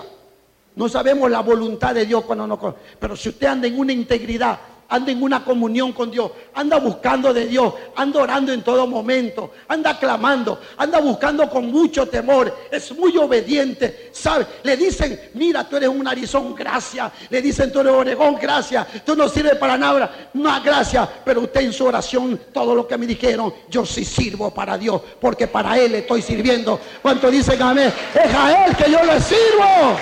No 0.77 0.87
sabemos 0.87 1.29
la 1.29 1.41
voluntad 1.41 1.93
de 1.93 2.05
Dios 2.05 2.23
cuando 2.23 2.47
no. 2.47 2.75
Pero 2.97 3.17
si 3.17 3.29
usted 3.29 3.47
anda 3.47 3.67
en 3.67 3.77
una 3.77 3.91
integridad, 3.91 4.57
anda 4.89 5.11
en 5.11 5.21
una 5.21 5.43
comunión 5.43 5.93
con 5.93 6.09
Dios, 6.09 6.31
anda 6.53 6.77
buscando 6.77 7.33
de 7.33 7.45
Dios, 7.45 7.73
anda 7.95 8.21
orando 8.21 8.51
en 8.51 8.63
todo 8.63 8.87
momento, 8.87 9.51
anda 9.67 9.97
clamando, 9.97 10.59
anda 10.77 10.99
buscando 10.99 11.49
con 11.49 11.67
mucho 11.71 12.07
temor, 12.07 12.55
es 12.71 12.91
muy 12.97 13.15
obediente, 13.17 14.09
¿sabe? 14.11 14.45
Le 14.63 14.75
dicen, 14.75 15.29
mira, 15.35 15.67
tú 15.67 15.77
eres 15.77 15.89
un 15.89 16.03
narizón, 16.03 16.55
gracias. 16.55 17.11
Le 17.29 17.41
dicen, 17.41 17.71
tú 17.71 17.81
eres 17.81 17.93
oregón, 17.93 18.37
gracias. 18.41 18.87
Tú 19.05 19.15
no 19.15 19.29
sirves 19.29 19.55
para 19.55 19.77
nada, 19.77 20.29
no, 20.33 20.61
gracias. 20.61 21.07
Pero 21.23 21.41
usted 21.41 21.61
en 21.61 21.73
su 21.73 21.85
oración, 21.85 22.39
todo 22.51 22.73
lo 22.73 22.87
que 22.87 22.97
me 22.97 23.05
dijeron, 23.05 23.53
yo 23.69 23.85
sí 23.85 24.03
sirvo 24.03 24.51
para 24.51 24.77
Dios, 24.77 25.01
porque 25.21 25.47
para 25.47 25.77
Él 25.77 25.95
estoy 25.95 26.21
sirviendo. 26.21 26.79
¿Cuánto 27.01 27.29
dicen 27.29 27.61
amén? 27.61 27.93
Es 28.13 28.33
a 28.33 28.65
Él 28.65 28.75
que 28.75 28.91
yo 28.91 29.03
le 29.03 29.19
sirvo. 29.21 29.97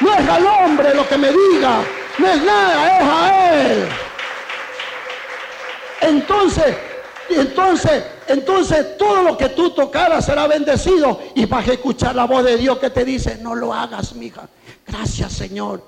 No 0.00 0.14
es 0.14 0.28
al 0.28 0.46
hombre 0.46 0.94
lo 0.94 1.08
que 1.08 1.16
me 1.16 1.28
diga. 1.28 1.82
No 2.18 2.28
es 2.28 2.42
nada, 2.42 2.98
es 2.98 3.04
a 3.04 3.62
Él. 3.62 3.88
Entonces, 6.00 6.76
entonces, 7.28 8.04
entonces 8.28 8.96
todo 8.96 9.22
lo 9.22 9.36
que 9.36 9.50
tú 9.50 9.70
tocaras 9.70 10.24
será 10.24 10.46
bendecido 10.46 11.20
y 11.34 11.44
vas 11.46 11.68
a 11.68 11.72
escuchar 11.72 12.14
la 12.14 12.24
voz 12.24 12.44
de 12.44 12.56
Dios 12.56 12.78
que 12.78 12.90
te 12.90 13.04
dice, 13.04 13.38
no 13.40 13.54
lo 13.54 13.72
hagas, 13.74 14.14
mija. 14.14 14.48
Gracias, 14.86 15.32
Señor. 15.32 15.82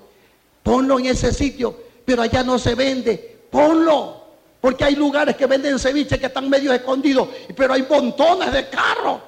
Ponlo 0.62 0.98
en 0.98 1.06
ese 1.06 1.32
sitio, 1.32 1.74
pero 2.04 2.22
allá 2.22 2.42
no 2.42 2.58
se 2.58 2.74
vende. 2.74 3.38
Ponlo. 3.50 4.18
Porque 4.60 4.84
hay 4.84 4.96
lugares 4.96 5.36
que 5.36 5.46
venden 5.46 5.78
ceviche 5.78 6.18
que 6.18 6.26
están 6.26 6.50
medio 6.50 6.72
escondidos, 6.72 7.28
pero 7.56 7.72
hay 7.72 7.86
montones 7.88 8.52
de 8.52 8.68
carros. 8.68 9.20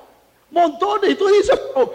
Montones. 0.51 1.11
Y 1.11 1.15
tú 1.15 1.29
dices, 1.29 1.59
oh, 1.77 1.93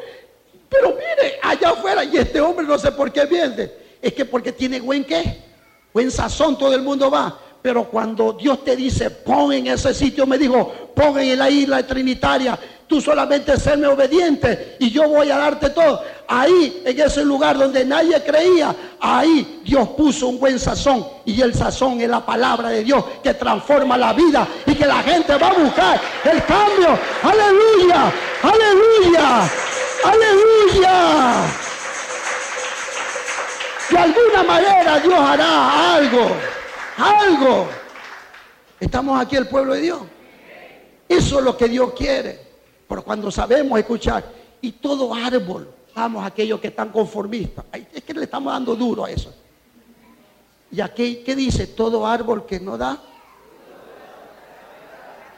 pero 0.69 0.91
mire, 0.91 1.39
allá 1.43 1.69
afuera, 1.71 2.03
y 2.03 2.17
este 2.17 2.39
hombre 2.39 2.65
no 2.65 2.79
sé 2.79 2.91
por 2.93 3.11
qué 3.11 3.25
vende 3.25 3.84
es 4.05 4.13
que 4.13 4.23
porque 4.23 4.51
tiene 4.51 4.79
buen 4.79 5.03
qué, 5.03 5.41
buen 5.91 6.11
sazón, 6.11 6.55
todo 6.59 6.75
el 6.75 6.83
mundo 6.83 7.09
va. 7.09 7.39
Pero 7.59 7.85
cuando 7.85 8.33
Dios 8.33 8.63
te 8.63 8.75
dice, 8.75 9.09
pon 9.09 9.51
en 9.51 9.65
ese 9.65 9.95
sitio, 9.95 10.27
me 10.27 10.37
dijo, 10.37 10.91
pon 10.93 11.17
en 11.17 11.39
la 11.39 11.49
isla 11.49 11.81
trinitaria, 11.87 12.55
tú 12.85 13.01
solamente 13.01 13.59
serme 13.59 13.87
obediente 13.87 14.77
y 14.79 14.91
yo 14.91 15.09
voy 15.09 15.31
a 15.31 15.39
darte 15.39 15.71
todo. 15.71 16.03
Ahí, 16.27 16.83
en 16.85 16.99
ese 16.99 17.25
lugar 17.25 17.57
donde 17.57 17.83
nadie 17.83 18.23
creía, 18.23 18.75
ahí 18.99 19.61
Dios 19.65 19.89
puso 19.97 20.27
un 20.27 20.39
buen 20.39 20.59
sazón. 20.59 21.03
Y 21.25 21.41
el 21.41 21.55
sazón 21.55 21.99
es 21.99 22.07
la 22.07 22.23
palabra 22.23 22.69
de 22.69 22.83
Dios 22.83 23.03
que 23.23 23.33
transforma 23.33 23.97
la 23.97 24.13
vida 24.13 24.47
y 24.67 24.75
que 24.75 24.85
la 24.85 25.01
gente 25.01 25.35
va 25.35 25.47
a 25.47 25.53
buscar 25.53 25.99
el 26.31 26.45
cambio. 26.45 26.89
Aleluya, 27.23 28.13
aleluya, 28.43 29.49
aleluya. 30.03 31.74
De 33.89 33.97
alguna 33.97 34.43
manera 34.43 34.99
Dios 34.99 35.19
hará 35.19 35.95
algo, 35.95 36.27
algo. 36.97 37.67
Estamos 38.79 39.19
aquí 39.19 39.35
el 39.35 39.47
pueblo 39.47 39.73
de 39.73 39.81
Dios. 39.81 40.01
Eso 41.07 41.39
es 41.39 41.45
lo 41.45 41.55
que 41.55 41.67
Dios 41.67 41.93
quiere. 41.93 42.39
Pero 42.87 43.03
cuando 43.03 43.31
sabemos 43.31 43.77
escuchar, 43.79 44.23
y 44.61 44.71
todo 44.73 45.13
árbol, 45.13 45.71
vamos 45.93 46.25
aquellos 46.25 46.59
que 46.59 46.67
están 46.67 46.89
conformistas, 46.89 47.65
es 47.93 48.03
que 48.03 48.13
le 48.13 48.23
estamos 48.23 48.51
dando 48.51 48.75
duro 48.75 49.05
a 49.05 49.11
eso. 49.11 49.33
Y 50.71 50.81
aquí, 50.81 51.21
¿qué 51.25 51.35
dice? 51.35 51.67
Todo 51.67 52.05
árbol 52.05 52.45
que 52.45 52.59
no 52.59 52.77
da, 52.77 52.99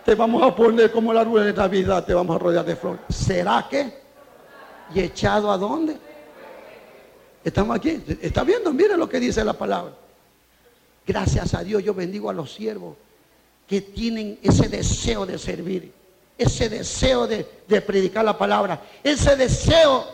te 0.06 0.16
vamos 0.16 0.42
a 0.42 0.56
poner 0.56 0.92
como 0.92 1.12
el 1.12 1.18
árbol 1.18 1.46
de 1.46 1.54
Navidad, 1.54 2.06
te 2.06 2.14
vamos 2.14 2.36
a 2.36 2.40
rodear 2.40 2.66
de 2.66 2.76
flores. 2.78 3.02
¿Será 3.10 3.68
que? 3.70 4.02
¿Y 4.96 5.02
echado 5.02 5.52
a 5.52 5.58
dónde? 5.58 5.98
Estamos 7.48 7.78
aquí. 7.78 8.04
¿Está 8.22 8.44
viendo? 8.44 8.74
Mire 8.74 8.98
lo 8.98 9.08
que 9.08 9.22
dice 9.22 9.42
la 9.42 9.54
palabra. 9.54 9.94
Gracias 11.06 11.54
a 11.54 11.64
Dios 11.64 11.82
yo 11.82 11.94
bendigo 11.94 12.30
a 12.30 12.34
los 12.34 12.54
siervos 12.54 12.98
que 13.66 13.80
tienen 13.80 14.38
ese 14.44 14.68
deseo 14.68 15.26
de 15.26 15.38
servir, 15.38 15.94
ese 16.38 16.68
deseo 16.68 17.26
de, 17.26 17.46
predicar 17.82 18.26
la 18.26 18.38
palabra, 18.38 18.82
ese 19.02 19.38
deseo 19.38 20.06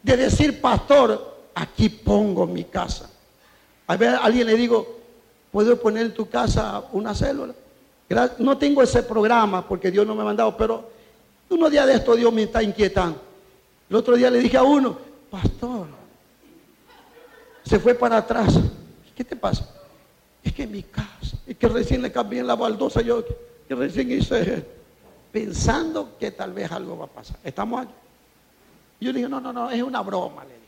de 0.00 0.16
decir, 0.16 0.60
pastor, 0.60 1.38
aquí 1.56 1.88
pongo 1.88 2.46
mi 2.46 2.62
casa. 2.62 3.10
A 3.88 3.96
ver, 3.96 4.10
a 4.10 4.18
alguien 4.18 4.46
le 4.46 4.54
digo, 4.54 5.00
¿puedo 5.50 5.80
poner 5.80 6.06
en 6.06 6.14
tu 6.14 6.30
casa 6.30 6.84
una 6.92 7.16
célula? 7.16 7.52
No 8.38 8.56
tengo 8.58 8.80
ese 8.80 9.02
programa 9.02 9.66
porque 9.66 9.90
Dios 9.90 10.06
no 10.06 10.14
me 10.14 10.22
ha 10.22 10.26
mandado, 10.26 10.56
pero 10.56 10.88
unos 11.50 11.68
días 11.68 11.84
de 11.84 11.94
esto 11.94 12.14
Dios 12.14 12.32
me 12.32 12.44
está 12.44 12.62
inquietando. 12.62 13.20
El 13.90 13.96
otro 13.96 14.14
día 14.14 14.30
le 14.30 14.38
dije 14.38 14.56
a 14.56 14.62
uno, 14.62 14.96
pastor, 15.28 15.75
se 17.66 17.78
fue 17.80 17.94
para 17.94 18.18
atrás. 18.18 18.58
¿Qué 19.14 19.24
te 19.24 19.34
pasa? 19.34 19.68
Es 20.42 20.52
que 20.52 20.66
mi 20.66 20.82
casa, 20.82 21.36
es 21.46 21.56
que 21.56 21.68
recién 21.68 22.00
le 22.02 22.12
cambié 22.12 22.42
la 22.42 22.54
baldosa, 22.54 23.00
yo 23.02 23.24
que 23.66 23.74
recién 23.74 24.10
hice, 24.12 24.64
pensando 25.32 26.16
que 26.18 26.30
tal 26.30 26.52
vez 26.52 26.70
algo 26.70 26.96
va 26.96 27.06
a 27.06 27.08
pasar. 27.08 27.38
¿Estamos 27.42 27.82
aquí? 27.82 27.92
Yo 29.00 29.12
le 29.12 29.18
dije, 29.18 29.28
no, 29.28 29.40
no, 29.40 29.52
no, 29.52 29.70
es 29.70 29.82
una 29.82 30.00
broma, 30.02 30.44
le 30.44 30.54
dije. 30.54 30.66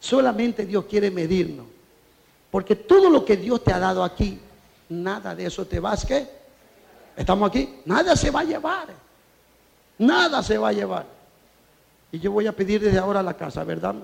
Solamente 0.00 0.66
Dios 0.66 0.84
quiere 0.84 1.10
medirnos. 1.10 1.66
Porque 2.50 2.76
todo 2.76 3.08
lo 3.08 3.24
que 3.24 3.36
Dios 3.36 3.64
te 3.64 3.72
ha 3.72 3.78
dado 3.78 4.04
aquí, 4.04 4.38
nada 4.90 5.34
de 5.34 5.46
eso 5.46 5.66
te 5.66 5.80
va 5.80 5.92
a 5.92 5.96
¿qué? 5.96 6.28
¿Estamos 7.16 7.48
aquí? 7.48 7.80
Nada 7.86 8.14
se 8.14 8.30
va 8.30 8.40
a 8.40 8.44
llevar. 8.44 8.88
Nada 9.98 10.42
se 10.42 10.58
va 10.58 10.68
a 10.68 10.72
llevar. 10.72 11.06
Y 12.12 12.20
yo 12.20 12.30
voy 12.30 12.46
a 12.46 12.52
pedir 12.52 12.80
desde 12.80 12.98
ahora 12.98 13.22
la 13.22 13.34
casa, 13.34 13.64
¿verdad? 13.64 13.96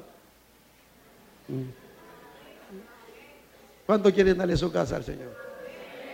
¿Cuánto 3.87 4.13
quieren 4.13 4.39
darle 4.39 4.57
su 4.57 4.73
casa 4.73 4.97
al 4.97 5.05
Señor? 5.05 5.35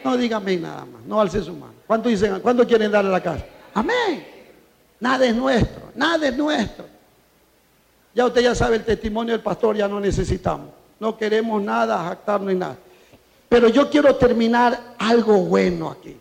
No 0.05 0.17
díganme 0.17 0.57
nada 0.57 0.85
más, 0.85 1.03
no 1.05 1.21
alce 1.21 1.43
su 1.43 1.53
mano. 1.53 1.75
¿Cuánto 1.87 2.09
dicen? 2.09 2.41
¿Cuánto 2.41 2.67
quieren 2.67 2.91
darle 2.91 3.11
la 3.11 3.23
casa? 3.23 3.45
Amén. 3.75 4.27
Nada 4.99 5.27
es 5.27 5.35
nuestro, 5.35 5.91
nada 5.95 6.29
es 6.29 6.37
nuestro. 6.37 6.87
Ya 8.15 8.27
usted 8.27 8.43
ya 8.43 8.55
sabe 8.55 8.77
el 8.77 8.85
testimonio 8.85 9.33
del 9.33 9.43
pastor, 9.43 9.77
ya 9.77 9.87
no 9.87 10.01
necesitamos. 10.01 10.71
No 10.99 11.17
queremos 11.17 11.63
nada, 11.63 12.03
jactarnos 12.05 12.53
ni 12.53 12.59
nada. 12.59 12.77
Pero 13.49 13.69
yo 13.69 13.89
quiero 13.89 14.15
terminar 14.17 14.95
algo 14.99 15.39
bueno 15.39 15.91
aquí. 15.91 16.17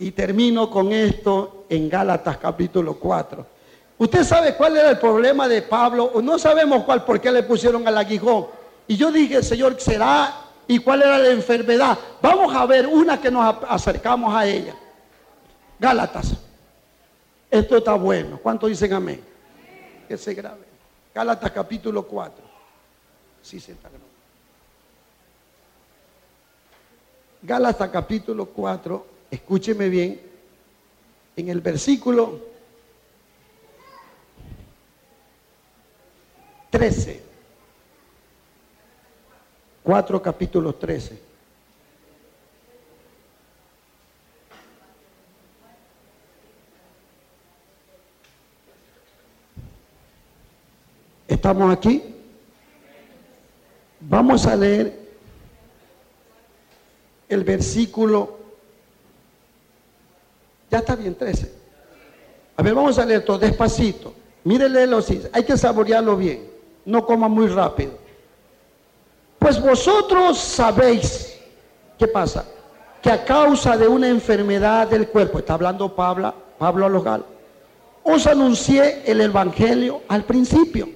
Y 0.00 0.10
termino 0.12 0.70
con 0.70 0.92
esto 0.92 1.66
en 1.68 1.88
Gálatas 1.88 2.38
capítulo 2.38 2.94
4. 2.94 3.57
Usted 3.98 4.22
sabe 4.22 4.54
cuál 4.54 4.76
era 4.76 4.90
el 4.90 4.98
problema 4.98 5.48
de 5.48 5.60
Pablo, 5.62 6.12
no 6.22 6.38
sabemos 6.38 6.84
cuál, 6.84 7.04
por 7.04 7.20
qué 7.20 7.32
le 7.32 7.42
pusieron 7.42 7.86
al 7.86 7.98
aguijón. 7.98 8.46
Y 8.86 8.96
yo 8.96 9.10
dije, 9.10 9.42
Señor, 9.42 9.80
¿será? 9.80 10.44
¿Y 10.68 10.78
cuál 10.78 11.02
era 11.02 11.18
la 11.18 11.30
enfermedad? 11.30 11.98
Vamos 12.22 12.54
a 12.54 12.64
ver 12.64 12.86
una 12.86 13.20
que 13.20 13.30
nos 13.30 13.56
acercamos 13.68 14.32
a 14.32 14.46
ella. 14.46 14.74
Gálatas. 15.80 16.34
Esto 17.50 17.78
está 17.78 17.94
bueno. 17.94 18.38
¿Cuántos 18.40 18.68
dicen 18.68 18.92
amén? 18.92 19.20
Que 20.06 20.16
se 20.16 20.32
grabe. 20.32 20.66
Gálatas 21.14 21.50
capítulo 21.50 22.04
4. 22.04 22.44
Sí, 23.42 23.58
se 23.58 23.72
está 23.72 23.88
grabando. 23.88 24.06
Gálatas 27.42 27.90
capítulo 27.90 28.46
4. 28.46 29.06
Escúcheme 29.30 29.88
bien. 29.88 30.20
En 31.36 31.48
el 31.48 31.60
versículo 31.60 32.47
13. 36.70 37.22
Cuatro 39.82 40.20
capítulos 40.20 40.78
13. 40.78 41.18
¿Estamos 51.26 51.72
aquí? 51.72 52.02
Vamos 54.00 54.46
a 54.46 54.54
leer 54.56 55.08
el 57.28 57.44
versículo. 57.44 58.38
Ya 60.70 60.78
está 60.78 60.96
bien, 60.96 61.14
13. 61.14 61.52
A 62.56 62.62
ver, 62.62 62.74
vamos 62.74 62.98
a 62.98 63.06
leer 63.06 63.24
todo 63.24 63.38
despacito. 63.38 64.14
Mírele 64.44 64.86
los 64.86 65.08
hay 65.32 65.44
que 65.44 65.56
saborearlo 65.56 66.16
bien 66.16 66.57
no 66.88 67.04
coma 67.04 67.28
muy 67.28 67.48
rápido. 67.48 67.92
Pues 69.38 69.60
vosotros 69.60 70.38
sabéis, 70.38 71.38
¿qué 71.98 72.08
pasa? 72.08 72.46
Que 73.02 73.10
a 73.10 73.24
causa 73.26 73.76
de 73.76 73.86
una 73.86 74.08
enfermedad 74.08 74.88
del 74.88 75.08
cuerpo, 75.08 75.38
está 75.38 75.52
hablando 75.52 75.94
Pablo, 75.94 76.34
Pablo 76.58 76.86
a 76.86 76.88
los 76.88 77.04
os 78.04 78.26
anuncié 78.26 79.02
el 79.04 79.20
Evangelio 79.20 80.00
al 80.08 80.24
principio. 80.24 80.88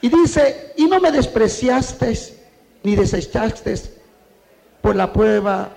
Y 0.00 0.08
dice, 0.08 0.74
y 0.76 0.86
no 0.86 1.00
me 1.00 1.10
despreciasteis 1.10 2.36
ni 2.84 2.94
desechasteis 2.94 3.90
por 4.80 4.94
la 4.94 5.12
prueba 5.12 5.70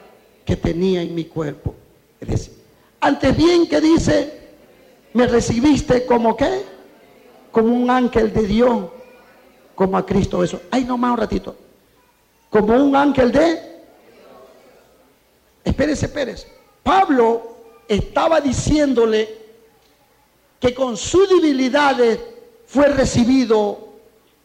que 0.45 0.55
tenía 0.55 1.01
en 1.01 1.15
mi 1.15 1.25
cuerpo. 1.25 1.73
Es 2.21 2.27
decir, 2.27 2.53
antes 3.01 3.35
bien 3.35 3.67
que 3.67 3.81
dice, 3.81 4.31
me 5.13 5.25
recibiste 5.25 6.05
como 6.05 6.37
qué? 6.37 6.61
Como 7.51 7.75
un 7.75 7.89
ángel 7.89 8.31
de 8.31 8.43
Dios 8.43 8.92
como 9.75 9.97
a 9.97 10.05
Cristo 10.05 10.43
eso. 10.43 10.61
Ay, 10.71 10.83
no 10.83 10.97
más 10.97 11.11
un 11.11 11.17
ratito. 11.17 11.55
Como 12.49 12.75
un 12.75 12.95
ángel 12.95 13.31
de... 13.31 13.73
Espérese, 15.63 16.05
espérese. 16.05 16.47
Pablo 16.83 17.55
estaba 17.87 18.41
diciéndole 18.41 19.43
que 20.59 20.73
con 20.73 20.97
sus 20.97 21.29
debilidades 21.29 22.19
fue 22.67 22.87
recibido 22.87 23.87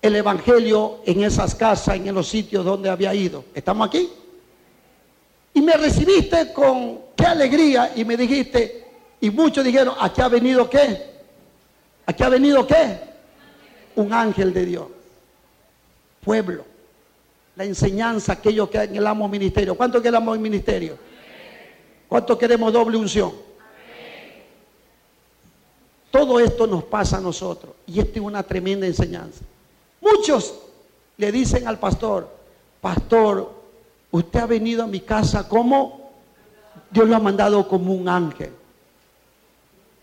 el 0.01 0.17
Evangelio 0.17 1.01
en 1.05 1.25
esas 1.25 1.55
casas, 1.55 1.97
en 1.97 2.15
los 2.15 2.29
sitios 2.29 2.65
donde 2.65 2.89
había 2.89 3.15
ido. 3.15 3.45
¿Estamos 3.55 3.89
aquí? 3.89 4.09
Y 5.55 5.61
me 5.61 5.75
recibiste 5.75 6.53
con 6.53 7.01
qué 7.17 7.27
alegría 7.27 7.93
y 7.97 8.05
me 8.05 8.17
dijiste, 8.17 8.87
y 9.21 9.31
muchos 9.31 9.65
dijeron, 9.65 9.95
aquí 10.01 10.21
ha 10.21 10.29
venido 10.29 10.71
qué? 10.71 11.19
Aquí 12.07 12.23
ha 12.23 12.29
venido 12.29 12.67
qué? 12.67 13.01
Un 13.97 14.13
ángel 14.13 14.55
de 14.55 14.65
Dios 14.65 14.87
pueblo. 16.29 16.63
La 17.57 17.65
enseñanza, 17.65 18.35
aquello 18.35 18.69
que 18.69 18.77
en 18.77 18.97
el 18.97 19.07
amo 19.07 19.27
ministerio. 19.27 19.75
¿Cuánto 19.75 20.03
queremos 20.03 20.37
el 20.37 20.43
ministerio? 20.43 20.99
¿Cuánto 22.07 22.37
queremos 22.37 22.71
doble 22.71 22.99
unción? 22.99 23.33
Todo 26.11 26.39
esto 26.39 26.67
nos 26.67 26.85
pasa 26.85 27.17
a 27.17 27.21
nosotros 27.23 27.73
y 27.87 27.99
esto 27.99 28.19
es 28.19 28.21
una 28.21 28.43
tremenda 28.43 28.87
enseñanza. 28.87 29.41
Muchos 30.03 30.55
le 31.17 31.33
dicen 31.33 31.67
al 31.67 31.79
pastor, 31.79 32.29
pastor, 32.83 33.51
usted 34.11 34.41
ha 34.41 34.47
venido 34.47 34.83
a 34.83 34.87
mi 34.87 35.01
casa 35.01 35.49
como 35.49 36.11
Dios 36.91 37.09
lo 37.09 37.17
ha 37.17 37.21
mandado 37.21 37.67
como 37.67 37.95
un 37.95 38.07
ángel. 38.07 38.51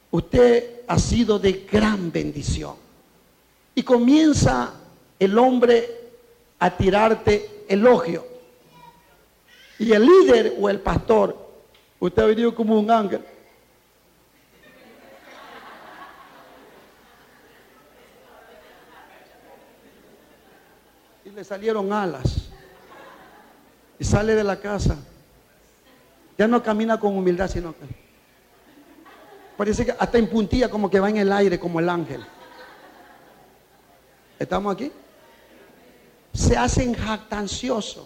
Usted 0.10 0.82
ha 0.88 0.98
sido 0.98 1.38
de 1.38 1.68
gran 1.72 2.12
bendición. 2.12 2.74
Y 3.76 3.84
comienza 3.84 4.74
el 5.20 5.38
hombre 5.38 6.05
a 6.66 6.76
tirarte 6.76 7.64
elogio. 7.70 8.26
Y 9.78 9.92
el 9.92 10.04
líder 10.04 10.56
o 10.60 10.68
el 10.68 10.80
pastor, 10.80 11.38
usted 12.00 12.24
ha 12.24 12.26
venido 12.26 12.56
como 12.56 12.80
un 12.80 12.90
ángel. 12.90 13.24
Y 21.24 21.30
le 21.30 21.44
salieron 21.44 21.94
alas. 21.94 22.50
Y 24.00 24.04
sale 24.04 24.34
de 24.34 24.44
la 24.44 24.60
casa. 24.60 24.98
Ya 26.36 26.48
no 26.48 26.64
camina 26.64 27.00
con 27.00 27.16
humildad, 27.16 27.48
sino 27.48 27.74
que 27.74 27.86
parece 29.56 29.86
que 29.86 29.92
hasta 29.92 30.18
en 30.18 30.28
puntilla 30.28 30.68
como 30.68 30.90
que 30.90 31.00
va 31.00 31.12
en 31.12 31.18
el 31.18 31.32
aire 31.32 31.60
como 31.60 31.80
el 31.80 31.90
ángel. 31.90 32.26
¿Estamos 34.40 34.74
aquí? 34.74 34.92
Se 36.36 36.58
hacen 36.58 36.94
jactanciosos. 36.94 38.06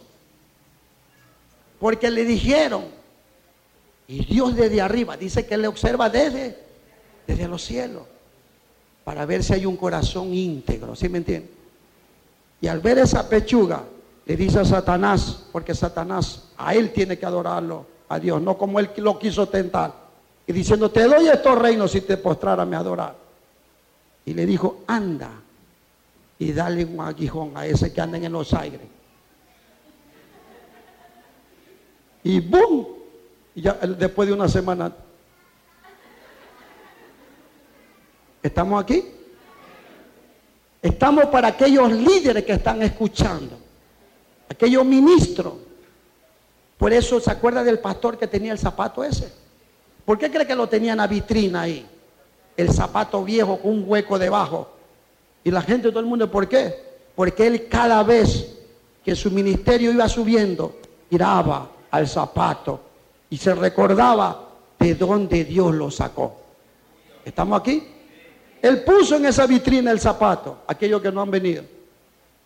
Porque 1.80 2.11
le 2.11 2.25
dijeron, 2.25 2.86
y 4.07 4.25
Dios 4.25 4.55
desde 4.55 4.82
arriba, 4.82 5.17
dice 5.17 5.45
que 5.45 5.57
le 5.57 5.67
observa 5.67 6.09
desde, 6.09 6.57
desde 7.25 7.47
los 7.47 7.63
cielos, 7.63 8.03
para 9.03 9.25
ver 9.25 9.43
si 9.43 9.53
hay 9.53 9.65
un 9.65 9.77
corazón 9.77 10.34
íntegro, 10.34 10.95
¿sí 10.95 11.09
me 11.09 11.19
entiende? 11.19 11.49
Y 12.61 12.67
al 12.67 12.80
ver 12.80 12.99
esa 12.99 13.27
pechuga, 13.27 13.84
le 14.25 14.36
dice 14.36 14.59
a 14.59 14.65
Satanás, 14.65 15.45
porque 15.51 15.73
Satanás 15.73 16.49
a 16.57 16.75
él 16.75 16.91
tiene 16.91 17.17
que 17.17 17.25
adorarlo, 17.25 17.86
a 18.09 18.19
Dios, 18.19 18.41
no 18.41 18.57
como 18.57 18.80
él 18.80 18.89
lo 18.97 19.17
quiso 19.17 19.47
tentar. 19.47 19.93
Y 20.45 20.51
diciendo, 20.51 20.91
te 20.91 21.03
doy 21.03 21.27
estos 21.27 21.57
reinos 21.57 21.91
si 21.91 22.01
te 22.01 22.17
postrara 22.17 22.65
me 22.65 22.75
adorar. 22.75 23.15
Y 24.25 24.34
le 24.34 24.45
dijo, 24.45 24.84
anda, 24.88 25.32
y 26.39 26.53
dale 26.53 26.85
un 26.85 27.01
aguijón 27.01 27.51
a 27.55 27.65
ese 27.65 27.91
que 27.91 27.99
anda 27.99 28.17
en 28.17 28.31
los 28.31 28.53
aires. 28.53 28.79
Y 32.23 32.39
¡boom! 32.39 32.87
Y 33.53 33.61
ya 33.61 33.73
después 33.73 34.27
de 34.27 34.33
una 34.33 34.47
semana. 34.47 34.95
¿Estamos 38.41 38.81
aquí? 38.81 39.03
Estamos 40.81 41.25
para 41.25 41.49
aquellos 41.49 41.91
líderes 41.91 42.45
que 42.45 42.53
están 42.53 42.81
escuchando, 42.81 43.59
aquellos 44.49 44.85
ministros. 44.85 45.55
Por 46.77 46.93
eso 46.93 47.19
se 47.19 47.29
acuerda 47.29 47.65
del 47.65 47.79
pastor 47.79 48.17
que 48.17 48.27
tenía 48.27 48.53
el 48.53 48.59
zapato 48.59 49.03
ese. 49.03 49.29
¿Por 50.05 50.17
qué 50.17 50.31
cree 50.31 50.47
que 50.47 50.55
lo 50.55 50.69
tenía 50.69 50.93
en 50.93 50.99
la 50.99 51.07
vitrina 51.07 51.61
ahí? 51.61 51.85
El 52.55 52.71
zapato 52.71 53.21
viejo 53.25 53.59
con 53.59 53.71
un 53.71 53.83
hueco 53.85 54.17
debajo. 54.17 54.78
Y 55.43 55.51
la 55.51 55.61
gente, 55.61 55.89
todo 55.89 55.99
el 55.99 56.05
mundo, 56.05 56.29
¿por 56.29 56.47
qué? 56.47 56.75
Porque 57.15 57.47
él 57.47 57.67
cada 57.67 58.03
vez 58.03 58.57
que 59.03 59.15
su 59.15 59.31
ministerio 59.31 59.91
iba 59.91 60.07
subiendo, 60.07 60.77
miraba 61.09 61.69
al 61.91 62.07
zapato 62.07 62.81
y 63.29 63.37
se 63.37 63.55
recordaba 63.55 64.49
de 64.77 64.95
dónde 64.95 65.43
Dios 65.45 65.73
lo 65.73 65.89
sacó. 65.91 66.37
¿Estamos 67.25 67.59
aquí? 67.59 67.83
Él 68.61 68.83
puso 68.83 69.15
en 69.15 69.25
esa 69.25 69.45
vitrina 69.45 69.91
el 69.91 69.99
zapato, 69.99 70.59
aquellos 70.67 71.01
que 71.01 71.11
no 71.11 71.21
han 71.21 71.31
venido. 71.31 71.63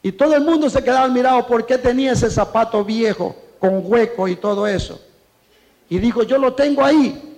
Y 0.01 0.11
todo 0.11 0.35
el 0.35 0.43
mundo 0.43 0.69
se 0.69 0.83
quedaba 0.83 1.07
mirado 1.07 1.47
por 1.47 1.65
qué 1.65 1.77
tenía 1.77 2.11
ese 2.11 2.29
zapato 2.29 2.83
viejo, 2.83 3.35
con 3.59 3.81
hueco 3.83 4.27
y 4.27 4.35
todo 4.35 4.67
eso. 4.67 4.99
Y 5.89 5.97
dijo, 5.97 6.23
yo 6.23 6.37
lo 6.37 6.53
tengo 6.53 6.83
ahí 6.83 7.37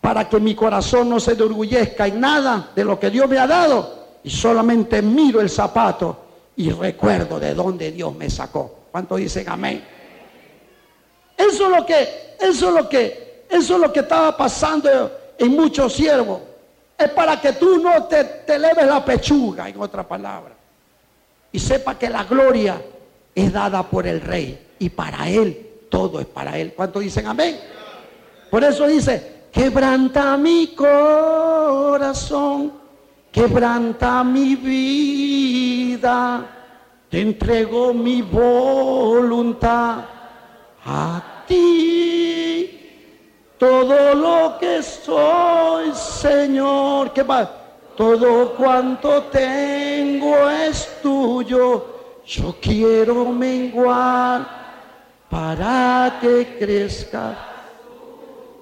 para 0.00 0.28
que 0.28 0.40
mi 0.40 0.54
corazón 0.54 1.08
no 1.08 1.20
se 1.20 1.32
enorgullezca 1.32 2.06
en 2.06 2.20
nada 2.20 2.70
de 2.74 2.84
lo 2.84 2.98
que 2.98 3.10
Dios 3.10 3.28
me 3.28 3.38
ha 3.38 3.46
dado. 3.46 4.03
Y 4.24 4.30
solamente 4.30 5.00
miro 5.02 5.40
el 5.40 5.50
zapato 5.50 6.24
y 6.56 6.70
recuerdo 6.70 7.38
de 7.38 7.54
dónde 7.54 7.92
Dios 7.92 8.14
me 8.14 8.28
sacó. 8.30 8.84
¿Cuántos 8.90 9.18
dicen 9.18 9.48
amén? 9.48 9.84
Eso 11.36 11.64
es 11.66 11.70
lo 11.78 11.84
que, 11.84 12.36
eso 12.40 12.68
es 12.68 12.74
lo 12.74 12.88
que, 12.88 13.44
eso 13.48 13.74
es 13.74 13.80
lo 13.80 13.92
que 13.92 14.00
estaba 14.00 14.36
pasando 14.36 15.12
en 15.38 15.50
muchos 15.50 15.92
siervos. 15.92 16.40
Es 16.96 17.10
para 17.10 17.40
que 17.40 17.52
tú 17.54 17.78
no 17.78 18.04
te, 18.04 18.24
te 18.24 18.58
leves 18.58 18.86
la 18.86 19.04
pechuga, 19.04 19.68
en 19.68 19.80
otra 19.80 20.06
palabra. 20.06 20.54
Y 21.50 21.58
sepa 21.58 21.98
que 21.98 22.08
la 22.08 22.24
gloria 22.24 22.80
es 23.34 23.52
dada 23.52 23.82
por 23.82 24.06
el 24.06 24.20
rey. 24.20 24.68
Y 24.78 24.88
para 24.90 25.28
él, 25.28 25.70
todo 25.88 26.20
es 26.20 26.26
para 26.26 26.56
él. 26.58 26.72
¿Cuántos 26.74 27.02
dicen 27.02 27.26
amén? 27.26 27.58
Por 28.50 28.62
eso 28.62 28.86
dice, 28.86 29.46
quebranta 29.50 30.36
mi 30.36 30.74
corazón, 30.74 32.04
quebranta 33.34 34.22
mi 34.22 34.54
vida, 34.54 36.46
te 37.10 37.20
entrego 37.20 37.92
mi 37.92 38.22
voluntad 38.22 40.04
a 40.86 41.44
ti 41.46 42.14
todo 43.58 44.14
lo 44.14 44.58
que 44.58 44.82
soy, 44.82 45.92
Señor. 45.94 47.12
Todo 47.96 48.54
cuanto 48.54 49.24
tengo 49.24 50.48
es 50.48 51.00
tuyo. 51.02 51.86
Yo 52.26 52.54
quiero 52.60 53.26
menguar 53.26 54.46
para 55.28 56.18
que 56.20 56.56
crezca. 56.58 57.36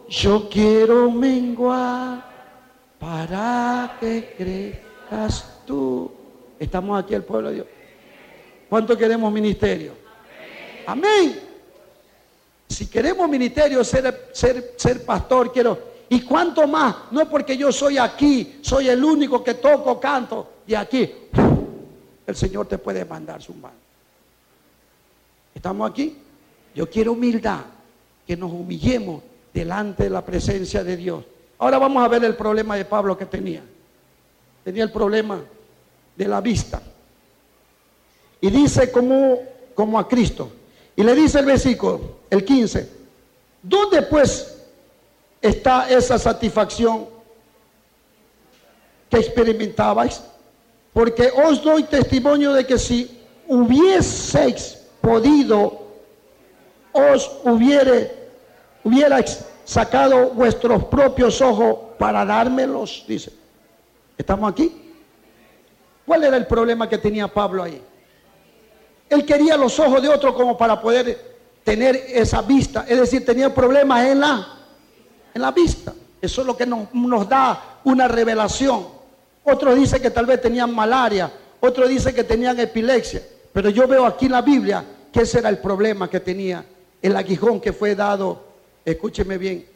Yo 0.09 0.49
quiero 0.49 1.11
menguar 1.11 2.32
para 3.03 3.96
que 3.98 4.32
crezcas 4.38 5.44
tú. 5.66 6.09
Estamos 6.57 7.03
aquí 7.03 7.14
el 7.14 7.24
pueblo 7.24 7.48
de 7.48 7.55
Dios. 7.57 7.66
¿Cuánto 8.68 8.96
queremos 8.96 9.32
ministerio? 9.32 9.92
Amén. 10.86 11.40
Si 12.68 12.86
queremos 12.86 13.28
ministerio, 13.28 13.82
ser, 13.82 14.30
ser, 14.32 14.74
ser 14.76 15.05
pastor, 15.05 15.53
quiero. 15.53 15.90
¿Y 16.11 16.20
cuánto 16.20 16.68
más? 16.68 16.94
No 17.11 17.20
es 17.20 17.26
porque 17.26 17.57
yo 17.57 17.72
soy 17.72 17.98
aquí, 17.98 18.61
soy 18.62 18.88
el 18.88 19.03
único 19.03 19.42
que 19.42 19.55
toco, 19.55 19.98
canto. 19.98 20.53
Y 20.68 20.74
aquí, 20.74 21.12
el 22.24 22.36
Señor 22.36 22.68
te 22.68 22.78
puede 22.78 23.05
mandar 23.05 23.42
su 23.42 23.53
mano. 23.55 23.74
¿Estamos 25.53 25.90
aquí? 25.90 26.16
Yo 26.72 26.88
quiero 26.88 27.12
humildad, 27.12 27.62
que 28.24 28.36
nos 28.36 28.53
humillemos 28.53 29.24
delante 29.53 30.05
de 30.05 30.11
la 30.11 30.24
presencia 30.24 30.84
de 30.84 30.96
Dios. 30.96 31.24
Ahora 31.62 31.78
vamos 31.78 32.02
a 32.02 32.08
ver 32.08 32.24
el 32.24 32.34
problema 32.34 32.74
de 32.74 32.84
Pablo 32.84 33.16
que 33.16 33.24
tenía. 33.24 33.62
Tenía 34.64 34.82
el 34.82 34.90
problema 34.90 35.44
de 36.16 36.26
la 36.26 36.40
vista. 36.40 36.82
Y 38.40 38.50
dice 38.50 38.90
como, 38.90 39.38
como 39.72 39.96
a 39.96 40.08
Cristo. 40.08 40.50
Y 40.96 41.04
le 41.04 41.14
dice 41.14 41.38
el 41.38 41.46
versículo, 41.46 42.16
el 42.30 42.44
15, 42.44 42.88
¿dónde 43.62 44.02
pues 44.02 44.56
está 45.40 45.88
esa 45.88 46.18
satisfacción 46.18 47.06
que 49.08 49.18
experimentabais? 49.18 50.20
Porque 50.92 51.30
os 51.30 51.62
doy 51.62 51.84
testimonio 51.84 52.54
de 52.54 52.66
que 52.66 52.76
si 52.76 53.22
hubieseis 53.46 54.78
podido, 55.00 55.86
os 56.92 57.30
hubiere, 57.44 58.10
hubierais 58.82 59.44
sacado 59.73 60.31
vuestros 60.31 60.85
propios 60.85 61.41
ojos 61.41 61.77
para 61.99 62.25
dármelos, 62.25 63.05
dice. 63.09 63.33
¿Estamos 64.16 64.53
aquí? 64.53 64.70
¿Cuál 66.07 66.25
era 66.25 66.37
el 66.37 66.47
problema 66.47 66.89
que 66.89 66.99
tenía 66.99 67.27
Pablo 67.29 67.62
ahí? 67.62 67.83
Él 69.09 69.25
quería 69.25 69.57
los 69.57 69.79
ojos 69.79 70.03
de 70.03 70.09
otro 70.09 70.35
como 70.35 70.57
para 70.57 70.81
poder 70.81 71.33
tener 71.64 71.97
esa 72.09 72.43
vista. 72.43 72.85
Es 72.89 72.99
decir, 72.99 73.25
tenía 73.25 73.55
problemas 73.55 74.07
en 74.07 74.20
la, 74.20 74.47
en 75.35 75.43
la 75.43 75.51
vista. 75.51 75.93
Eso 76.20 76.41
es 76.43 76.47
lo 76.47 76.57
que 76.57 76.66
nos, 76.66 76.93
nos 76.95 77.29
da 77.29 77.81
una 77.85 78.09
revelación. 78.09 78.87
Otros 79.45 79.75
dicen 79.75 80.01
que 80.01 80.11
tal 80.11 80.27
vez 80.27 80.41
tenían 80.41 80.73
malaria, 80.73 81.33
otros 81.61 81.89
dicen 81.89 82.14
que 82.14 82.25
tenían 82.25 82.59
epilepsia. 82.61 83.23
Pero 83.53 83.70
yo 83.70 83.87
veo 83.89 84.07
aquí 84.07 84.27
en 84.27 84.33
la 84.33 84.43
Biblia 84.43 84.85
que 85.12 85.23
ese 85.23 85.39
era 85.39 85.49
el 85.49 85.59
problema 85.59 86.09
que 86.09 86.20
tenía, 86.20 86.64
el 87.01 87.16
aguijón 87.16 87.61
que 87.61 87.73
fue 87.73 87.95
dado. 87.95 88.51
Escúcheme 88.85 89.39
bien. 89.39 89.66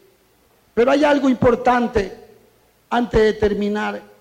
Pero 0.75 0.91
hay 0.91 1.05
algo 1.05 1.29
importante 1.29 2.13
antes 2.91 3.21
de 3.21 3.33
terminar 3.35 4.17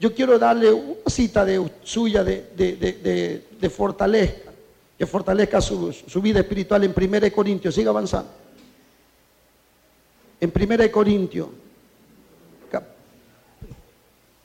yo 0.00 0.14
quiero 0.14 0.38
darle 0.38 0.72
una 0.72 0.96
cita 1.06 1.44
de, 1.44 1.70
suya 1.82 2.24
de, 2.24 3.44
de, 3.60 3.70
fortaleza, 3.70 4.50
que 4.96 5.04
fortalezca 5.04 5.60
su, 5.60 6.22
vida 6.22 6.40
espiritual 6.40 6.82
en 6.84 6.94
1 6.96 7.30
Corintios. 7.30 7.74
Siga 7.74 7.90
avanzando. 7.90 8.30
En 10.40 10.50
1 10.50 10.90
Corintios, 10.90 11.48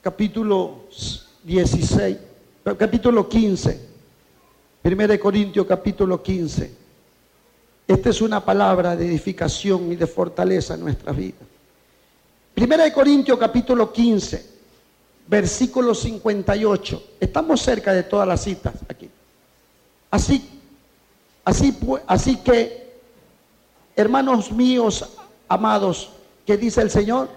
capítulo 0.02 0.88
16, 1.42 2.18
capítulo 2.78 3.30
15. 3.30 3.80
1 4.84 5.20
Corintios, 5.22 5.66
capítulo 5.66 6.22
15. 6.22 6.85
Esta 7.88 8.10
es 8.10 8.22
una 8.22 8.44
palabra 8.44 8.96
de 8.96 9.06
edificación 9.06 9.92
y 9.92 9.96
de 9.96 10.08
fortaleza 10.08 10.74
en 10.74 10.82
nuestra 10.82 11.12
vida. 11.12 11.38
1 12.58 12.94
Corintios, 12.94 13.38
capítulo 13.38 13.92
15 13.92 14.56
versículo 15.28 15.94
58. 15.96 17.04
Estamos 17.20 17.62
cerca 17.62 17.94
de 17.94 18.04
todas 18.04 18.28
las 18.28 18.44
citas 18.44 18.74
aquí. 18.88 19.10
Así, 20.12 20.62
así, 21.44 21.78
así 22.08 22.38
que, 22.38 23.00
hermanos 23.96 24.52
míos, 24.52 25.18
amados, 25.48 26.12
¿qué 26.46 26.58
dice 26.58 26.82
el 26.82 26.92
Señor? 26.92 27.30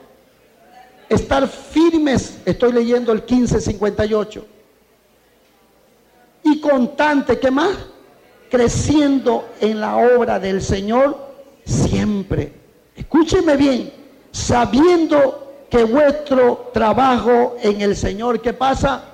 Estar 1.09 1.49
firmes, 1.49 2.38
estoy 2.44 2.72
leyendo 2.72 3.12
el 3.12 3.18
1558. 3.18 4.46
Y 6.44 6.61
constante, 6.61 7.38
¿qué 7.38 7.51
más? 7.51 7.76
Creciendo 8.51 9.51
en 9.61 9.80
la 9.80 9.96
obra 9.96 10.38
del 10.38 10.62
Señor 10.62 11.28
siempre. 11.64 12.53
Escúcheme 12.96 13.57
bien, 13.57 13.92
sabiendo 14.32 15.66
que 15.70 15.84
vuestro 15.84 16.70
trabajo 16.72 17.57
en 17.62 17.80
el 17.82 17.94
Señor, 17.94 18.40
¿qué 18.40 18.53
pasa? 18.53 19.05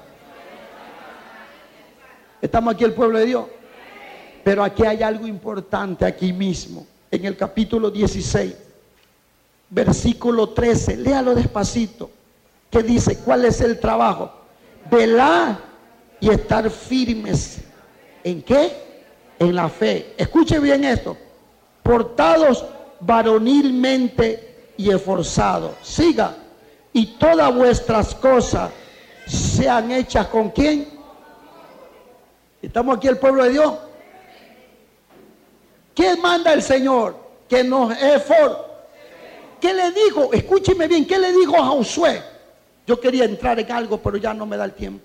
Estamos 2.41 2.75
aquí 2.75 2.85
el 2.85 2.93
pueblo 2.93 3.19
de 3.19 3.27
Dios. 3.27 3.47
Pero 4.45 4.63
aquí 4.63 4.85
hay 4.85 5.03
algo 5.03 5.27
importante, 5.27 6.05
aquí 6.05 6.33
mismo, 6.33 6.87
en 7.11 7.25
el 7.25 7.37
capítulo 7.37 7.91
16, 7.91 8.55
versículo 9.71 10.51
13. 10.51 10.99
Léalo 10.99 11.35
despacito. 11.35 12.11
Que 12.71 12.83
dice, 12.83 13.19
¿cuál 13.19 13.45
es 13.45 13.61
el 13.61 13.81
trabajo? 13.81 14.31
Velar 14.91 15.59
y 16.21 16.29
estar 16.31 16.69
firmes. 16.71 17.59
¿En 18.23 18.43
qué? 18.43 18.84
En 19.45 19.55
la 19.55 19.69
fe. 19.69 20.15
Escuche 20.17 20.59
bien 20.59 20.85
esto. 20.85 21.17
Portados 21.83 22.65
varonilmente 23.01 24.73
y 24.77 24.91
esforzados. 24.91 25.73
Siga 25.83 26.35
y 26.93 27.07
todas 27.19 27.55
vuestras 27.55 28.15
cosas 28.15 28.71
sean 29.27 29.91
hechas 29.91 30.29
con 30.29 30.51
quién? 30.51 30.89
¿Estamos 32.63 32.97
aquí 32.97 33.09
el 33.09 33.19
pueblo 33.19 33.45
de 33.45 33.51
Dios? 33.51 33.75
¿Qué 35.95 36.17
manda 36.17 36.53
el 36.53 36.63
Señor? 36.63 37.17
Que 37.49 37.63
nos 37.63 37.93
for. 38.25 38.65
¿Qué 39.61 39.75
le 39.75 39.93
dijo? 39.93 40.33
Escúcheme 40.33 40.89
bien, 40.89 41.07
¿qué 41.07 41.19
le 41.19 41.33
dijo 41.33 41.57
a 41.57 41.67
Josué? 41.67 42.23
Yo 42.87 43.01
quería 43.01 43.25
entrar 43.25 43.59
en 43.59 43.71
algo, 43.73 43.99
pero 43.99 44.17
ya 44.17 44.33
no 44.33 44.47
me 44.47 44.57
da 44.57 44.65
el 44.65 44.73
tiempo. 44.73 45.05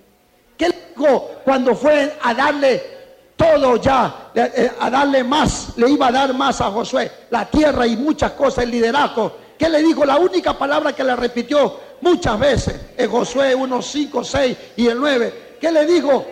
¿Qué 0.56 0.68
le 0.68 0.76
dijo 0.94 1.30
cuando 1.44 1.74
fue 1.74 2.16
a 2.22 2.34
darle 2.34 2.99
todo 3.40 3.76
ya, 3.76 4.30
eh, 4.34 4.70
a 4.78 4.90
darle 4.90 5.24
más, 5.24 5.70
le 5.76 5.88
iba 5.88 6.08
a 6.08 6.12
dar 6.12 6.34
más 6.34 6.60
a 6.60 6.70
Josué, 6.70 7.10
la 7.30 7.48
tierra 7.48 7.86
y 7.86 7.96
muchas 7.96 8.32
cosas, 8.32 8.64
el 8.64 8.70
liderazgo? 8.70 9.34
¿Qué 9.56 9.66
le 9.66 9.82
dijo? 9.82 10.04
La 10.04 10.18
única 10.18 10.58
palabra 10.58 10.92
que 10.92 11.02
le 11.02 11.16
repitió 11.16 11.80
muchas 12.02 12.38
veces 12.38 12.78
en 12.98 13.10
Josué 13.10 13.54
1, 13.54 13.80
5, 13.80 14.24
6 14.24 14.56
y 14.76 14.88
el 14.88 15.00
9. 15.00 15.56
¿Qué 15.58 15.72
le 15.72 15.86
dijo? 15.86 16.26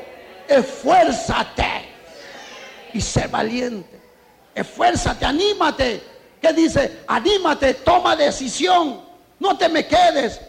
Esfuérzate 0.47 1.89
y 2.93 3.01
sé 3.01 3.27
valiente. 3.27 3.99
Esfuérzate, 4.55 5.25
anímate. 5.25 6.03
¿Qué 6.43 6.53
dice? 6.53 7.01
Anímate, 7.07 7.73
toma 7.75 8.17
decisión. 8.17 9.01
No 9.41 9.57
te 9.57 9.71
me 9.71 9.87
quedes. 9.87 10.43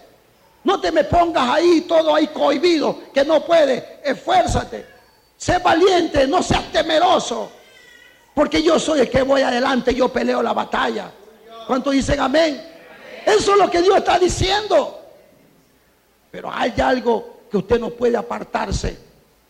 No 0.65 0.81
te 0.81 0.91
me 0.91 1.05
pongas 1.05 1.49
ahí 1.51 1.85
todo 1.87 2.13
ahí 2.13 2.27
cohibido, 2.27 2.99
que 3.13 3.23
no 3.23 3.45
puedes. 3.45 3.81
Esfuérzate. 4.03 4.98
Sé 5.39 5.57
valiente, 5.59 6.27
no 6.27 6.43
seas 6.43 6.69
temeroso. 6.69 7.49
Porque 8.33 8.61
yo 8.61 8.77
soy 8.77 8.99
el 8.99 9.09
que 9.09 9.21
voy 9.21 9.41
adelante, 9.41 9.95
yo 9.95 10.09
peleo 10.09 10.43
la 10.43 10.51
batalla. 10.51 11.09
¿Cuántos 11.65 11.93
dicen 11.93 12.19
amén? 12.19 12.61
Eso 13.25 13.53
es 13.53 13.57
lo 13.57 13.71
que 13.71 13.81
Dios 13.81 13.95
está 13.95 14.19
diciendo. 14.19 14.99
Pero 16.29 16.51
hay 16.53 16.73
algo 16.81 17.43
que 17.49 17.55
usted 17.55 17.79
no 17.79 17.89
puede 17.89 18.17
apartarse 18.17 18.99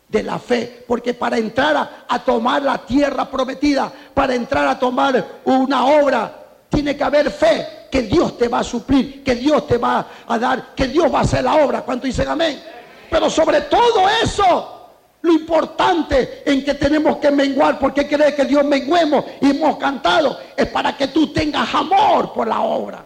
de 0.08 0.22
la 0.22 0.38
fe, 0.38 0.86
porque 0.88 1.16
para 1.16 1.40
entrar 1.40 2.06
a, 2.08 2.20
tomar 2.20 2.62
la 2.62 2.78
tierra 2.86 3.30
prometida, 3.30 3.92
para 4.14 4.36
entrar 4.36 4.68
a 4.68 4.78
tomar 4.78 5.42
una 5.46 5.88
obra, 5.88 6.36
tiene 6.70 6.96
que 6.96 7.04
haber 7.04 7.32
fe 7.32 7.88
que 7.92 8.04
Dios 8.04 8.38
te 8.38 8.48
va 8.48 8.60
a 8.60 8.64
suplir, 8.64 9.24
que 9.24 9.34
Dios 9.34 9.66
te 9.66 9.80
va 9.80 10.06
a 10.28 10.38
dar, 10.38 10.76
que 10.76 10.88
Dios 10.88 11.12
va 11.12 11.20
a 11.20 11.24
hacer 11.24 11.44
la 11.44 11.56
obra. 11.56 11.82
¿Cuánto 11.82 12.06
dicen 12.06 12.28
amén? 12.28 12.62
Pero 13.10 13.28
sobre 13.28 13.62
todo 13.62 14.08
eso, 14.24 14.79
lo 15.22 15.34
importante 15.34 16.44
en 16.46 16.64
que 16.64 16.74
tenemos 16.76 17.18
que 17.18 17.30
menguar, 17.30 17.78
porque 17.78 18.08
cree 18.08 18.34
que 18.34 18.46
Dios 18.46 18.64
menguemos 18.64 19.26
y 19.42 19.50
hemos 19.50 19.78
cantado, 19.78 20.40
es 20.56 20.68
para 20.68 20.96
que 20.96 21.08
tú 21.08 21.34
tengas 21.34 21.74
amor 21.74 22.32
por 22.32 22.48
la 22.48 22.62
obra. 22.62 23.04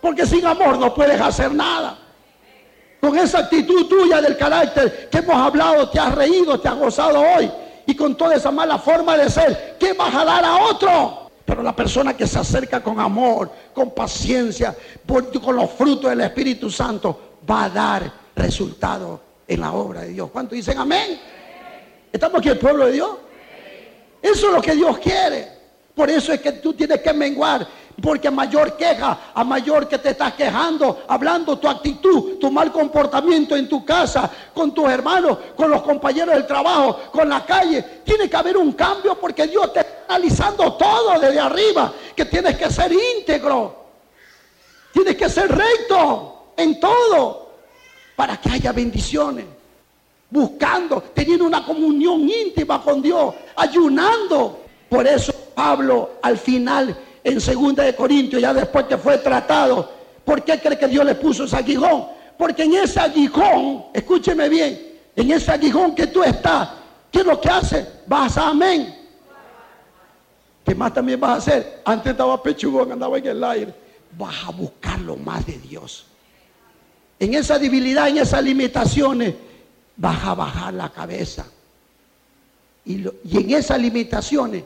Porque 0.00 0.26
sin 0.26 0.46
amor 0.46 0.78
no 0.78 0.94
puedes 0.94 1.20
hacer 1.20 1.52
nada. 1.52 1.98
Con 3.00 3.18
esa 3.18 3.40
actitud 3.40 3.86
tuya 3.86 4.20
del 4.20 4.36
carácter 4.36 5.08
que 5.10 5.18
hemos 5.18 5.36
hablado, 5.36 5.90
te 5.90 6.00
has 6.00 6.14
reído, 6.14 6.58
te 6.58 6.68
has 6.68 6.76
gozado 6.76 7.20
hoy. 7.20 7.50
Y 7.86 7.94
con 7.94 8.16
toda 8.16 8.34
esa 8.34 8.50
mala 8.50 8.78
forma 8.78 9.16
de 9.16 9.28
ser, 9.30 9.76
¿qué 9.78 9.92
vas 9.92 10.14
a 10.14 10.24
dar 10.24 10.44
a 10.44 10.56
otro? 10.64 11.30
Pero 11.44 11.62
la 11.62 11.74
persona 11.74 12.16
que 12.16 12.26
se 12.26 12.38
acerca 12.38 12.82
con 12.82 12.98
amor, 12.98 13.50
con 13.74 13.90
paciencia, 13.90 14.74
con 15.06 15.56
los 15.56 15.70
frutos 15.70 16.10
del 16.10 16.20
Espíritu 16.22 16.70
Santo, 16.70 17.36
va 17.48 17.64
a 17.64 17.70
dar 17.70 18.12
resultado 18.34 19.27
en 19.48 19.60
la 19.60 19.72
obra 19.72 20.02
de 20.02 20.08
Dios. 20.10 20.30
¿Cuántos 20.30 20.54
dicen 20.54 20.78
amén? 20.78 21.18
¿Estamos 22.12 22.38
aquí 22.38 22.50
el 22.50 22.58
pueblo 22.58 22.86
de 22.86 22.92
Dios? 22.92 23.10
Eso 24.22 24.48
es 24.48 24.54
lo 24.54 24.62
que 24.62 24.74
Dios 24.74 24.98
quiere. 24.98 25.48
Por 25.94 26.08
eso 26.10 26.32
es 26.32 26.40
que 26.40 26.52
tú 26.52 26.74
tienes 26.74 27.00
que 27.00 27.12
menguar 27.12 27.66
porque 28.00 28.28
a 28.28 28.30
mayor 28.30 28.76
queja, 28.76 29.32
a 29.34 29.42
mayor 29.42 29.88
que 29.88 29.98
te 29.98 30.10
estás 30.10 30.34
quejando, 30.34 31.02
hablando 31.08 31.58
tu 31.58 31.68
actitud, 31.68 32.38
tu 32.38 32.50
mal 32.50 32.70
comportamiento 32.70 33.56
en 33.56 33.68
tu 33.68 33.84
casa, 33.84 34.30
con 34.54 34.72
tus 34.72 34.88
hermanos, 34.88 35.38
con 35.56 35.70
los 35.70 35.82
compañeros 35.82 36.34
del 36.34 36.46
trabajo, 36.46 37.10
con 37.10 37.28
la 37.28 37.44
calle, 37.44 37.82
tiene 38.04 38.30
que 38.30 38.36
haber 38.36 38.56
un 38.56 38.72
cambio 38.72 39.18
porque 39.18 39.48
Dios 39.48 39.72
te 39.72 39.80
está 39.80 40.04
analizando 40.08 40.74
todo 40.74 41.18
desde 41.18 41.40
arriba, 41.40 41.92
que 42.14 42.24
tienes 42.26 42.56
que 42.56 42.70
ser 42.70 42.92
íntegro, 42.92 43.86
tienes 44.92 45.16
que 45.16 45.28
ser 45.28 45.50
recto 45.50 46.52
en 46.56 46.78
todo, 46.78 47.47
para 48.18 48.36
que 48.36 48.50
haya 48.50 48.72
bendiciones 48.72 49.44
buscando, 50.28 51.00
teniendo 51.14 51.44
una 51.44 51.64
comunión 51.64 52.28
íntima 52.28 52.82
con 52.82 53.00
Dios, 53.00 53.32
ayunando. 53.54 54.64
Por 54.88 55.06
eso 55.06 55.32
Pablo 55.54 56.14
al 56.20 56.36
final 56.36 56.98
en 57.22 57.40
segunda 57.40 57.84
de 57.84 57.94
Corintios, 57.94 58.42
ya 58.42 58.52
después 58.52 58.86
que 58.86 58.98
fue 58.98 59.18
tratado, 59.18 59.88
¿por 60.24 60.42
qué 60.42 60.58
cree 60.58 60.76
que 60.76 60.88
Dios 60.88 61.04
le 61.04 61.14
puso 61.14 61.44
ese 61.44 61.58
aguijón? 61.58 62.06
Porque 62.36 62.64
en 62.64 62.74
ese 62.74 62.98
aguijón, 62.98 63.84
escúcheme 63.94 64.48
bien, 64.48 64.96
en 65.14 65.30
ese 65.30 65.52
aguijón 65.52 65.94
que 65.94 66.08
tú 66.08 66.24
estás, 66.24 66.70
¿qué 67.12 67.20
es 67.20 67.24
lo 67.24 67.40
que 67.40 67.48
hace? 67.48 67.86
Vas 68.08 68.36
a 68.36 68.48
amén. 68.48 68.96
¿Qué 70.64 70.74
más 70.74 70.92
también 70.92 71.20
vas 71.20 71.30
a 71.30 71.34
hacer? 71.34 71.82
Antes 71.84 72.10
estaba 72.10 72.42
pechugón, 72.42 72.90
andaba 72.90 73.16
en 73.16 73.26
el 73.28 73.44
aire. 73.44 73.72
Vas 74.18 74.44
a 74.44 74.50
buscar 74.50 74.98
lo 74.98 75.16
más 75.16 75.46
de 75.46 75.56
Dios. 75.56 76.08
En 77.20 77.34
esa 77.34 77.58
debilidad, 77.58 78.08
en 78.08 78.18
esas 78.18 78.42
limitaciones, 78.42 79.34
vas 79.96 80.24
a 80.24 80.34
bajar 80.34 80.74
la 80.74 80.90
cabeza. 80.90 81.46
Y, 82.84 83.02
en 83.02 83.50
esas 83.50 83.80
limitaciones, 83.80 84.64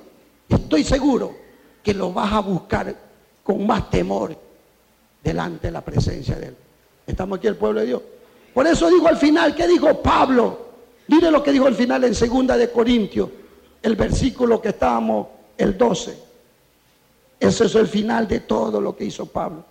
estoy 0.48 0.84
seguro 0.84 1.34
que 1.82 1.94
lo 1.94 2.12
vas 2.12 2.32
a 2.32 2.40
buscar 2.40 2.94
con 3.42 3.66
más 3.66 3.90
temor 3.90 4.36
delante 5.24 5.68
de 5.68 5.72
la 5.72 5.80
presencia 5.80 6.36
de 6.36 6.48
Él. 6.48 6.56
Estamos 7.06 7.38
aquí 7.38 7.48
el 7.48 7.56
pueblo 7.56 7.80
de 7.80 7.86
Dios. 7.86 8.02
Por 8.54 8.66
eso 8.66 8.88
digo 8.88 9.08
al 9.08 9.16
final, 9.16 9.54
¿qué 9.54 9.66
dijo 9.66 10.00
Pablo? 10.02 10.72
Mire 11.08 11.30
lo 11.30 11.42
que 11.42 11.52
dijo 11.52 11.66
al 11.66 11.74
final 11.74 12.04
en 12.04 12.14
segunda 12.14 12.56
de 12.56 12.70
Corintios, 12.70 13.28
el 13.82 13.96
versículo 13.96 14.60
que 14.60 14.68
estábamos, 14.68 15.26
el 15.56 15.76
12. 15.76 16.16
Ese 17.40 17.64
es 17.64 17.74
el 17.74 17.88
final 17.88 18.28
de 18.28 18.40
todo 18.40 18.80
lo 18.80 18.94
que 18.94 19.04
hizo 19.04 19.26
Pablo. 19.26 19.64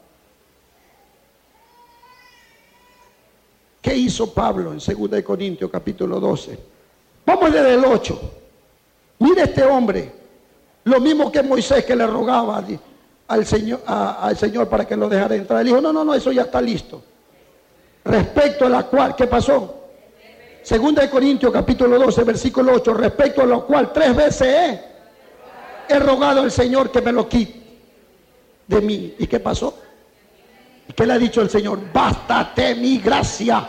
¿Qué 3.82 3.96
hizo 3.96 4.32
Pablo 4.32 4.72
en 4.72 4.80
segunda 4.80 5.18
de 5.18 5.24
Corintios 5.24 5.72
capítulo 5.72 6.20
12? 6.20 6.58
Vamos 7.26 7.52
desde 7.52 7.74
el 7.74 7.84
8. 7.84 8.22
Mire 9.20 9.44
este 9.44 9.64
hombre, 9.64 10.12
lo 10.84 11.00
mismo 11.00 11.32
que 11.32 11.42
Moisés 11.42 11.84
que 11.84 11.96
le 11.96 12.06
rogaba 12.06 12.64
al 13.28 13.46
Señor, 13.46 13.82
al 13.86 14.38
Señor 14.38 14.68
para 14.68 14.86
que 14.86 14.96
lo 14.96 15.10
dejara 15.10 15.36
entrar. 15.36 15.62
Él 15.62 15.68
dijo, 15.68 15.82
no, 15.82 15.92
no, 15.92 16.04
no, 16.04 16.14
eso 16.14 16.32
ya 16.32 16.44
está 16.44 16.62
listo. 16.62 17.02
Respecto 18.06 18.66
a 18.66 18.70
la 18.70 18.84
cual, 18.84 19.16
¿qué 19.16 19.26
pasó? 19.26 19.78
Segunda 20.62 21.02
de 21.02 21.10
Corintios 21.10 21.52
capítulo 21.52 21.98
12, 21.98 22.24
versículo 22.24 22.74
8, 22.76 22.94
respecto 22.94 23.42
a 23.42 23.46
lo 23.46 23.66
cual 23.66 23.92
tres 23.92 24.16
veces 24.16 24.48
he, 24.48 24.82
he 25.90 26.00
rogado 26.00 26.42
al 26.42 26.52
Señor 26.52 26.92
que 26.92 27.02
me 27.02 27.12
lo 27.12 27.28
quite 27.28 27.62
de 28.68 28.82
mí. 28.82 29.16
¿Y 29.18 29.26
qué 29.26 29.40
pasó? 29.40 29.81
¿Y 30.92 30.94
qué 30.94 31.06
le 31.06 31.14
ha 31.14 31.18
dicho 31.18 31.40
el 31.40 31.50
Señor? 31.50 31.80
Bástate 31.94 32.76
mi 32.76 32.98
gracia. 32.98 33.66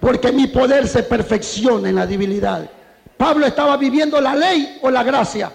Porque 0.00 0.32
mi 0.32 0.48
poder 0.48 0.88
se 0.88 1.04
perfecciona 1.04 1.88
en 1.88 1.94
la 1.94 2.04
debilidad. 2.04 2.68
Pablo 3.16 3.46
estaba 3.46 3.76
viviendo 3.76 4.20
la 4.20 4.34
ley 4.34 4.80
o 4.82 4.90
la 4.90 5.04
gracia. 5.04 5.52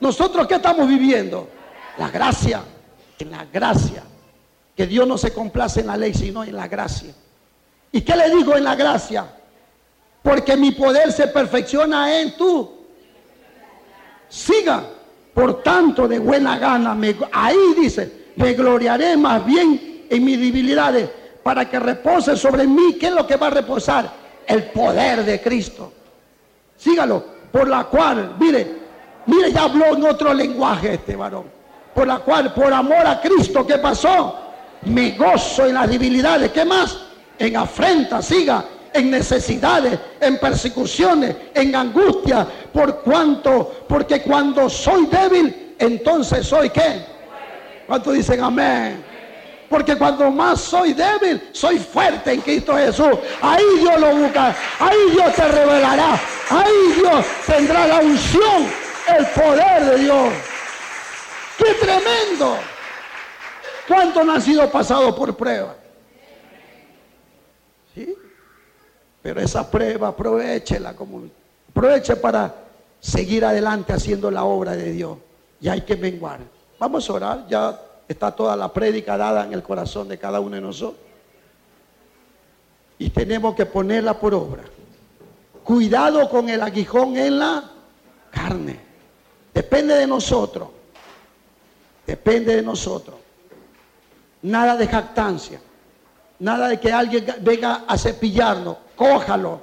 Nosotros 0.00 0.46
qué 0.46 0.56
estamos 0.56 0.86
viviendo? 0.86 1.48
La 1.96 2.10
gracia. 2.10 2.60
En 3.18 3.30
la 3.30 3.46
gracia. 3.46 4.02
Que 4.76 4.86
Dios 4.86 5.08
no 5.08 5.16
se 5.16 5.32
complace 5.32 5.80
en 5.80 5.86
la 5.86 5.96
ley, 5.96 6.12
sino 6.12 6.44
en 6.44 6.54
la 6.54 6.68
gracia. 6.68 7.14
¿Y 7.92 8.02
qué 8.02 8.14
le 8.14 8.28
digo 8.28 8.54
en 8.54 8.64
la 8.64 8.74
gracia? 8.74 9.26
Porque 10.22 10.54
mi 10.54 10.72
poder 10.72 11.12
se 11.12 11.28
perfecciona 11.28 12.20
en 12.20 12.36
tú. 12.36 12.76
Siga. 14.28 14.97
Por 15.38 15.62
tanto, 15.62 16.08
de 16.08 16.18
buena 16.18 16.58
gana, 16.58 16.98
ahí 17.30 17.56
dice, 17.80 18.32
me 18.34 18.54
gloriaré 18.54 19.16
más 19.16 19.46
bien 19.46 20.06
en 20.10 20.24
mis 20.24 20.36
debilidades 20.36 21.08
para 21.44 21.70
que 21.70 21.78
repose 21.78 22.36
sobre 22.36 22.66
mí. 22.66 22.94
¿Qué 22.98 23.06
es 23.06 23.12
lo 23.12 23.24
que 23.24 23.36
va 23.36 23.46
a 23.46 23.50
reposar? 23.50 24.10
El 24.44 24.64
poder 24.64 25.24
de 25.24 25.40
Cristo. 25.40 25.92
Sígalo. 26.76 27.24
Por 27.52 27.68
la 27.68 27.84
cual, 27.84 28.34
mire, 28.40 28.66
mire, 29.26 29.52
ya 29.52 29.62
habló 29.62 29.94
en 29.94 30.06
otro 30.06 30.34
lenguaje 30.34 30.94
este 30.94 31.14
varón. 31.14 31.44
Por 31.94 32.08
la 32.08 32.18
cual, 32.18 32.52
por 32.52 32.72
amor 32.72 33.06
a 33.06 33.20
Cristo, 33.20 33.64
¿qué 33.64 33.78
pasó? 33.78 34.40
Me 34.86 35.12
gozo 35.12 35.66
en 35.66 35.74
las 35.74 35.88
debilidades. 35.88 36.50
¿Qué 36.50 36.64
más? 36.64 36.98
En 37.38 37.56
afrenta, 37.56 38.20
siga. 38.20 38.64
En 38.98 39.12
necesidades, 39.12 39.96
en 40.20 40.38
persecuciones, 40.38 41.36
en 41.54 41.76
angustia. 41.76 42.44
Por 42.72 43.00
cuanto, 43.02 43.84
porque 43.88 44.22
cuando 44.22 44.68
soy 44.68 45.06
débil, 45.06 45.76
entonces 45.78 46.44
soy 46.44 46.68
qué? 46.70 47.04
¿Cuánto 47.86 48.10
dicen 48.10 48.42
amén? 48.42 49.04
Porque 49.70 49.96
cuando 49.96 50.32
más 50.32 50.60
soy 50.60 50.94
débil, 50.94 51.48
soy 51.52 51.78
fuerte 51.78 52.32
en 52.32 52.40
Cristo 52.40 52.74
Jesús. 52.74 53.18
Ahí 53.40 53.62
Dios 53.78 54.00
lo 54.00 54.16
busca. 54.16 54.56
Ahí 54.80 55.10
Dios 55.12 55.32
te 55.32 55.46
revelará. 55.46 56.18
Ahí 56.50 56.92
Dios 56.96 57.24
tendrá 57.46 57.86
la 57.86 58.00
unción, 58.00 58.66
el 59.16 59.26
poder 59.26 59.84
de 59.84 59.98
Dios. 59.98 60.28
¡Qué 61.56 61.74
tremendo! 61.74 62.58
¿Cuántos 63.86 64.28
han 64.28 64.42
sido 64.42 64.68
pasados 64.68 65.14
por 65.14 65.36
prueba? 65.36 65.76
¿Sí? 67.94 68.12
Pero 69.28 69.42
esa 69.42 69.70
prueba, 69.70 70.08
aprovechela 70.08 70.96
como 70.96 71.24
aproveche 71.68 72.16
para 72.16 72.54
seguir 72.98 73.44
adelante 73.44 73.92
haciendo 73.92 74.30
la 74.30 74.44
obra 74.44 74.74
de 74.74 74.90
Dios. 74.90 75.18
Y 75.60 75.68
hay 75.68 75.82
que 75.82 75.98
menguar. 75.98 76.40
Vamos 76.78 77.10
a 77.10 77.12
orar, 77.12 77.46
ya 77.46 77.78
está 78.08 78.30
toda 78.30 78.56
la 78.56 78.72
prédica 78.72 79.18
dada 79.18 79.44
en 79.44 79.52
el 79.52 79.62
corazón 79.62 80.08
de 80.08 80.16
cada 80.16 80.40
uno 80.40 80.54
de 80.54 80.62
nosotros. 80.62 81.02
Y 82.98 83.10
tenemos 83.10 83.54
que 83.54 83.66
ponerla 83.66 84.18
por 84.18 84.32
obra. 84.32 84.62
Cuidado 85.62 86.26
con 86.30 86.48
el 86.48 86.62
aguijón 86.62 87.18
en 87.18 87.38
la 87.38 87.70
carne. 88.30 88.80
Depende 89.52 89.94
de 89.94 90.06
nosotros. 90.06 90.70
Depende 92.06 92.56
de 92.56 92.62
nosotros. 92.62 93.16
Nada 94.40 94.74
de 94.74 94.86
jactancia. 94.86 95.60
Nada 96.38 96.68
de 96.68 96.80
que 96.80 96.90
alguien 96.90 97.26
venga 97.42 97.84
a 97.86 97.98
cepillarnos. 97.98 98.87
Cójalo. 98.98 99.62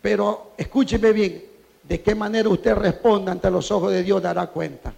Pero 0.00 0.52
escúcheme 0.56 1.12
bien. 1.12 1.44
De 1.82 2.00
qué 2.00 2.14
manera 2.14 2.48
usted 2.48 2.74
responda 2.74 3.32
ante 3.32 3.50
los 3.50 3.70
ojos 3.70 3.92
de 3.92 4.02
Dios 4.02 4.22
dará 4.22 4.46
cuenta. 4.46 4.92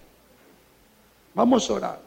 Vamos 1.34 1.68
a 1.68 1.72
orar. 1.72 2.00